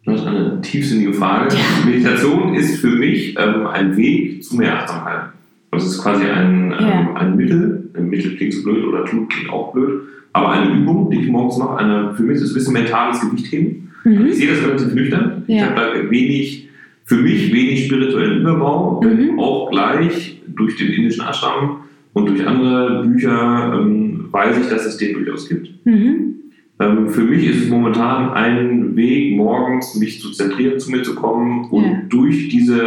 Das 0.04 0.20
ist 0.20 0.26
eine 0.26 0.60
tiefsinnige 0.62 1.12
Frage. 1.12 1.54
Meditation 1.86 2.54
ist 2.54 2.80
für 2.80 2.88
mich 2.90 3.36
ähm, 3.38 3.66
ein 3.68 3.96
Weg 3.96 4.42
zu 4.42 4.56
mehr 4.56 4.78
Achtsamkeit. 4.80 5.30
Das 5.70 5.86
ist 5.86 6.02
quasi 6.02 6.24
ein, 6.24 6.72
ähm, 6.72 6.86
Ja. 6.86 7.14
ein 7.14 7.36
Mittel. 7.36 7.88
Ein 7.94 8.08
Mittel 8.10 8.36
klingt 8.36 8.52
so 8.52 8.62
blöd 8.64 8.84
oder 8.84 9.04
tut 9.04 9.30
klingt 9.30 9.50
auch 9.52 9.72
blöd. 9.72 10.02
Aber 10.32 10.50
eine 10.50 10.74
Übung, 10.74 11.10
die 11.10 11.20
ich 11.20 11.28
morgens 11.28 11.58
mache, 11.58 11.76
eine, 11.78 12.14
für 12.14 12.22
mich 12.24 12.36
ist 12.36 12.42
es 12.42 12.50
ein 12.50 12.54
bisschen 12.54 12.72
mentales 12.72 13.20
Gewichtheben. 13.20 13.90
Mhm. 14.04 14.26
Ich 14.26 14.36
sehe 14.36 14.48
das 14.50 14.62
relativ 14.66 14.92
nüchtern. 14.94 15.44
Ich 15.46 15.60
Ja. 15.60 15.66
habe 15.66 15.74
da 16.04 16.10
wenig, 16.10 16.68
für 17.04 17.16
mich 17.16 17.52
wenig 17.52 17.86
spirituellen 17.86 18.40
Überbau, 18.40 19.00
Mhm. 19.02 19.38
auch 19.38 19.70
gleich 19.70 20.40
durch 20.48 20.76
den 20.76 20.88
indischen 20.88 21.22
Ashram 21.24 21.76
und 22.12 22.28
durch 22.28 22.46
andere 22.46 23.04
Bücher 23.06 23.72
ähm, 23.78 24.24
weiß 24.32 24.58
ich, 24.58 24.68
dass 24.68 24.84
es 24.86 24.96
den 24.96 25.14
durchaus 25.14 25.48
gibt. 25.48 25.68
Mhm. 25.86 26.34
Ähm, 26.82 27.08
für 27.08 27.22
mich 27.22 27.46
ist 27.46 27.64
es 27.64 27.68
momentan 27.68 28.32
ein 28.32 28.96
Weg, 28.96 29.36
morgens 29.36 29.94
mich 29.96 30.20
zu 30.20 30.30
zentrieren, 30.32 30.78
zu 30.80 30.90
mir 30.90 31.02
zu 31.02 31.14
kommen 31.14 31.66
und 31.70 31.84
Ja. 31.84 31.98
durch 32.08 32.48
diese 32.48 32.82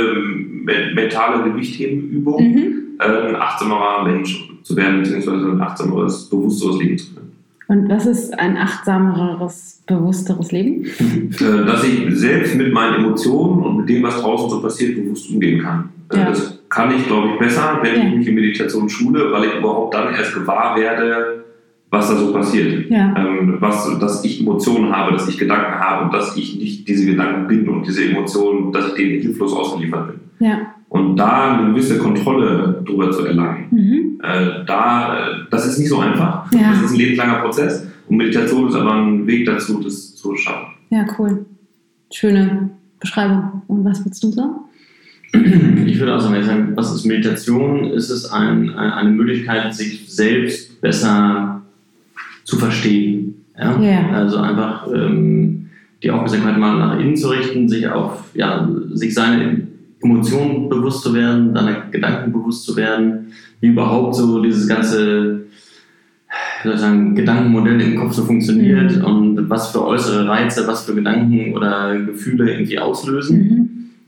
me- 0.64 0.92
mentale 0.94 1.44
Gewichthebenübung 1.50 2.44
Mhm. 2.44 2.74
äh, 3.00 3.28
ein 3.30 3.36
achtsamerer 3.36 4.04
Mensch 4.06 4.50
zu 4.64 4.76
werden, 4.76 5.00
beziehungsweise 5.02 5.46
ein 5.52 5.62
achtsameres, 5.62 6.30
bewussteres 6.30 6.78
Leben 6.82 6.98
zu 6.98 7.14
führen. 7.14 7.26
Und 7.68 7.90
was 7.90 8.06
ist 8.06 8.38
ein 8.40 8.58
achtsameres, 8.58 9.82
bewussteres 9.88 10.52
Leben? 10.52 10.86
Äh, 11.40 11.66
dass 11.66 11.84
ich 11.84 12.06
selbst 12.16 12.56
mit 12.56 12.72
meinen 12.74 12.96
Emotionen 13.04 13.64
und 13.64 13.78
mit 13.78 13.90
dem, 13.90 14.04
was 14.04 14.22
draußen 14.22 14.50
so 14.50 14.62
passiert, 14.62 14.96
bewusst 14.96 15.30
umgehen 15.32 15.62
kann. 15.62 15.90
Äh, 16.12 16.18
Ja. 16.18 16.26
Das 16.30 16.60
kann 16.70 16.94
ich, 16.96 17.06
glaube 17.08 17.30
ich, 17.34 17.40
besser, 17.40 17.80
wenn 17.82 17.96
Ja. 18.02 18.08
ich 18.08 18.16
mich 18.18 18.28
in 18.28 18.36
Meditation 18.36 18.90
schule, 18.90 19.32
weil 19.32 19.46
ich 19.46 19.56
überhaupt 19.56 19.94
dann 19.94 20.14
erst 20.14 20.34
gewahr 20.34 20.76
werde, 20.78 21.45
was 21.96 22.10
da 22.10 22.16
so 22.18 22.32
passiert. 22.34 22.90
Ja. 22.90 23.14
Ähm, 23.18 23.58
was, 23.60 23.98
dass 24.00 24.24
ich 24.24 24.42
Emotionen 24.42 24.96
habe, 24.96 25.14
dass 25.14 25.28
ich 25.28 25.38
Gedanken 25.38 25.80
habe 25.80 26.06
und 26.06 26.14
dass 26.14 26.36
ich 26.36 26.58
nicht 26.58 26.88
diese 26.88 27.06
Gedanken 27.06 27.48
bin 27.48 27.68
und 27.70 27.88
diese 27.88 28.06
Emotionen, 28.06 28.72
dass 28.72 28.90
ich 28.90 28.94
denen 28.96 29.22
hilflos 29.22 29.54
ausgeliefert 29.54 30.08
bin. 30.08 30.48
Ja. 30.48 30.58
Und 30.90 31.16
da 31.18 31.58
eine 31.58 31.70
gewisse 31.70 31.98
Kontrolle 31.98 32.82
drüber 32.86 33.12
zu 33.12 33.26
erlangen, 33.26 33.68
Mhm. 33.72 34.22
äh, 34.24 34.66
da, 34.66 35.18
äh, 35.18 35.32
das 35.50 35.66
ist 35.68 35.80
nicht 35.80 35.90
so 35.90 36.00
einfach. 36.00 36.52
Ja. 36.54 36.72
Das 36.72 36.84
ist 36.84 36.92
ein 36.92 36.98
lebenslanger 36.98 37.40
Prozess. 37.40 37.88
Und 38.08 38.18
Meditation 38.18 38.68
ist 38.70 38.76
aber 38.76 38.94
ein 38.94 39.26
Weg 39.26 39.46
dazu, 39.46 39.82
das 39.82 40.16
zu 40.16 40.36
schaffen. 40.36 40.74
Ja, 40.90 41.06
cool. 41.18 41.46
Schöne 42.14 42.70
Beschreibung. 43.00 43.64
Und 43.68 43.84
was 43.84 44.06
würdest 44.06 44.24
du 44.24 44.32
sagen? 44.32 44.56
Ich 45.86 46.00
würde 46.02 46.16
auch 46.16 46.20
sagen, 46.20 46.74
was 46.76 46.94
ist 46.94 47.06
Meditation? 47.06 47.86
Ist 47.86 48.10
es 48.10 48.30
ein, 48.32 48.70
ein, 48.76 48.92
eine 48.92 49.10
Möglichkeit, 49.12 49.74
sich 49.74 50.04
selbst 50.14 50.82
besser 50.82 51.55
zu 52.46 52.58
verstehen? 52.58 53.46
Ja? 53.60 53.78
Ja. 53.82 54.10
Also 54.12 54.38
einfach 54.38 54.88
ähm, 54.88 55.68
die 56.02 56.10
Aufmerksamkeit 56.12 56.58
mal 56.58 56.78
nach 56.78 56.98
innen 57.00 57.18
zu 57.18 57.28
richten, 57.28 57.68
sich 57.68 57.86
auf 57.90 58.24
ja, 58.34 58.70
sich 58.94 59.14
seine 59.14 59.68
Emotionen 60.02 60.70
bewusst 60.70 61.04
zu 61.04 61.14
werden, 61.14 61.54
seine 61.54 61.84
Gedanken 61.92 62.32
bewusst 62.32 62.66
zu 62.66 62.78
werden, 62.78 63.34
wie 63.60 63.68
überhaupt 63.68 64.16
so 64.16 64.42
dieses 64.42 64.68
ganze 64.68 65.42
wie 66.62 66.68
soll 66.68 66.76
ich 66.76 66.82
sagen, 66.82 67.16
Gedankenmodell 67.16 67.80
im 67.82 67.96
Kopf 67.98 68.14
so 68.14 68.24
funktioniert 68.24 68.98
Mhm. 68.98 69.04
und 69.04 69.50
was 69.50 69.72
für 69.72 69.86
äußere 69.86 70.28
Reize, 70.28 70.66
was 70.68 70.86
für 70.86 70.96
Gedanken 70.96 71.54
oder 71.54 71.98
Gefühle 72.00 72.52
irgendwie 72.52 72.80
auslösen 72.80 73.66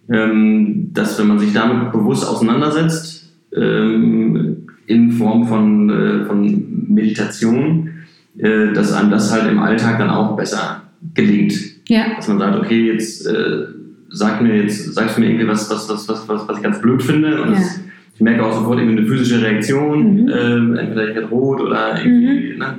ähm, 0.10 0.92
dass 0.94 1.20
wenn 1.20 1.28
man 1.28 1.40
sich 1.40 1.54
damit 1.54 1.92
bewusst 1.92 2.28
auseinandersetzt, 2.28 3.34
ähm, 3.56 4.68
in 4.86 5.12
Form 5.12 5.46
von, 5.46 5.90
äh, 5.90 6.26
von 6.26 6.94
Meditation, 6.94 7.90
äh, 8.40 8.74
dass 8.74 8.94
einem 8.94 9.12
das 9.12 9.32
halt 9.32 9.50
im 9.52 9.60
Alltag 9.60 9.98
dann 10.00 10.10
auch 10.10 10.36
besser 10.36 10.84
gelingt. 11.14 11.54
Ja. 11.90 12.16
Dass 12.16 12.28
man 12.28 12.40
sagt, 12.40 12.58
okay, 12.58 12.92
jetzt 12.92 13.26
äh, 13.28 13.66
sag 14.10 14.42
mir 14.42 14.62
jetzt, 14.64 14.94
sagst 14.94 15.18
du 15.18 15.22
mir 15.22 15.28
irgendwie 15.30 15.48
was, 15.48 15.70
was, 15.70 15.90
was, 15.90 16.08
was, 16.10 16.28
was, 16.28 16.48
was 16.48 16.58
ich 16.58 16.64
ganz 16.64 16.82
blöd 16.82 17.02
finde 17.04 17.42
und 17.42 17.50
Ja. 17.52 17.56
das, 17.56 17.80
ich 18.16 18.22
merke 18.22 18.44
auch 18.46 18.54
sofort 18.54 18.80
irgendwie 18.80 18.98
eine 19.00 19.08
physische 19.08 19.42
Reaktion, 19.44 20.24
Mhm. 20.24 20.30
ähm, 20.36 20.76
entweder 20.76 21.10
ich 21.10 21.16
werde 21.16 21.28
rot 21.30 21.62
oder 21.62 22.00
irgendwie, 22.04 22.58
ne, 22.58 22.78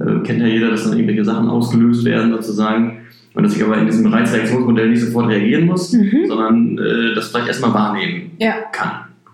äh, 0.00 0.22
kennt 0.24 0.40
ja 0.40 0.46
jeder, 0.46 0.70
dass 0.70 0.84
dann 0.84 0.94
irgendwelche 0.94 1.24
Sachen 1.24 1.48
ausgelöst 1.48 2.04
werden 2.04 2.32
sozusagen. 2.32 2.98
Und 3.34 3.42
dass 3.44 3.54
ich 3.56 3.62
aber 3.62 3.76
in 3.78 3.86
diesem 3.86 4.06
Reizreaktionsmodell 4.06 4.88
nicht 4.90 5.00
sofort 5.04 5.28
reagieren 5.28 5.66
muss, 5.66 5.92
Mhm. 5.92 6.26
sondern 6.26 6.78
äh, 6.78 7.14
das 7.14 7.28
vielleicht 7.28 7.48
erstmal 7.48 7.74
wahrnehmen 7.74 8.30
Ja. 8.38 8.54
kann. 8.72 8.90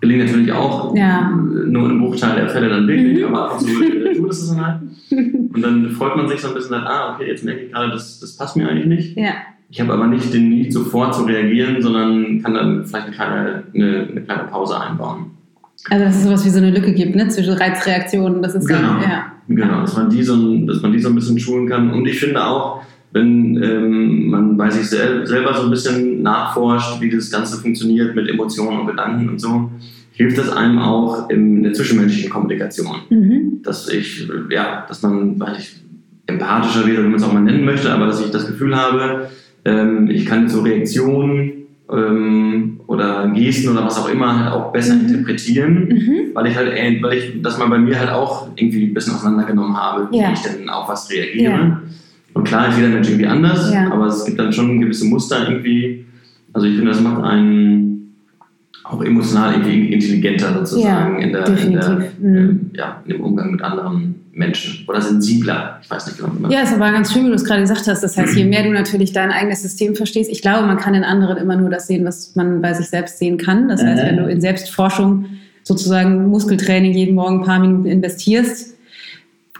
Gelingt 0.07 0.25
natürlich 0.25 0.51
auch 0.51 0.95
Ja. 0.95 1.31
äh, 1.31 1.67
nur 1.69 1.89
im 1.89 1.99
Bruchteil 1.99 2.35
der 2.35 2.49
Fälle 2.49 2.69
dann 2.69 2.87
wirklich, 2.87 3.19
Mhm. 3.19 3.25
aber 3.35 3.51
ab 3.51 3.59
und 3.59 3.67
zu 3.67 3.79
tut 4.21 4.29
es 4.31 4.49
dann 4.49 4.65
halt. 4.65 4.79
Und 5.55 5.61
dann 5.61 5.89
freut 5.91 6.15
man 6.17 6.27
sich 6.27 6.41
so 6.41 6.49
ein 6.49 6.53
bisschen, 6.53 6.71
sagt, 6.71 6.85
ah, 6.87 7.13
okay, 7.15 7.27
jetzt 7.27 7.43
merke 7.45 7.61
ich 7.61 7.71
gerade, 7.71 7.91
das, 7.91 8.19
das 8.19 8.35
passt 8.35 8.57
mir 8.57 8.67
eigentlich 8.69 8.85
nicht. 8.87 9.17
Ja. 9.17 9.31
Ich 9.69 9.79
habe 9.81 9.93
aber 9.93 10.07
nicht 10.07 10.33
den 10.33 10.49
Need, 10.49 10.71
sofort 10.73 11.15
zu 11.15 11.23
reagieren, 11.23 11.81
sondern 11.81 12.41
kann 12.43 12.53
dann 12.53 12.85
vielleicht 12.85 13.07
eine 13.07 13.15
kleine, 13.15 13.63
eine, 13.73 14.07
eine 14.11 14.21
kleine 14.21 14.43
Pause 14.43 14.79
einbauen. 14.79 15.31
Also, 15.89 16.05
dass 16.05 16.15
es 16.17 16.23
sowas 16.23 16.45
wie 16.45 16.49
so 16.49 16.57
eine 16.57 16.71
Lücke 16.71 16.93
gibt, 16.93 17.15
ne? 17.15 17.27
Zwischen 17.29 17.53
Reizreaktionen. 17.53 18.41
Das 18.41 18.53
ist 18.55 18.67
Genau. 18.67 18.79
dann, 18.81 19.01
ja. 19.01 19.25
Genau, 19.47 19.81
dass 19.81 19.95
man, 19.97 20.09
die 20.09 20.23
so, 20.23 20.33
ein- 20.35 20.67
dass 20.67 20.81
man 20.81 20.91
die 20.91 20.99
so 20.99 21.09
ein 21.09 21.15
bisschen 21.15 21.39
schulen 21.39 21.67
kann. 21.69 21.91
Und 21.91 22.05
ich 22.07 22.19
finde 22.19 22.43
auch, 22.45 22.81
wenn 23.13 23.61
ähm, 23.63 24.27
man 24.29 24.57
bei 24.57 24.69
sich 24.69 24.89
sel 24.89 25.25
selber 25.25 25.53
so 25.53 25.63
ein 25.63 25.69
bisschen 25.69 26.21
nachforscht, 26.21 26.99
wie 27.01 27.09
das 27.09 27.31
Ganze 27.31 27.61
funktioniert 27.61 28.13
mit 28.15 28.27
Emotionen 28.29 28.79
und 28.81 28.87
Gedanken 28.87 29.29
und 29.29 29.39
so, 29.39 29.69
hilft 30.15 30.37
das 30.37 30.49
einem 30.49 30.79
auch 30.79 31.29
in 31.29 31.63
der 31.63 31.73
zwischenmenschlichen 31.73 32.29
Kommunikation. 32.29 32.95
Mhm. 33.09 33.61
Dass 33.63 33.89
ich, 33.89 34.27
ja, 34.49 34.85
dass 34.87 35.01
man, 35.01 35.39
weiß 35.39 35.57
ich, 35.59 35.75
empathischer 36.27 36.87
wäre, 36.87 37.03
wie 37.03 37.07
man 37.07 37.15
es 37.15 37.23
auch 37.23 37.33
mal 37.33 37.41
nennen 37.41 37.65
möchte, 37.65 37.91
aber 37.91 38.07
dass 38.07 38.23
ich 38.23 38.31
das 38.31 38.47
Gefühl 38.47 38.75
habe, 38.75 39.29
ähm, 39.65 40.09
ich 40.09 40.25
kann 40.25 40.47
so 40.49 40.61
Reaktionen 40.61 41.51
ähm, 41.91 42.79
oder 42.87 43.27
Gesten 43.35 43.69
oder 43.69 43.85
was 43.85 43.97
auch 43.99 44.09
immer 44.09 44.39
halt 44.43 44.53
auch 44.53 44.71
besser 44.71 44.95
Mhm. 44.95 45.01
interpretieren 45.07 45.73
Mhm. 45.89 46.15
weil 46.33 46.47
ich 46.47 46.55
halt, 46.55 46.69
äh, 46.73 46.97
weil 47.01 47.17
ich 47.17 47.41
das 47.43 47.57
mal 47.59 47.67
bei 47.69 47.77
mir 47.77 47.99
halt 47.99 48.09
auch 48.09 48.47
irgendwie 48.55 48.85
ein 48.85 48.93
bisschen 48.93 49.13
auseinandergenommen 49.15 49.77
habe, 49.77 50.07
wie 50.11 50.17
Ja. 50.17 50.31
ich 50.33 50.39
denn 50.39 50.67
auf 50.69 50.89
was 50.89 51.09
reagiere. 51.11 51.51
Ja. 51.53 51.81
Und 52.33 52.43
klar 52.43 52.69
ist 52.69 52.77
jeder 52.77 52.89
Mensch 52.89 53.07
irgendwie 53.07 53.27
anders, 53.27 53.71
Ja. 53.73 53.91
aber 53.91 54.07
es 54.07 54.25
gibt 54.25 54.39
dann 54.39 54.51
schon 54.51 54.81
gewisse 54.81 55.05
Muster 55.05 55.47
irgendwie. 55.47 56.05
Also 56.53 56.67
ich 56.67 56.75
finde, 56.75 56.91
das 56.91 57.01
macht 57.01 57.23
einen 57.23 57.94
auch 58.87 59.01
emotional 59.03 59.53
irgendwie 59.53 59.93
intelligenter 59.93 60.53
sozusagen 60.65 61.19
Ja, 61.19 61.25
in, 61.25 61.33
der, 61.33 61.47
in, 61.47 61.73
der, 61.73 61.89
Mhm. 62.19 62.35
ähm, 62.37 62.71
ja, 62.75 63.01
in 63.05 63.13
dem 63.13 63.21
Umgang 63.23 63.51
mit 63.51 63.61
anderen 63.61 64.15
Menschen 64.31 64.85
oder 64.87 65.01
sensibler. 65.01 65.79
Ich 65.81 65.89
weiß 65.89 66.05
nicht 66.07 66.17
genau, 66.19 66.29
wie 66.35 66.41
man 66.41 66.51
Ja, 66.51 66.59
es 66.63 66.77
war 66.79 66.91
ganz 66.91 67.11
schön, 67.11 67.23
wie 67.25 67.29
du 67.29 67.33
es 67.35 67.43
gerade 67.45 67.61
gesagt 67.61 67.87
hast. 67.87 68.03
Das 68.03 68.15
heißt, 68.15 68.35
je 68.35 68.43
mehr 68.45 68.63
du 68.63 68.71
natürlich 68.71 69.11
dein 69.11 69.31
eigenes 69.31 69.61
System 69.63 69.95
verstehst, 69.95 70.29
ich 70.31 70.41
glaube, 70.41 70.67
man 70.67 70.77
kann 70.77 70.93
in 70.93 71.03
anderen 71.03 71.37
immer 71.37 71.55
nur 71.55 71.69
das 71.69 71.87
sehen, 71.87 72.05
was 72.05 72.35
man 72.35 72.61
bei 72.61 72.73
sich 72.73 72.87
selbst 72.87 73.17
sehen 73.17 73.37
kann. 73.37 73.69
Das 73.69 73.81
heißt, 73.83 74.03
Mhm. 74.03 74.07
wenn 74.07 74.17
du 74.17 74.25
in 74.29 74.41
Selbstforschung 74.41 75.25
sozusagen 75.63 76.27
Muskeltraining 76.27 76.93
jeden 76.93 77.15
Morgen 77.15 77.39
ein 77.39 77.45
paar 77.45 77.59
Minuten 77.59 77.85
investierst, 77.87 78.75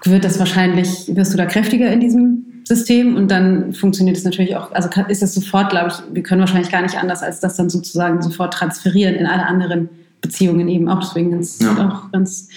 wird 0.03 0.23
das 0.23 0.37
wahrscheinlich, 0.37 1.09
wirst 1.15 1.33
du 1.33 1.37
da 1.37 1.45
kräftiger 1.47 1.91
in 1.91 1.99
diesem 1.99 2.45
System 2.67 3.15
und 3.15 3.29
dann 3.29 3.73
funktioniert 3.73 4.17
es 4.17 4.23
natürlich 4.23 4.55
auch, 4.55 4.71
also 4.71 4.89
ist 5.07 5.21
es 5.21 5.33
sofort, 5.35 5.69
glaube 5.69 5.89
ich, 5.89 6.15
wir 6.15 6.23
können 6.23 6.41
wahrscheinlich 6.41 6.71
gar 6.71 6.81
nicht 6.81 6.97
anders, 6.97 7.21
als 7.21 7.39
das 7.39 7.55
dann 7.55 7.69
sozusagen 7.69 8.21
sofort 8.21 8.53
transferieren 8.53 9.15
in 9.15 9.27
alle 9.27 9.45
anderen 9.45 9.89
Beziehungen 10.27 10.67
eben 10.67 10.87
auch. 10.89 10.99
Deswegen 10.99 11.31
ganz, 11.31 11.59
Ja. 11.61 11.89
auch 11.89 12.11
ganz 12.11 12.47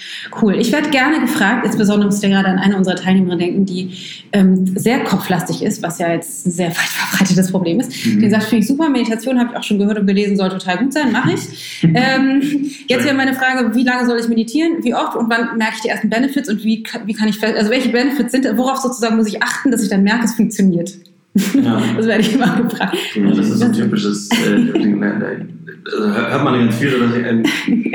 cool. 0.41 0.55
Ich 0.59 0.71
werde 0.71 0.89
gerne 0.89 1.19
gefragt, 1.21 1.65
insbesondere 1.65 2.07
muss 2.07 2.23
ich 2.23 2.29
gerade 2.29 2.47
an 2.47 2.57
eine 2.59 2.75
unserer 2.77 2.95
Teilnehmerinnen 2.95 3.39
denken, 3.39 3.65
die 3.65 3.91
ähm, 4.33 4.65
sehr 4.77 4.99
kopflastig 5.03 5.61
ist, 5.63 5.81
was 5.83 5.99
ja 5.99 6.11
jetzt 6.11 6.47
ein 6.47 6.51
sehr 6.51 6.69
weit 6.69 6.75
verbreitetes 6.77 7.51
Problem 7.51 7.79
ist. 7.79 8.05
Mhm. 8.05 8.19
Die 8.21 8.29
sagt, 8.29 8.43
finde 8.43 8.61
ich 8.63 8.67
super, 8.67 8.89
Meditation 8.89 9.39
habe 9.39 9.49
ich 9.51 9.57
auch 9.57 9.63
schon 9.63 9.79
gehört 9.79 9.99
und 9.99 10.07
gelesen, 10.07 10.37
soll 10.37 10.49
total 10.49 10.77
gut 10.77 10.93
sein, 10.93 11.11
mache 11.11 11.31
ich. 11.33 11.83
ähm, 11.83 12.41
jetzt 12.87 13.05
wäre 13.05 13.15
meine 13.15 13.33
Frage, 13.33 13.75
wie 13.75 13.83
lange 13.83 14.05
soll 14.05 14.19
ich 14.19 14.27
meditieren, 14.27 14.77
wie 14.83 14.93
oft 14.95 15.15
und 15.15 15.29
wann 15.29 15.57
merke 15.57 15.73
ich 15.75 15.81
die 15.81 15.89
ersten 15.89 16.09
Benefits 16.09 16.49
und 16.49 16.63
wie, 16.63 16.83
kann- 16.83 17.01
wie 17.05 17.13
kann 17.13 17.27
ich, 17.27 17.41
also 17.43 17.69
welche 17.69 17.89
Benefits 17.89 18.31
sind, 18.31 18.45
worauf 18.57 18.77
sozusagen 18.77 19.15
muss 19.17 19.27
ich 19.27 19.41
achten, 19.43 19.71
dass 19.71 19.81
ich 19.83 19.89
dann 19.89 20.03
merke, 20.03 20.25
es 20.25 20.33
funktioniert. 20.35 20.91
Ja. 21.53 21.81
Das 21.97 22.07
werde 22.07 22.21
ich 22.21 22.33
immer 22.33 22.61
gefragt. 22.61 22.97
Ja, 23.15 23.29
das 23.31 23.49
ist 23.49 23.61
ein 23.61 23.71
typisches, 23.73 24.29
äh, 24.31 24.57
ne, 24.85 25.47
also 25.85 26.13
hört 26.13 26.43
man 26.43 26.59
ganz 26.59 26.77
viel, 26.77 26.91
dass 26.99 27.15
ich, 27.15 27.25
ähm, 27.25 27.43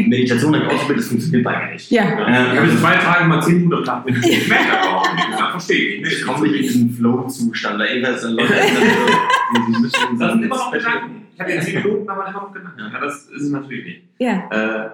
Meditation 0.09 0.55
habe 0.55 0.64
ich 0.66 0.73
ausgebildet, 0.73 0.99
das 1.05 1.09
funktioniert 1.09 1.44
bei 1.44 1.64
mir 1.66 1.73
nicht. 1.73 1.90
Ja. 1.90 2.05
Ich 2.05 2.59
habe 2.59 2.66
jetzt 2.68 2.81
zwei 2.81 2.94
Tage 2.97 3.25
mal 3.29 3.40
zehn 3.42 3.55
Minuten 3.57 3.75
am 3.75 3.85
Tag 3.85 4.05
mit 4.07 4.16
Ich 4.25 4.49
merke 4.49 4.81
aber 4.81 4.97
auch 5.01 5.14
nicht. 5.14 5.27
Das 5.33 5.51
verstehe 5.51 5.94
ich 5.97 6.01
nicht. 6.03 6.12
Ich 6.18 6.27
komme 6.27 6.42
nicht 6.49 6.55
in 6.57 6.62
diesen 6.62 6.90
Flow-Zustand, 6.90 7.81
da 7.81 7.85
irgendwas 7.87 8.23
dann 8.23 8.33
Leute, 8.35 8.53
die 8.55 9.81
müssen 9.81 10.18
Das 10.18 10.33
sind 10.33 10.42
immer 10.44 10.57
noch 10.57 10.73
Gedanken. 10.73 11.11
Ich 11.35 11.40
habe 11.40 11.51
jetzt 11.53 11.66
zehn 11.66 11.83
Minuten, 11.83 12.09
aber 12.09 12.29
immer 12.29 12.33
noch 12.42 12.53
Gedanken. 12.53 12.81
Ja, 12.92 13.01
das 13.01 13.27
ist 13.27 13.42
es 13.42 13.51
natürlich 13.51 13.85
nicht. 13.85 14.03
Ja. 14.18 14.49
Äh, 14.51 14.88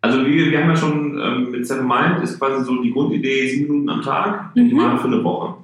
also 0.00 0.26
wir, 0.26 0.50
wir 0.50 0.60
haben 0.60 0.68
ja 0.70 0.76
schon 0.76 1.18
ähm, 1.20 1.50
mit 1.50 1.66
Seven 1.66 1.86
Mind 1.86 2.22
ist 2.22 2.38
quasi 2.38 2.64
so 2.64 2.82
die 2.82 2.92
Grundidee 2.92 3.48
sieben 3.48 3.72
Minuten 3.72 3.88
am 3.90 4.02
Tag, 4.02 4.54
Mhm. 4.54 4.76
mal 4.76 4.98
für 4.98 5.06
eine 5.06 5.22
Woche. 5.24 5.54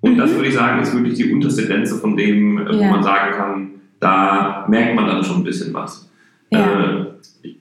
Und 0.00 0.16
das 0.18 0.30
Mhm. 0.30 0.36
würde 0.36 0.48
ich 0.48 0.54
sagen, 0.54 0.80
ist 0.82 0.94
wirklich 0.94 1.14
die 1.14 1.32
unterste 1.32 1.66
Grenze 1.66 1.96
von 1.98 2.16
dem, 2.16 2.58
äh, 2.66 2.72
wo 2.72 2.80
Ja. 2.80 2.90
man 2.90 3.02
sagen 3.02 3.32
kann, 3.36 3.70
da 4.06 4.66
merkt 4.68 4.94
man 4.94 5.06
dann 5.06 5.24
schon 5.24 5.38
ein 5.38 5.44
bisschen 5.44 5.74
was. 5.74 6.08
Ja. 6.50 6.60
Äh, 6.60 7.06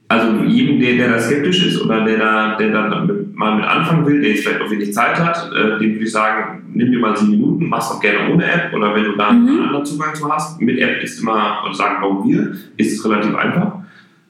also 0.08 0.44
jedem, 0.44 0.80
der, 0.80 0.96
der 0.98 1.10
da 1.14 1.20
skeptisch 1.20 1.66
ist 1.66 1.82
oder 1.82 2.06
der 2.06 2.18
da, 2.20 2.56
der 2.58 3.02
mit, 3.06 3.36
mal 3.36 3.56
mit 3.56 3.66
anfangen 3.66 4.06
will, 4.06 4.22
der 4.22 4.32
jetzt 4.32 4.44
vielleicht 4.44 4.62
auch 4.62 4.70
wenig 4.70 4.94
Zeit 4.94 5.20
hat, 5.20 5.52
äh, 5.52 5.80
dem 5.80 5.94
würde 5.94 6.04
ich 6.06 6.12
sagen, 6.12 6.64
nimm 6.74 6.92
dir 6.92 7.00
mal 7.00 7.18
sieben 7.18 7.32
Minuten, 7.32 7.68
mach's 7.68 7.90
auch 7.92 8.00
gerne 8.00 8.32
ohne 8.32 8.46
App 8.46 8.74
oder 8.74 8.94
wenn 8.96 9.04
du 9.06 9.16
da 9.16 9.32
Mhm. 9.32 9.48
einen 9.48 9.60
anderen 9.68 9.86
Zugang 9.86 10.14
zu 10.14 10.32
hast. 10.32 10.62
Mit 10.62 10.78
App 10.80 11.02
ist 11.02 11.20
immer, 11.22 11.64
oder 11.66 11.74
sagen 11.74 11.96
glauben 12.00 12.30
wir, 12.30 12.52
ist 12.78 12.94
es 13.00 13.06
relativ 13.10 13.36
einfach. 13.36 13.72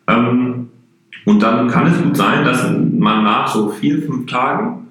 Ähm, 0.07 0.69
und 1.25 1.43
dann 1.43 1.67
kann 1.67 1.87
es 1.87 2.01
gut 2.01 2.15
sein, 2.15 2.45
dass 2.45 2.71
man 2.71 3.23
nach 3.23 3.47
so 3.47 3.69
vier, 3.69 4.01
fünf 4.03 4.27
Tagen 4.27 4.87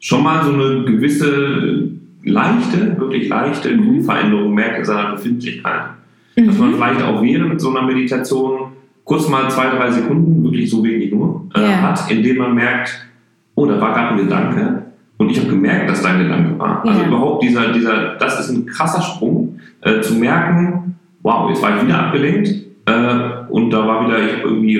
schon 0.00 0.22
mal 0.22 0.44
so 0.44 0.52
eine 0.52 0.84
gewisse 0.84 1.88
leichte, 2.24 2.96
wirklich 2.98 3.28
leichte 3.28 3.70
Mhm. 3.74 3.84
Grundveränderung 3.84 4.54
merkt 4.54 4.78
in 4.80 4.84
seiner 4.84 5.12
Befindlichkeit. 5.12 5.82
Dass 6.46 6.58
man 6.58 6.70
Mhm. 6.70 6.74
vielleicht 6.74 7.02
auch 7.02 7.22
während 7.22 7.60
so 7.60 7.70
einer 7.70 7.82
Meditation 7.82 8.72
kurz 9.04 9.28
mal 9.28 9.50
zwei, 9.50 9.68
drei 9.70 9.90
Sekunden, 9.90 10.44
wirklich 10.44 10.70
so 10.70 10.84
wenig 10.84 11.12
nur, 11.12 11.46
äh, 11.56 11.62
Ja. 11.62 11.82
hat, 11.82 12.10
indem 12.10 12.36
man 12.38 12.54
merkt, 12.54 13.06
oh, 13.54 13.66
da 13.66 13.80
war 13.80 13.92
gerade 13.94 14.08
ein 14.10 14.16
Gedanke 14.18 14.82
Und 15.20 15.30
ich 15.32 15.38
habe 15.40 15.48
gemerkt, 15.48 15.90
dass 15.90 16.00
dein 16.02 16.20
Gedanke 16.20 16.56
war. 16.60 16.80
Also 16.86 17.00
Ja. 17.00 17.08
überhaupt 17.08 17.42
dieser, 17.42 17.72
dieser, 17.72 18.14
das 18.20 18.38
ist 18.38 18.50
ein 18.54 18.66
krasser 18.66 19.02
Sprung, 19.02 19.58
äh, 19.80 20.00
zu 20.00 20.14
merken, 20.14 20.94
wow, 21.24 21.48
jetzt 21.50 21.60
war 21.60 21.76
ich 21.76 21.82
wieder 21.84 21.98
abgelenkt 22.06 22.48
äh, 22.86 23.50
und 23.50 23.70
da 23.70 23.84
war 23.84 24.06
wieder, 24.06 24.16
ich 24.24 24.32
habe 24.38 24.42
irgendwie 24.48 24.74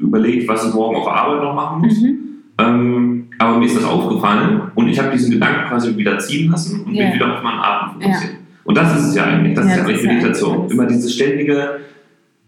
überlegt, 0.00 0.48
was 0.48 0.66
ich 0.66 0.72
morgen 0.74 0.96
auf 0.96 1.04
der 1.04 1.12
Arbeit 1.12 1.42
noch 1.42 1.54
machen 1.54 1.82
muss. 1.82 2.00
Mhm. 2.00 2.18
Ähm, 2.58 3.24
aber 3.38 3.58
mir 3.58 3.66
ist 3.66 3.76
das 3.76 3.84
aufgefallen 3.84 4.62
und 4.74 4.88
ich 4.88 4.98
habe 4.98 5.10
diesen 5.10 5.32
Gedanken 5.32 5.68
quasi 5.68 5.94
wieder 5.94 6.18
ziehen 6.20 6.50
lassen 6.50 6.82
und 6.86 6.94
Ja. 6.94 7.04
bin 7.10 7.14
wieder 7.16 7.34
auf 7.36 7.42
meinen 7.42 7.58
Atem 7.60 8.00
fokussiert. 8.00 8.32
Und 8.66 8.76
das 8.76 8.96
ist 8.98 9.08
es 9.08 9.14
ja 9.14 9.24
eigentlich, 9.24 9.54
das 9.54 9.64
Ja, 9.64 9.70
ist 9.72 9.78
ja 9.78 9.84
eigentlich 9.84 10.02
Meditation. 10.02 10.70
Immer 10.70 10.86
dieses 10.86 11.14
ständige, 11.14 11.78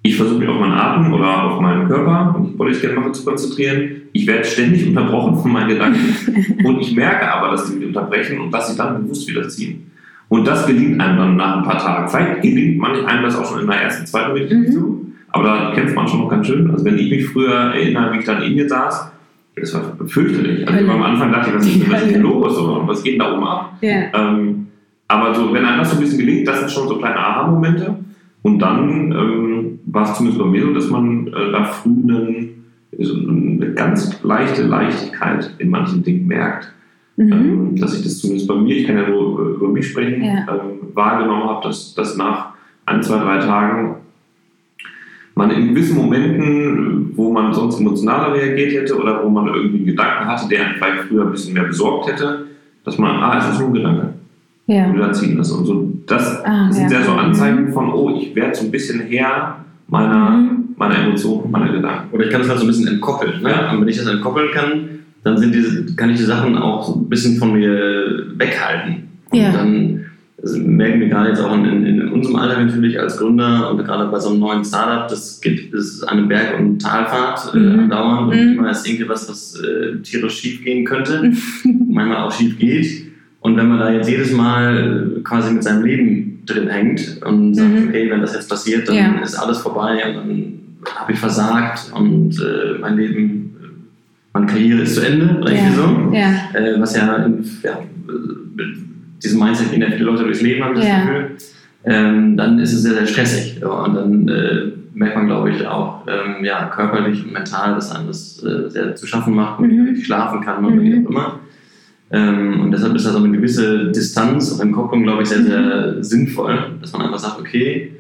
ich 0.02 0.16
versuche 0.16 0.40
mich 0.40 0.48
auf 0.48 0.59
meinen 0.59 0.72
Atem 0.72 1.12
oder 1.12 1.44
auf 1.44 1.61
meinen 1.61 1.87
Körper, 1.88 2.35
wenn 2.37 2.46
ich 2.50 2.57
Bodyscan 2.57 2.94
mache, 2.94 3.12
zu 3.12 3.24
konzentrieren. 3.24 4.02
Ich 4.12 4.26
werde 4.26 4.44
ständig 4.44 4.87
unterbrochen 4.88 5.37
von 5.38 5.52
meinen 5.52 5.68
Gedanken 5.68 6.14
und 6.64 6.81
ich 6.81 6.94
merke 6.94 7.33
aber, 7.33 7.52
dass 7.52 7.68
sie 7.68 7.76
mich 7.76 7.87
unterbrechen 7.87 8.40
und 8.40 8.50
dass 8.52 8.70
sie 8.70 8.76
dann 8.76 9.02
bewusst 9.02 9.28
wieder 9.28 9.48
ziehen. 9.48 9.90
Und 10.28 10.46
das 10.46 10.66
gelingt 10.66 11.00
einem 11.00 11.18
dann 11.18 11.37
nach 11.37 11.59
ein 11.59 11.62
paar 11.62 11.78
Tagen. 11.78 12.09
Vielleicht 12.09 12.42
gelingt 12.42 12.78
manch 12.78 13.04
einem 13.07 13.22
das 13.22 13.37
auch 13.37 13.46
schon 13.46 13.61
in 13.61 13.66
der 13.66 13.81
ersten, 13.83 14.04
zweiten 14.07 14.35
Meditation, 14.35 15.12
aber 15.31 15.44
da 15.44 15.72
kämpft 15.74 15.94
man 15.94 16.07
schon 16.09 16.20
noch 16.20 16.28
ganz 16.28 16.46
schön. 16.46 16.70
Also 16.70 16.85
wenn 16.85 16.98
ich 16.98 17.11
mich 17.11 17.26
früher 17.28 17.54
erinnere, 17.54 18.12
wie 18.12 18.18
ich 18.18 18.24
dann 18.24 18.42
in 18.42 18.54
mir 18.54 18.68
saß, 18.68 19.12
das 19.57 19.74
war 19.74 19.96
fürchterlich. 20.07 20.68
Also 20.68 20.90
am 20.90 21.02
Anfang 21.02 21.33
dachte 21.33 21.50
ich, 21.50 21.57
was 21.57 21.66
ist, 21.66 21.74
Die 21.74 21.90
was 21.90 22.02
ist 22.02 22.14
denn 22.14 22.22
los? 22.22 22.59
Oder 22.59 22.87
was 22.87 23.02
geht 23.02 23.14
denn 23.14 23.20
da 23.20 23.35
oben 23.35 23.46
ab? 23.46 23.72
Ja. 23.81 24.02
Ähm, 24.14 24.67
aber 25.09 25.35
so, 25.35 25.53
wenn 25.53 25.64
einem 25.64 25.79
das 25.79 25.90
so 25.90 25.97
ein 25.97 26.01
bisschen 26.01 26.18
gelingt, 26.18 26.47
das 26.47 26.61
sind 26.61 26.71
schon 26.71 26.88
so 26.88 26.99
kleine 26.99 27.16
Aha-Momente. 27.16 27.97
Und 28.42 28.59
dann 28.61 29.12
ähm, 29.12 29.81
war 29.87 30.05
es 30.05 30.14
zumindest 30.16 30.40
bei 30.42 30.49
mir 30.49 30.62
so, 30.62 30.75
dass 30.75 30.90
man 30.90 31.27
äh, 31.29 31.51
da 31.53 31.64
früh 31.64 31.90
einen, 31.90 32.64
so 32.99 33.14
eine 33.14 33.73
ganz 33.75 34.23
leichte 34.23 34.62
Leichtigkeit 34.62 35.51
in 35.59 35.71
manchen 35.71 36.03
Dingen 36.03 36.27
merkt. 36.27 36.73
Mhm. 37.16 37.33
Ähm, 37.33 37.77
dass 37.77 37.97
ich 37.97 38.05
das 38.05 38.18
zumindest 38.18 38.47
bei 38.49 38.55
mir, 38.55 38.77
ich 38.77 38.87
kann 38.87 38.97
ja 38.97 39.09
nur 39.09 39.40
äh, 39.40 39.55
über 39.57 39.68
mich 39.68 39.88
sprechen, 39.88 40.23
Ja. 40.23 40.47
ähm, 40.49 40.94
wahrgenommen 40.94 41.44
habe, 41.44 41.66
dass, 41.66 41.94
dass 41.94 42.16
nach 42.16 42.51
ein, 42.87 43.03
zwei, 43.03 43.18
drei 43.18 43.38
Tagen 43.38 43.97
man 45.35 45.51
in 45.51 45.68
gewissen 45.68 45.97
Momenten, 45.97 47.12
wo 47.16 47.33
man 47.33 47.55
sonst 47.55 47.81
emotionaler 47.81 48.35
reagiert 48.35 48.73
hätte 48.73 48.99
oder 48.99 49.25
wo 49.25 49.29
man 49.29 49.47
irgendwie 49.49 49.77
einen 49.79 49.87
Gedanken 49.87 50.27
hatte, 50.27 50.49
der 50.49 50.64
einen 50.66 50.75
vielleicht 50.75 51.03
früher 51.09 51.25
ein 51.25 51.31
bisschen 51.31 51.55
mehr 51.55 51.64
besorgt 51.64 52.09
hätte, 52.09 52.47
dass 52.85 52.99
man, 52.99 53.16
ah, 53.23 53.38
es 53.38 53.55
ist 53.55 53.61
nur 53.61 53.68
ein 53.68 53.75
Gedanke, 53.75 54.14
Ja. 54.68 55.12
ziehen 55.12 55.37
lassen. 55.38 55.59
Und 55.59 55.64
so, 55.66 55.92
das 56.07 56.44
Ah, 56.44 56.70
sind 56.70 56.90
ja. 56.90 57.02
so 57.02 57.12
Anzeigen 57.12 57.72
von, 57.72 57.90
oh, 57.92 58.16
ich 58.20 58.35
werde 58.37 58.54
so 58.54 58.64
ein 58.66 58.70
bisschen 58.70 59.00
Herr 59.00 59.64
meiner, 59.88 60.31
Mhm. 60.31 60.50
meiner 60.76 60.98
Emotionen, 60.98 61.50
meiner 61.50 61.72
Gedanken. 61.72 62.14
Oder 62.14 62.26
ich 62.26 62.31
kann 62.31 62.40
das 62.42 62.50
halt 62.50 62.61
so 62.61 62.64
ein 62.66 62.68
bisschen 62.68 62.87
entkoppeln. 62.88 63.42
Ne? 63.42 63.50
Ja. 63.50 63.72
Und 63.72 63.81
wenn 63.81 63.88
ich 63.88 63.96
das 63.96 64.07
entkoppeln 64.07 64.48
kann, 64.52 64.81
dann 65.24 65.37
sind 65.38 65.54
diese, 65.54 65.85
kann 65.96 66.11
ich 66.11 66.18
die 66.18 66.24
Sachen 66.24 66.57
auch 66.57 66.85
so 66.87 67.00
ein 67.00 67.09
bisschen 67.09 67.38
von 67.38 67.52
mir 67.52 68.26
weghalten. 68.37 69.09
Und 69.31 69.38
Ja. 69.38 69.52
dann 69.52 70.04
also 70.40 70.57
merken 70.61 71.00
wir 71.00 71.09
gerade 71.09 71.31
jetzt 71.31 71.40
auch 71.40 71.52
in, 71.52 71.64
in, 71.64 71.85
in 71.85 72.09
unserem 72.12 72.37
Alter 72.37 72.62
natürlich 72.62 73.00
als 73.00 73.16
Gründer 73.18 73.70
und 73.72 73.78
gerade 73.85 74.09
bei 74.09 74.20
so 74.20 74.31
einem 74.31 74.38
neuen 74.38 74.64
Startup, 74.64 75.09
das, 75.09 75.40
geht, 75.40 75.74
das 75.74 75.81
ist 75.87 76.04
eine 76.04 76.22
Berg- 76.22 76.61
und 76.61 76.81
Talfahrt 76.81 77.54
äh, 77.54 77.59
Mhm. 77.59 77.81
andauernd 77.81 78.31
und 78.33 78.37
Mhm. 78.40 78.59
immer 78.59 78.70
ist 78.70 78.87
irgendwie 78.88 79.09
was, 79.09 79.28
was 79.28 79.61
äh, 79.61 79.96
tierisch 80.02 80.38
schief 80.38 80.62
gehen 80.62 80.85
könnte, 80.85 81.33
manchmal 81.88 82.18
auch 82.18 82.31
schief 82.33 82.57
geht. 82.59 83.08
Und 83.48 83.56
wenn 83.56 83.68
man 83.68 83.78
da 83.78 83.90
jetzt 83.90 84.08
jedes 84.11 84.30
Mal 84.32 85.20
quasi 85.24 85.54
mit 85.54 85.62
seinem 85.64 85.84
Leben 85.84 86.42
drin 86.44 86.68
hängt 86.68 87.20
und 87.24 87.54
sagt, 87.54 87.68
Mhm. 87.68 87.88
okay, 87.88 88.11
wenn 88.11 88.20
das 88.20 88.34
jetzt 88.34 88.48
passiert, 88.48 88.87
dann 88.88 88.96
Ja. 88.96 89.18
ist 89.22 89.34
alles 89.37 89.58
vorbei 89.58 90.02
und 90.06 90.14
dann 90.16 90.52
habe 90.96 91.12
ich 91.12 91.18
versagt 91.18 91.90
und 91.94 92.30
äh, 92.40 92.78
mein 92.80 92.96
Leben, 92.96 93.54
meine 94.34 94.46
Karriere 94.46 94.82
ist 94.82 94.94
zu 94.94 95.00
Ende, 95.00 95.38
oder 95.40 95.50
irgendwie 95.52 95.74
so. 95.74 96.12
Ja. 96.12 96.30
Äh, 96.54 96.80
was 96.80 96.94
ja, 96.94 97.16
in, 97.24 97.44
ja 97.62 97.72
äh, 97.72 98.62
diesem 99.22 99.40
Mindset 99.40 99.70
gehen 99.72 99.82
ja 99.82 99.90
viele 99.90 100.04
Leute 100.04 100.24
durchs 100.24 100.42
Leben, 100.42 100.62
habe 100.64 100.78
ich 100.78 100.84
Ja. 100.84 100.96
das 100.96 101.06
Gefühl. 101.06 101.26
Ähm, 101.84 102.37
dann 102.37 102.58
ist 102.58 102.72
es 102.74 102.82
sehr, 102.82 102.94
sehr 102.94 103.06
stressig. 103.06 103.58
Ja, 103.62 103.68
und 103.68 103.94
dann 103.94 104.28
äh, 104.28 104.72
merkt 104.94 105.16
man, 105.16 105.26
glaube 105.26 105.50
ich, 105.50 105.66
auch 105.66 106.02
ähm, 106.06 106.44
ja, 106.44 106.66
körperlich 106.66 107.24
und 107.24 107.32
mental, 107.32 107.74
dass 107.74 107.94
einem 107.94 108.08
das 108.08 108.42
äh, 108.44 108.68
sehr 108.68 108.94
zu 108.94 109.06
schaffen 109.06 109.34
macht, 109.34 109.61
man 109.61 109.70
Mhm. 109.70 109.84
nicht 109.92 110.04
schlafen 110.06 110.40
kann 110.42 110.64
oder 110.64 110.74
Mhm. 110.76 110.82
wie 110.82 111.06
auch 111.06 111.11
immer. 111.11 111.40
Ähm, 112.11 112.61
und 112.61 112.71
deshalb 112.71 112.94
ist 112.94 113.07
da 113.07 113.12
so 113.12 113.18
eine 113.18 113.31
gewisse 113.31 113.90
Distanz 113.92 114.51
und 114.53 114.61
Entkopplung, 114.61 115.03
glaube 115.03 115.23
ich, 115.23 115.29
sehr, 115.29 115.42
sehr 115.42 116.03
sinnvoll, 116.03 116.73
dass 116.81 116.92
man 116.92 117.03
einfach 117.03 117.18
sagt, 117.18 117.38
okay, 117.38 117.92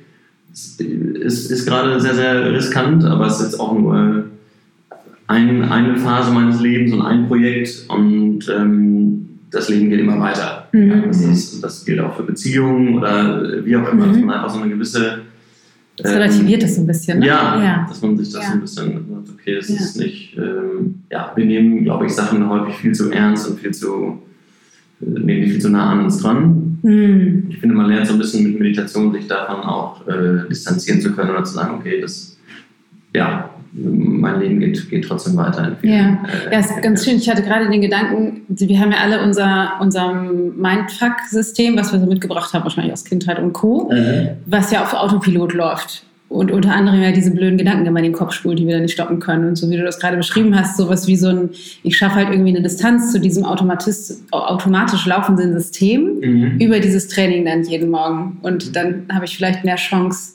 es 0.52 0.80
ist, 0.80 1.50
ist 1.50 1.66
gerade 1.66 2.00
sehr, 2.00 2.14
sehr 2.14 2.52
riskant, 2.52 3.04
aber 3.04 3.26
es 3.26 3.38
ist 3.38 3.52
jetzt 3.52 3.60
auch 3.60 3.78
nur 3.78 4.24
ein, 5.26 5.62
eine 5.64 5.96
Phase 5.96 6.32
meines 6.32 6.60
Lebens 6.60 6.92
und 6.94 7.02
ein 7.02 7.28
Projekt 7.28 7.84
und 7.88 8.48
ähm, 8.48 9.28
das 9.50 9.68
Leben 9.68 9.90
geht 9.90 10.00
immer 10.00 10.18
weiter. 10.18 10.68
Mhm. 10.72 10.90
Ja, 10.90 10.96
das, 11.06 11.20
ist, 11.22 11.62
das 11.62 11.84
gilt 11.84 12.00
auch 12.00 12.16
für 12.16 12.22
Beziehungen 12.22 12.98
oder 12.98 13.64
wie 13.64 13.76
auch 13.76 13.92
immer, 13.92 14.06
Mhm. 14.06 14.12
dass 14.12 14.22
man 14.22 14.34
einfach 14.36 14.50
so 14.50 14.60
eine 14.60 14.70
gewisse 14.70 15.18
Das 15.98 16.10
ähm, 16.12 16.18
relativiert 16.18 16.62
das 16.62 16.76
so 16.76 16.80
ein 16.82 16.86
bisschen. 16.86 17.18
Ne? 17.18 17.26
ja, 17.26 17.62
ja. 17.62 17.86
dass 17.88 18.00
man 18.02 18.16
sich 18.16 18.32
das 18.32 18.42
Ja. 18.42 18.48
so 18.48 18.54
ein 18.54 18.60
bisschen 18.60 18.92
sagt, 18.92 19.28
okay, 19.34 19.54
es 19.56 19.68
Ja. 19.68 19.74
ist 19.76 19.98
nicht, 19.98 20.36
ähm, 20.36 21.02
ja, 21.10 21.32
wir 21.34 21.44
nehmen, 21.44 21.84
glaube 21.84 22.06
ich, 22.06 22.12
Sachen 22.14 22.48
häufig 22.48 22.76
viel 22.76 22.92
zu 22.94 23.10
ernst 23.10 23.48
und 23.48 23.58
viel 23.60 23.72
zu, 23.72 24.20
äh, 25.00 25.04
nehmen 25.20 25.42
die 25.44 25.50
viel 25.50 25.60
zu 25.60 25.70
nah 25.70 25.90
an 25.92 26.04
uns 26.04 26.18
dran. 26.22 26.78
Mhm. 26.82 27.46
Ich 27.50 27.58
finde, 27.58 27.74
man 27.74 27.86
lernt 27.86 28.06
so 28.06 28.12
ein 28.12 28.18
bisschen 28.18 28.44
mit 28.44 28.58
Meditation, 28.58 29.12
sich 29.12 29.26
davon 29.26 29.56
auch 29.60 30.06
äh, 30.06 30.48
distanzieren 30.48 31.00
zu 31.00 31.12
können 31.12 31.30
oder 31.30 31.44
zu 31.44 31.54
sagen, 31.54 31.74
okay, 31.78 32.00
das, 32.00 32.38
ja, 33.14 33.50
mein 33.72 34.40
Leben 34.40 34.60
geht, 34.60 34.88
geht 34.90 35.04
trotzdem 35.06 35.36
weiter. 35.36 35.76
Ja. 35.82 35.90
äh, 36.50 36.52
Ja, 36.52 36.60
ist 36.60 36.80
ganz 36.82 37.04
schön. 37.04 37.16
Ich 37.16 37.28
hatte 37.28 37.42
gerade 37.42 37.68
den 37.70 37.80
Gedanken, 37.80 38.42
wir 38.48 38.78
haben 38.80 38.92
ja 38.92 38.98
alle 38.98 39.22
unser, 39.22 39.72
unser 39.80 40.12
Mindfuck-System, 40.12 41.76
was 41.76 41.92
wir 41.92 42.00
so 42.00 42.06
mitgebracht 42.06 42.52
haben, 42.52 42.64
wahrscheinlich 42.64 42.92
aus 42.92 43.04
Kindheit 43.04 43.38
und 43.38 43.52
Co., 43.52 43.90
Mhm. 43.92 44.28
was 44.46 44.70
ja 44.70 44.82
auf 44.82 44.94
Autopilot 44.94 45.54
läuft. 45.54 46.04
Und 46.30 46.50
unter 46.52 46.74
anderem 46.74 47.00
ja 47.02 47.10
diese 47.10 47.30
blöden 47.30 47.56
Gedanken 47.56 47.86
immer 47.86 48.00
in 48.00 48.04
den 48.04 48.12
Kopf 48.12 48.32
spult, 48.34 48.58
die 48.58 48.66
wir 48.66 48.74
dann 48.74 48.82
nicht 48.82 48.92
stoppen 48.92 49.18
können. 49.18 49.48
Und 49.48 49.56
so 49.56 49.70
wie 49.70 49.78
du 49.78 49.82
das 49.82 49.98
gerade 49.98 50.18
beschrieben 50.18 50.54
hast, 50.58 50.76
sowas 50.76 51.06
wie 51.06 51.16
so 51.16 51.28
ein, 51.28 51.50
ich 51.82 51.96
schaffe 51.96 52.16
halt 52.16 52.28
irgendwie 52.30 52.50
eine 52.50 52.60
Distanz 52.60 53.12
zu 53.12 53.18
diesem 53.18 53.44
Automatis, 53.46 54.22
automatisch 54.30 55.06
laufenden 55.06 55.54
System 55.54 56.20
Mhm. 56.20 56.58
über 56.60 56.80
dieses 56.80 57.08
Training 57.08 57.46
dann 57.46 57.62
jeden 57.64 57.88
Morgen. 57.90 58.36
Und 58.42 58.76
dann 58.76 59.04
habe 59.10 59.24
ich 59.24 59.36
vielleicht 59.38 59.64
mehr 59.64 59.76
Chance, 59.76 60.34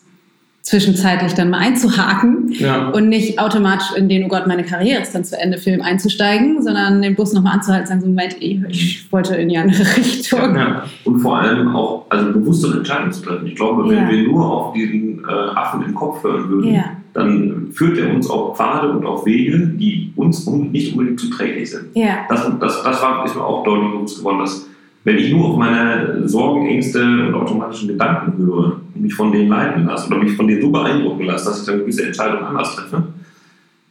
zwischenzeitlich 0.64 1.34
dann 1.34 1.50
mal 1.50 1.58
einzuhaken 1.60 2.48
Ja. 2.54 2.88
und 2.90 3.10
nicht 3.10 3.38
automatisch 3.38 3.88
in 3.98 4.08
den, 4.08 4.24
oh 4.24 4.28
Gott, 4.30 4.48
meine 4.48 4.64
Karriere 4.64 5.02
ist 5.02 5.14
dann 5.14 5.26
zu 5.26 5.38
Ende, 5.38 5.58
Film 5.58 5.82
einzusteigen, 5.82 6.62
sondern 6.64 7.02
den 7.02 7.16
Bus 7.16 7.34
nochmal 7.34 7.56
anzuhalten 7.56 7.84
und 7.84 7.88
sagen, 7.90 8.02
so, 8.02 8.08
Moment, 8.08 8.38
ich, 8.40 8.62
ich 8.70 9.12
wollte 9.12 9.36
in 9.36 9.50
die 9.50 9.58
andere 9.58 9.84
Richtung. 9.98 10.56
Ja. 10.56 10.84
Und 11.04 11.20
vor 11.20 11.38
allem 11.38 11.76
auch 11.76 12.06
also 12.10 12.32
bewusstere 12.32 12.78
Entscheidungen 12.78 13.12
zu 13.12 13.22
treffen. 13.24 13.46
Ich 13.46 13.56
glaube, 13.56 13.88
wenn 13.90 13.98
Ja. 13.98 14.10
wir 14.10 14.24
nur 14.24 14.46
auf 14.52 14.74
diesen 14.74 15.20
äh, 15.28 15.32
Affen 15.56 15.84
im 15.84 15.94
Kopf 15.94 16.24
hören 16.24 16.50
würden, 16.50 16.74
Ja. 16.74 16.86
dann 17.14 17.68
führt 17.74 17.98
er 17.98 18.14
uns 18.14 18.30
auf 18.30 18.56
Pfade 18.56 18.90
und 18.90 19.06
auf 19.06 19.26
Wege, 19.26 19.58
die 19.68 20.14
uns 20.16 20.48
un- 20.48 20.72
nicht 20.72 20.94
unbedingt 20.94 21.20
zuträglich 21.20 21.72
sind. 21.72 21.88
Ja, 21.94 22.20
Das, 22.30 22.50
das, 22.62 22.84
das 22.84 23.02
war, 23.02 23.26
ist 23.26 23.36
mir 23.36 23.44
auch 23.44 23.66
deutlich 23.66 23.92
bewusst 23.92 24.20
geworden, 24.20 24.40
dass 24.40 24.66
wenn 25.04 25.18
ich 25.18 25.30
nur 25.34 25.50
auf 25.50 25.58
meine 25.58 26.26
Sorgen, 26.30 26.66
Ängste 26.68 27.02
und 27.28 27.34
automatischen 27.36 27.90
Gedanken 27.90 28.38
höre 28.38 28.78
mich 28.96 29.14
von 29.14 29.32
denen 29.32 29.50
leiten 29.50 29.86
lasse 29.86 30.08
oder 30.08 30.18
mich 30.24 30.34
von 30.34 30.48
denen 30.48 30.62
so 30.62 30.70
beeindrucken 30.72 31.26
lasse, 31.26 31.46
dass 31.46 31.62
ich 31.62 31.66
dann 31.66 31.80
gewisse 31.80 32.06
Entscheidungen 32.08 32.44
anders 32.44 32.76
treffe, 32.76 33.04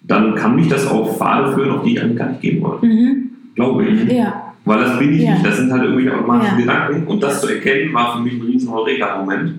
dann 0.02 0.34
kann 0.34 0.56
mich 0.56 0.68
das 0.68 0.86
auf 0.86 1.16
Pfade 1.18 1.52
führen, 1.52 1.70
auf 1.70 1.82
die 1.84 1.92
ich 1.94 2.02
eigentlich 2.02 2.18
gar 2.18 2.28
nicht 2.30 2.40
gehen 2.40 2.62
wollte. 2.62 2.86
mhm. 2.86 3.28
Glaube 3.54 3.84
ich. 3.86 4.10
ja, 4.12 4.54
Weil 4.64 4.80
das 4.80 4.98
bin 4.98 5.12
ich 5.14 5.22
Ja. 5.22 5.32
nicht. 5.34 5.44
Das 5.44 5.58
sind 5.58 5.70
halt 5.70 5.82
irgendwelche 5.82 6.14
automatischen 6.16 6.58
Ja. 6.60 6.64
Gedanken. 6.86 7.06
Und 7.06 7.22
das 7.22 7.40
zu 7.42 7.48
erkennen, 7.48 7.92
war 7.92 8.16
für 8.16 8.22
mich 8.22 8.32
ein 8.34 8.42
riesen 8.42 8.70
Heureka-Moment. 8.70 9.52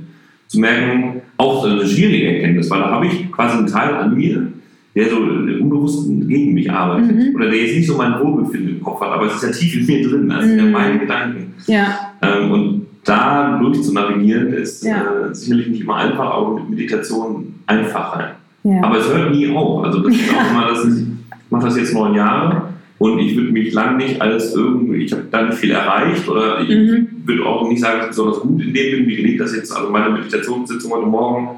Zu 0.48 0.60
merken, 0.60 1.22
auch 1.38 1.64
so 1.64 1.70
eine 1.70 1.86
schwierige 1.88 2.36
Erkenntnis, 2.36 2.70
weil 2.72 2.80
da 2.80 2.90
habe 2.92 3.06
ich 3.08 3.32
quasi 3.32 3.58
einen 3.58 3.68
Teil 3.68 3.94
an 3.96 4.16
mir, 4.16 4.48
der 4.96 5.10
so 5.10 5.18
unbewusst 5.18 6.08
gegen 6.28 6.54
mich 6.54 6.72
arbeitet. 6.72 7.16
Mhm. 7.16 7.36
Oder 7.36 7.50
der 7.50 7.60
jetzt 7.62 7.76
nicht 7.76 7.88
so 7.88 7.98
mein 7.98 8.20
Wohlbefinden 8.20 8.78
im 8.78 8.82
Kopf 8.84 9.00
hat, 9.02 9.10
aber 9.12 9.26
es 9.28 9.36
ist 9.36 9.44
ja 9.44 9.50
tief 9.52 9.76
in 9.78 9.86
mir 9.86 10.08
drin. 10.10 10.30
Das 10.30 10.46
sind 10.46 10.58
ja 10.58 10.64
Mhm. 10.66 10.72
meine 10.72 11.00
Gedanken. 11.00 11.54
ja, 11.68 12.14
Ähm, 12.22 12.52
und 12.52 12.86
da 13.04 13.58
durch 13.62 13.82
zu 13.82 13.94
navigieren, 13.94 14.54
ist 14.54 14.84
Ja. 14.86 15.28
äh, 15.30 15.34
sicherlich 15.36 15.68
nicht 15.68 15.82
immer 15.82 15.96
einfach, 15.98 16.26
aber 16.32 16.56
mit 16.56 16.70
Meditation 16.70 17.56
einfacher. 17.68 18.36
ja. 18.64 18.82
Aber 18.84 18.98
es 19.00 19.08
hört 19.14 19.32
nie 19.32 19.50
auf. 19.54 19.84
Also 19.84 20.00
das 20.00 20.16
ist 20.16 20.30
auch 20.34 20.50
immer, 20.52 20.68
das 20.70 20.86
ich 20.98 21.06
mache 21.50 21.66
das 21.66 21.78
jetzt 21.78 21.94
neun 21.94 22.16
Jahre 22.16 22.70
und 22.98 23.20
ich 23.20 23.36
würde 23.36 23.52
mich 23.52 23.74
lang 23.74 23.98
nicht 23.98 24.20
als 24.22 24.56
irgendwie, 24.56 25.04
ich 25.04 25.12
habe 25.12 25.24
da 25.30 25.44
nicht 25.44 25.58
viel 25.58 25.72
erreicht 25.72 26.28
oder 26.28 26.62
ich 26.62 26.70
Mhm. 26.70 27.08
würde 27.26 27.46
auch 27.46 27.68
nicht 27.70 27.80
sagen, 27.82 27.98
dass 28.00 28.06
ich 28.06 28.10
besonders 28.12 28.40
gut 28.40 28.62
in 28.62 28.74
dem 28.74 28.96
bin. 28.98 29.08
Wie 29.08 29.16
gelingt 29.18 29.40
das 29.40 29.56
jetzt? 29.56 29.76
Also 29.76 29.90
meine 29.92 30.10
Meditationssitzung 30.14 30.92
heute 30.92 31.06
Morgen, 31.08 31.50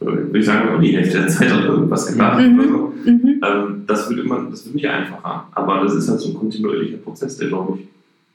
äh, 0.00 0.06
würde 0.06 0.38
ich 0.38 0.44
sagen, 0.46 0.68
oh, 0.74 0.80
die 0.80 0.96
Hälfte 0.96 1.18
der 1.18 1.28
Zeit 1.28 1.52
hat 1.52 1.64
irgendwas 1.64 2.06
gedacht 2.12 2.40
Mhm. 2.40 2.58
oder 2.58 2.68
so. 2.68 2.92
Mhm. 3.04 3.40
Ähm, 3.44 3.82
das 3.86 4.08
wird 4.10 4.20
immer, 4.24 4.40
das 4.50 4.64
wird 4.64 4.74
nicht 4.74 4.88
einfacher. 4.88 5.46
Aber 5.52 5.82
das 5.84 5.94
ist 5.94 6.08
halt 6.08 6.20
so 6.20 6.30
ein 6.30 6.34
kontinuierlicher 6.34 6.96
Prozess, 6.98 7.36
der 7.36 7.48
glaube 7.48 7.78
ich, 7.78 7.88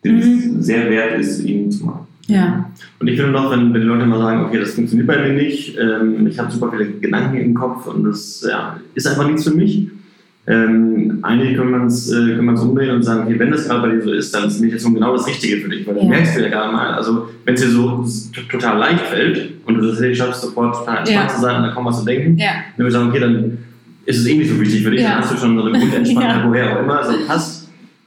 den 0.06 0.16
Mhm. 0.16 0.22
es 0.60 0.66
sehr 0.68 0.90
wert 0.90 1.20
ist, 1.20 1.44
ihn 1.44 1.70
zu 1.72 1.86
machen. 1.86 2.08
Ja, 2.30 2.70
Und 3.00 3.08
ich 3.08 3.18
finde 3.20 3.32
noch, 3.34 3.52
wenn, 3.52 3.74
wenn 3.74 3.82
die 3.82 3.88
Leute 3.88 4.06
mal 4.06 4.20
sagen, 4.20 4.46
okay, 4.46 4.60
das 4.60 4.72
funktioniert 4.74 5.08
bei 5.08 5.18
mir 5.22 5.34
nicht, 5.34 5.78
ähm, 5.78 6.26
ich 6.28 6.38
habe 6.40 6.52
super 6.52 6.72
viele 6.72 6.90
Gedanken 6.92 7.38
im 7.38 7.54
Kopf 7.54 7.88
und 7.88 8.04
das 8.06 8.46
ja, 8.50 8.80
ist 8.96 9.08
einfach 9.08 9.28
nichts 9.28 9.44
für 9.44 9.56
mich, 9.56 9.88
Ähm, 10.48 11.20
eigentlich 11.22 11.56
kann 11.58 11.70
man 11.70 11.86
es 11.86 12.12
äh, 12.12 12.40
umdrehen 12.40 12.96
und 12.96 13.04
sagen, 13.04 13.26
okay, 13.28 13.38
wenn 13.38 13.52
das 13.52 13.68
gerade 13.68 13.82
bei 13.88 13.94
dir 13.96 14.02
so 14.02 14.12
ist, 14.12 14.34
dann 14.34 14.48
ist 14.48 14.60
Meditation 14.60 14.96
genau 14.96 15.14
das 15.14 15.28
Richtige 15.28 15.58
für 15.58 15.70
dich, 15.70 15.86
weil 15.86 15.96
Ja. 15.98 16.06
merkst 16.06 16.38
du 16.38 16.42
ja 16.42 16.50
gar 16.50 16.72
mal, 16.72 16.96
also 16.96 17.28
wenn 17.46 17.54
es 17.54 17.62
dir 17.62 17.70
so 17.70 18.04
total 18.50 18.80
leicht 18.80 19.06
fällt 19.06 19.52
und 19.68 19.76
du 19.76 19.82
das 19.92 20.18
schaffst, 20.18 20.42
sofort 20.42 20.76
total 20.80 21.00
entspannt 21.00 21.30
Ja. 21.30 21.36
zu 21.36 21.42
sein 21.42 21.56
und 21.58 21.64
dann 21.64 21.74
kaum 21.76 21.86
was 21.86 22.00
zu 22.00 22.06
denken, 22.06 22.36
dann 22.38 22.48
würde 22.78 22.88
ich 22.88 22.94
sagen, 22.94 23.10
okay, 23.10 23.20
dann 23.20 23.58
ist 24.06 24.18
es 24.22 24.26
eh 24.26 24.36
nicht 24.40 24.50
so 24.50 24.60
wichtig 24.60 24.82
für 24.84 24.90
dich, 24.90 25.04
dann 25.04 25.18
hast 25.20 25.34
du 25.34 25.38
schon 25.38 25.56
so 25.56 25.66
eine 25.66 25.78
Grundentspanntheit, 25.78 26.38
Ja. 26.44 26.50
woher 26.50 26.76
auch 26.78 26.84
immer 26.84 27.02
es 27.02 27.28
passt. 27.28 27.59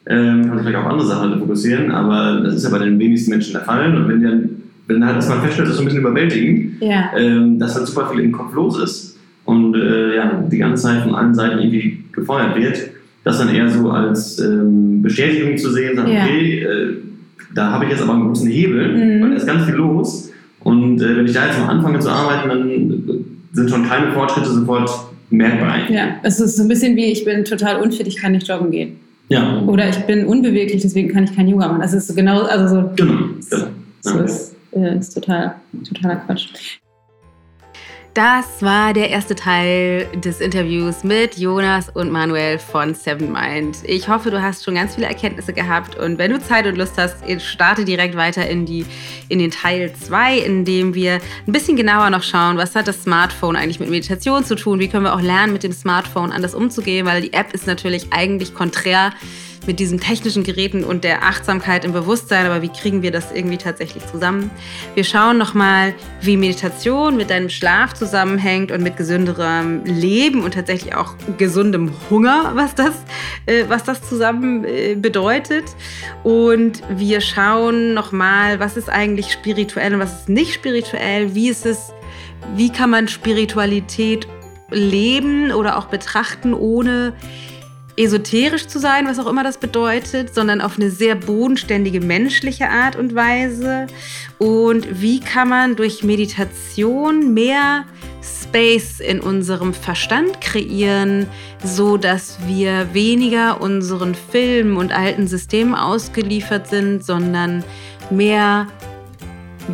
Ähm, 0.07 0.47
kann 0.47 0.59
sich 0.59 0.67
vielleicht 0.67 0.85
auf 0.85 0.91
andere 0.91 1.07
Sachen 1.07 1.39
fokussieren, 1.39 1.91
aber 1.93 2.41
das 2.45 2.55
ist 2.57 2.65
ja 2.65 2.71
bei 2.71 2.79
den 2.85 2.99
wenigsten 2.99 3.31
Menschen 3.31 3.53
der 3.53 3.63
Fall. 3.63 3.95
Und 3.97 4.09
wenn 4.09 4.23
dann, 4.23 4.49
wenn 4.89 5.01
dann 5.01 5.07
halt 5.07 5.17
erstmal 5.17 5.41
feststellt, 5.41 5.69
das 5.69 5.75
ist 5.75 5.77
so 5.79 5.83
ein 5.83 5.87
bisschen 5.87 6.01
überwältigend, 6.01 6.81
Ja. 6.83 7.11
ähm, 7.17 7.59
dass 7.59 7.77
halt 7.77 7.87
super 7.87 8.09
viel 8.13 8.21
im 8.25 8.33
Kopf 8.33 8.53
los 8.55 8.83
ist 8.83 9.17
und 9.45 9.75
äh, 9.77 10.17
ja, 10.17 10.43
die 10.51 10.59
ganze 10.59 10.83
Zeit 10.85 11.03
von 11.03 11.15
allen 11.15 11.35
Seiten 11.35 11.59
irgendwie 11.59 12.03
gefeuert 12.13 12.57
wird, 12.57 12.79
das 13.25 13.39
dann 13.39 13.55
eher 13.55 13.69
so 13.71 13.91
als 13.91 14.41
ähm, 14.41 15.03
Bestätigung 15.03 15.57
zu 15.57 15.71
sehen, 15.71 15.95
sagen, 15.97 16.11
Ja. 16.13 16.25
okay, 16.25 16.63
äh, 16.65 16.97
da 17.55 17.71
habe 17.71 17.85
ich 17.85 17.91
jetzt 17.93 18.03
aber 18.03 18.15
einen 18.15 18.27
großen 18.27 18.49
Hebel, 18.51 18.89
Mhm. 18.97 19.23
weil 19.23 19.31
da 19.31 19.37
ist 19.37 19.47
ganz 19.47 19.65
viel 19.67 19.75
los. 19.75 20.31
Und 20.65 21.01
äh, 21.01 21.17
wenn 21.17 21.27
ich 21.27 21.33
da 21.33 21.47
jetzt 21.47 21.59
mal 21.61 21.69
anfange 21.69 21.99
zu 22.01 22.09
arbeiten, 22.11 22.49
dann 22.49 23.25
sind 23.53 23.71
schon 23.71 23.85
kleine 23.85 24.11
Fortschritte 24.13 24.49
sofort 24.51 24.91
merkbar. 25.31 25.77
Ja, 25.91 26.17
es 26.25 26.41
ist 26.41 26.57
so 26.57 26.63
ein 26.63 26.69
bisschen 26.69 26.97
wie, 26.97 27.05
ich 27.07 27.25
bin 27.25 27.45
total 27.45 27.81
unfit, 27.81 28.07
ich 28.09 28.17
kann 28.17 28.33
nicht 28.33 28.49
joggen 28.49 28.71
gehen. 28.73 28.93
Ja, 29.33 29.63
Oder 29.63 29.89
ich 29.89 29.99
bin 30.05 30.27
unbeweglich, 30.27 30.83
deswegen 30.83 31.09
kann 31.09 31.25
ich 31.25 31.35
kein 31.35 31.49
Yoga 31.49 31.69
machen. 31.69 31.81
Das 31.81 31.95
ist 31.95 32.07
so 32.07 32.15
genau, 32.15 32.43
also 32.43 32.69
so, 32.69 32.91
genau. 32.97 33.19
genau. 33.49 33.67
so 34.03 34.19
Ja. 34.19 34.25
ist, 34.25 34.55
äh, 34.73 34.99
ist 34.99 35.15
total, 35.15 35.55
totaler 35.89 36.17
Quatsch. 36.17 36.49
Das 38.15 38.61
war 38.61 38.93
der 38.93 39.09
erste 39.09 39.35
Teil 39.35 40.07
des 40.15 40.43
Interviews 40.43 41.03
mit 41.03 41.39
Jonas 41.39 41.89
und 41.89 42.11
Manuel 42.11 42.59
von 42.59 42.95
Seven 42.95 43.33
Mind. 43.33 43.79
Ich 43.85 44.07
hoffe, 44.07 44.31
du 44.31 44.43
hast 44.43 44.65
schon 44.65 44.75
ganz 44.75 44.97
viele 44.97 45.07
Erkenntnisse 45.07 45.55
gehabt. 45.55 45.97
Und 45.97 46.19
wenn 46.19 46.31
du 46.31 46.39
Zeit 46.39 46.67
und 46.67 46.77
Lust 46.77 46.99
hast, 46.99 47.17
starte 47.41 47.87
direkt 47.87 48.15
weiter 48.15 48.47
in, 48.47 48.67
die, 48.67 48.85
in 49.31 49.39
den 49.39 49.51
Teil 49.51 49.95
2, 49.95 50.37
in 50.41 50.67
dem 50.67 50.93
wir 50.93 51.21
ein 51.47 51.53
bisschen 51.53 51.75
genauer 51.75 52.11
noch 52.11 52.23
schauen, 52.23 52.59
was 52.59 52.75
hat 52.75 52.87
das 52.87 53.03
Smartphone 53.03 53.57
eigentlich 53.57 53.81
mit 53.81 53.89
Meditation 53.89 54.45
zu 54.45 54.57
tun, 54.57 54.79
wie 54.79 54.89
können 54.89 55.05
wir 55.05 55.15
auch 55.15 55.23
lernen, 55.23 55.55
mit 55.55 55.63
dem 55.63 55.73
Smartphone 55.73 56.33
anders 56.33 56.55
umzugehen, 56.55 57.07
weil 57.07 57.23
die 57.23 57.33
App 57.33 57.55
ist 57.55 57.67
natürlich 57.67 58.13
eigentlich 58.13 58.53
konträr 58.53 59.15
mit 59.67 59.79
diesen 59.79 60.01
technischen 60.01 60.45
Geräten 60.45 60.85
und 60.85 61.05
der 61.05 61.23
Achtsamkeit 61.25 61.85
im 61.85 61.93
Bewusstsein, 61.93 62.47
aber 62.47 62.63
wie 62.63 62.69
kriegen 62.69 63.03
wir 63.03 63.11
das 63.11 63.33
irgendwie 63.33 63.57
tatsächlich 63.57 64.07
zusammen? 64.07 64.51
Wir 64.95 65.05
schauen 65.05 65.39
nochmal, 65.39 65.95
wie 66.21 66.37
Meditation 66.37 67.17
mit 67.17 67.31
deinem 67.31 67.49
Schlaf 67.49 67.95
zusammenhängt 67.95 68.73
und 68.73 68.83
mit 68.83 68.97
gesünderem 68.97 69.85
Leben 69.85 70.43
und 70.43 70.55
tatsächlich 70.55 70.95
auch 70.95 71.15
gesundem 71.39 71.93
Hunger, 72.11 72.53
was 72.55 72.75
das, 72.75 72.95
äh, 73.47 73.65
was 73.69 73.85
das 73.85 74.09
zusammen 74.09 74.65
äh, 74.65 74.95
bedeutet. 74.95 75.65
Und 76.23 76.83
wir 76.91 77.21
schauen 77.21 77.95
nochmal, 77.95 78.61
was 78.61 78.77
ist 78.77 78.89
eigentlich 78.89 79.33
spirituell 79.33 79.95
und 79.95 80.01
was 80.01 80.21
ist 80.21 80.29
nicht 80.29 80.55
spirituell, 80.55 81.35
wie 81.35 81.49
ist 81.49 81.67
es, 81.67 81.93
wie 82.57 82.71
kann 82.71 82.91
man 82.91 83.09
Spiritualität 83.09 84.27
leben 84.71 85.53
oder 85.53 85.77
auch 85.77 85.87
betrachten, 85.87 86.55
ohne 86.55 87.15
esoterisch 87.97 88.67
zu 88.67 88.79
sein, 88.79 89.07
was 89.07 89.19
auch 89.19 89.27
immer 89.27 89.45
das 89.45 89.59
bedeutet, 89.59 90.35
sondern 90.35 90.61
auf 90.61 90.77
eine 90.77 90.91
sehr 90.91 91.15
bodenständige 91.15 92.01
menschliche 92.01 92.69
Art 92.69 92.97
und 92.97 93.15
Weise. 93.15 93.87
Und 94.39 95.01
wie 95.01 95.21
kann 95.21 95.49
man 95.49 95.77
durch 95.77 96.03
Meditation 96.03 97.35
mehr 97.35 97.85
Space 98.23 99.01
in 99.01 99.21
unserem 99.21 99.75
Verstand 99.75 100.41
kreieren, 100.41 101.27
so 101.65 101.97
dass 101.97 102.39
wir 102.47 102.93
weniger 102.93 103.61
unseren 103.61 104.15
Filmen 104.15 104.77
und 104.77 104.93
alten 104.93 105.27
Systemen 105.27 105.75
ausgeliefert 105.75 106.69
sind, 106.69 107.05
sondern 107.05 107.65
mehr 108.11 108.69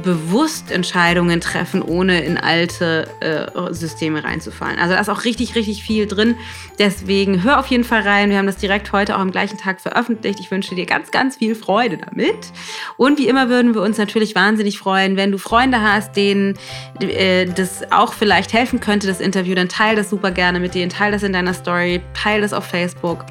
bewusst 0.02 0.70
Entscheidungen 0.70 1.40
treffen, 1.40 1.82
ohne 1.82 2.20
in 2.20 2.36
alte 2.36 3.08
äh, 3.20 3.72
Systeme 3.74 4.24
reinzufallen. 4.24 4.78
Also 4.78 4.94
da 4.94 5.00
ist 5.00 5.08
auch 5.08 5.24
richtig, 5.24 5.54
richtig 5.54 5.82
viel 5.82 6.06
drin. 6.06 6.36
Deswegen 6.78 7.42
hör 7.42 7.58
auf 7.58 7.66
jeden 7.66 7.84
Fall 7.84 8.02
rein. 8.02 8.30
Wir 8.30 8.38
haben 8.38 8.46
das 8.46 8.56
direkt 8.56 8.92
heute 8.92 9.16
auch 9.16 9.20
am 9.20 9.30
gleichen 9.30 9.58
Tag 9.58 9.80
veröffentlicht. 9.80 10.40
Ich 10.40 10.50
wünsche 10.50 10.74
dir 10.74 10.86
ganz, 10.86 11.10
ganz 11.10 11.36
viel 11.36 11.54
Freude 11.54 11.98
damit. 11.98 12.52
Und 12.96 13.18
wie 13.18 13.28
immer 13.28 13.48
würden 13.48 13.74
wir 13.74 13.82
uns 13.82 13.98
natürlich 13.98 14.34
wahnsinnig 14.34 14.78
freuen, 14.78 15.16
wenn 15.16 15.32
du 15.32 15.38
Freunde 15.38 15.80
hast, 15.80 16.16
denen 16.16 16.58
äh, 17.00 17.46
das 17.46 17.90
auch 17.90 18.12
vielleicht 18.12 18.52
helfen 18.52 18.80
könnte, 18.80 19.06
das 19.06 19.20
Interview, 19.20 19.54
dann 19.54 19.68
teile 19.68 19.96
das 19.96 20.10
super 20.10 20.30
gerne 20.30 20.60
mit 20.60 20.74
denen. 20.74 20.90
Teile 20.90 21.12
das 21.12 21.22
in 21.22 21.32
deiner 21.32 21.54
Story, 21.54 22.00
teile 22.14 22.42
das 22.42 22.52
auf 22.52 22.64
Facebook, 22.64 23.24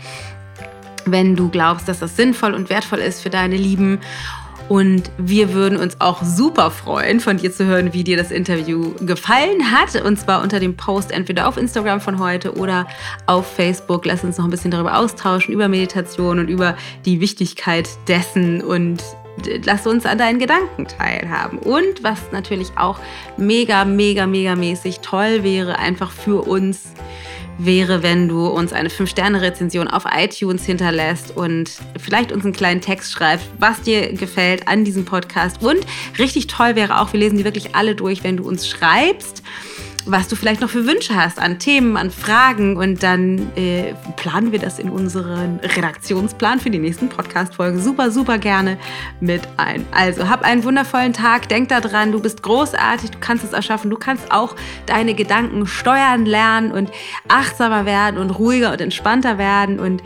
wenn 1.06 1.36
du 1.36 1.50
glaubst, 1.50 1.88
dass 1.88 2.00
das 2.00 2.16
sinnvoll 2.16 2.54
und 2.54 2.70
wertvoll 2.70 3.00
ist 3.00 3.22
für 3.22 3.30
deine 3.30 3.56
Lieben. 3.56 4.00
Und 4.70 5.10
wir 5.18 5.54
würden 5.54 5.78
uns 5.78 6.00
auch 6.02 6.24
super 6.24 6.72
freuen, 6.72 7.20
von 7.20 7.38
dir 7.38 7.52
zu 7.52 7.66
hören, 7.66 7.94
wie 7.94 8.04
dir 8.04 8.18
das 8.18 8.32
Interview 8.32 8.94
gefallen 9.00 9.72
hat. 9.72 10.02
Und 10.02 10.20
zwar 10.20 10.42
unter 10.42 10.60
dem 10.60 10.76
Post 10.76 11.12
entweder 11.12 11.48
auf 11.48 11.58
Instagram 11.58 12.02
von 12.02 12.20
heute 12.20 12.56
oder 12.58 12.88
auf 13.26 13.48
Facebook. 13.48 14.06
Lass 14.06 14.24
uns 14.24 14.38
noch 14.38 14.46
ein 14.46 14.52
bisschen 14.52 14.72
darüber 14.72 14.98
austauschen, 14.98 15.54
über 15.54 15.70
Meditation 15.70 16.40
und 16.40 16.50
über 16.50 16.76
die 17.06 17.22
Wichtigkeit 17.22 17.88
dessen. 18.08 18.62
Und 18.62 19.04
lass 19.66 19.88
uns 19.88 20.06
an 20.06 20.18
deinen 20.18 20.40
Gedanken 20.40 20.88
teilhaben. 20.88 21.60
Und 21.60 22.04
was 22.04 22.32
natürlich 22.32 22.70
auch 22.76 23.00
mega, 23.38 23.86
mega, 23.86 24.28
mega 24.28 24.56
mäßig 24.56 25.00
toll 25.00 25.44
wäre, 25.44 25.80
einfach 25.80 26.12
für 26.12 26.42
uns 26.48 26.94
wäre, 27.58 28.04
wenn 28.04 28.28
du 28.28 28.48
uns 28.48 28.74
eine 28.74 28.90
5-Sterne-Rezension 28.90 29.88
auf 29.88 30.04
iTunes 30.16 30.66
hinterlässt 30.66 31.36
und 31.36 31.72
vielleicht 31.98 32.32
uns 32.32 32.44
einen 32.44 32.54
kleinen 32.54 32.82
Text 32.82 33.12
schreibst, 33.12 33.48
was 33.60 33.82
dir 33.82 34.14
gefällt 34.14 34.68
an 34.68 34.84
diesem 34.84 35.06
Podcast. 35.06 35.64
Und 35.64 35.80
richtig 36.18 36.48
toll 36.48 36.76
wäre 36.76 37.00
auch, 37.00 37.14
wir 37.14 37.20
lesen 37.20 37.38
die 37.38 37.46
wirklich 37.46 37.76
alle 37.76 37.96
durch, 37.96 38.24
wenn 38.24 38.38
du 38.38 38.48
uns 38.48 38.68
schreibst, 38.68 39.44
was 40.10 40.28
du 40.28 40.36
vielleicht 40.36 40.62
noch 40.62 40.70
für 40.70 40.86
Wünsche 40.86 41.16
hast 41.16 41.40
an 41.40 41.60
Themen, 41.60 41.98
an 41.98 42.12
Fragen. 42.12 42.78
Und 42.78 43.04
dann 43.04 43.52
äh, 43.56 43.94
planen 44.16 44.52
wir 44.52 44.60
das 44.60 44.80
in 44.80 44.90
unseren 44.90 45.60
Redaktionsplan 45.60 46.60
für 46.60 46.70
die 46.70 46.80
nächsten 46.80 47.10
Podcast-Folgen. 47.10 47.80
Super, 47.80 48.12
super 48.12 48.38
gerne 48.38 48.78
mit 49.20 49.42
ein. 49.58 49.86
Also 49.92 50.30
hab 50.30 50.44
einen 50.44 50.64
wundervollen 50.64 51.14
Tag, 51.14 51.50
denk 51.50 51.70
daran, 51.70 52.12
du 52.12 52.22
bist 52.22 52.44
großartig, 52.44 53.12
du 53.12 53.20
kannst 53.20 53.44
es 53.44 53.54
erschaffen, 53.54 53.90
du 53.90 53.98
kannst 53.98 54.32
auch 54.32 54.56
deine 54.86 55.14
Gedanken 55.14 55.68
steuern 55.68 56.26
lernen 56.26 56.72
und 56.72 56.90
achtsamer 57.28 57.86
werden 57.86 58.20
und 58.20 58.32
ruhiger 58.32 58.72
und 58.72 58.82
entspannter 58.82 59.38
werden. 59.38 59.80
Und 59.80 60.02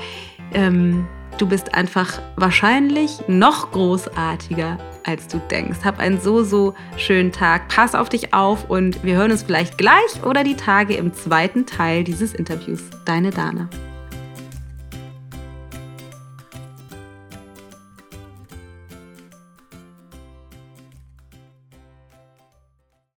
ähm, 0.53 1.07
du 1.37 1.47
bist 1.47 1.73
einfach 1.73 2.21
wahrscheinlich 2.35 3.19
noch 3.27 3.71
großartiger, 3.71 4.77
als 5.05 5.27
du 5.27 5.39
denkst. 5.49 5.79
Hab 5.83 5.99
einen 5.99 6.19
so, 6.19 6.43
so 6.43 6.73
schönen 6.97 7.31
Tag. 7.31 7.67
Pass 7.67 7.95
auf 7.95 8.09
dich 8.09 8.33
auf 8.33 8.69
und 8.69 9.03
wir 9.03 9.15
hören 9.15 9.31
uns 9.31 9.43
vielleicht 9.43 9.77
gleich 9.77 10.23
oder 10.23 10.43
die 10.43 10.55
Tage 10.55 10.95
im 10.95 11.13
zweiten 11.13 11.65
Teil 11.65 12.03
dieses 12.03 12.33
Interviews. 12.33 12.81
Deine 13.05 13.31
Dana. 13.31 13.69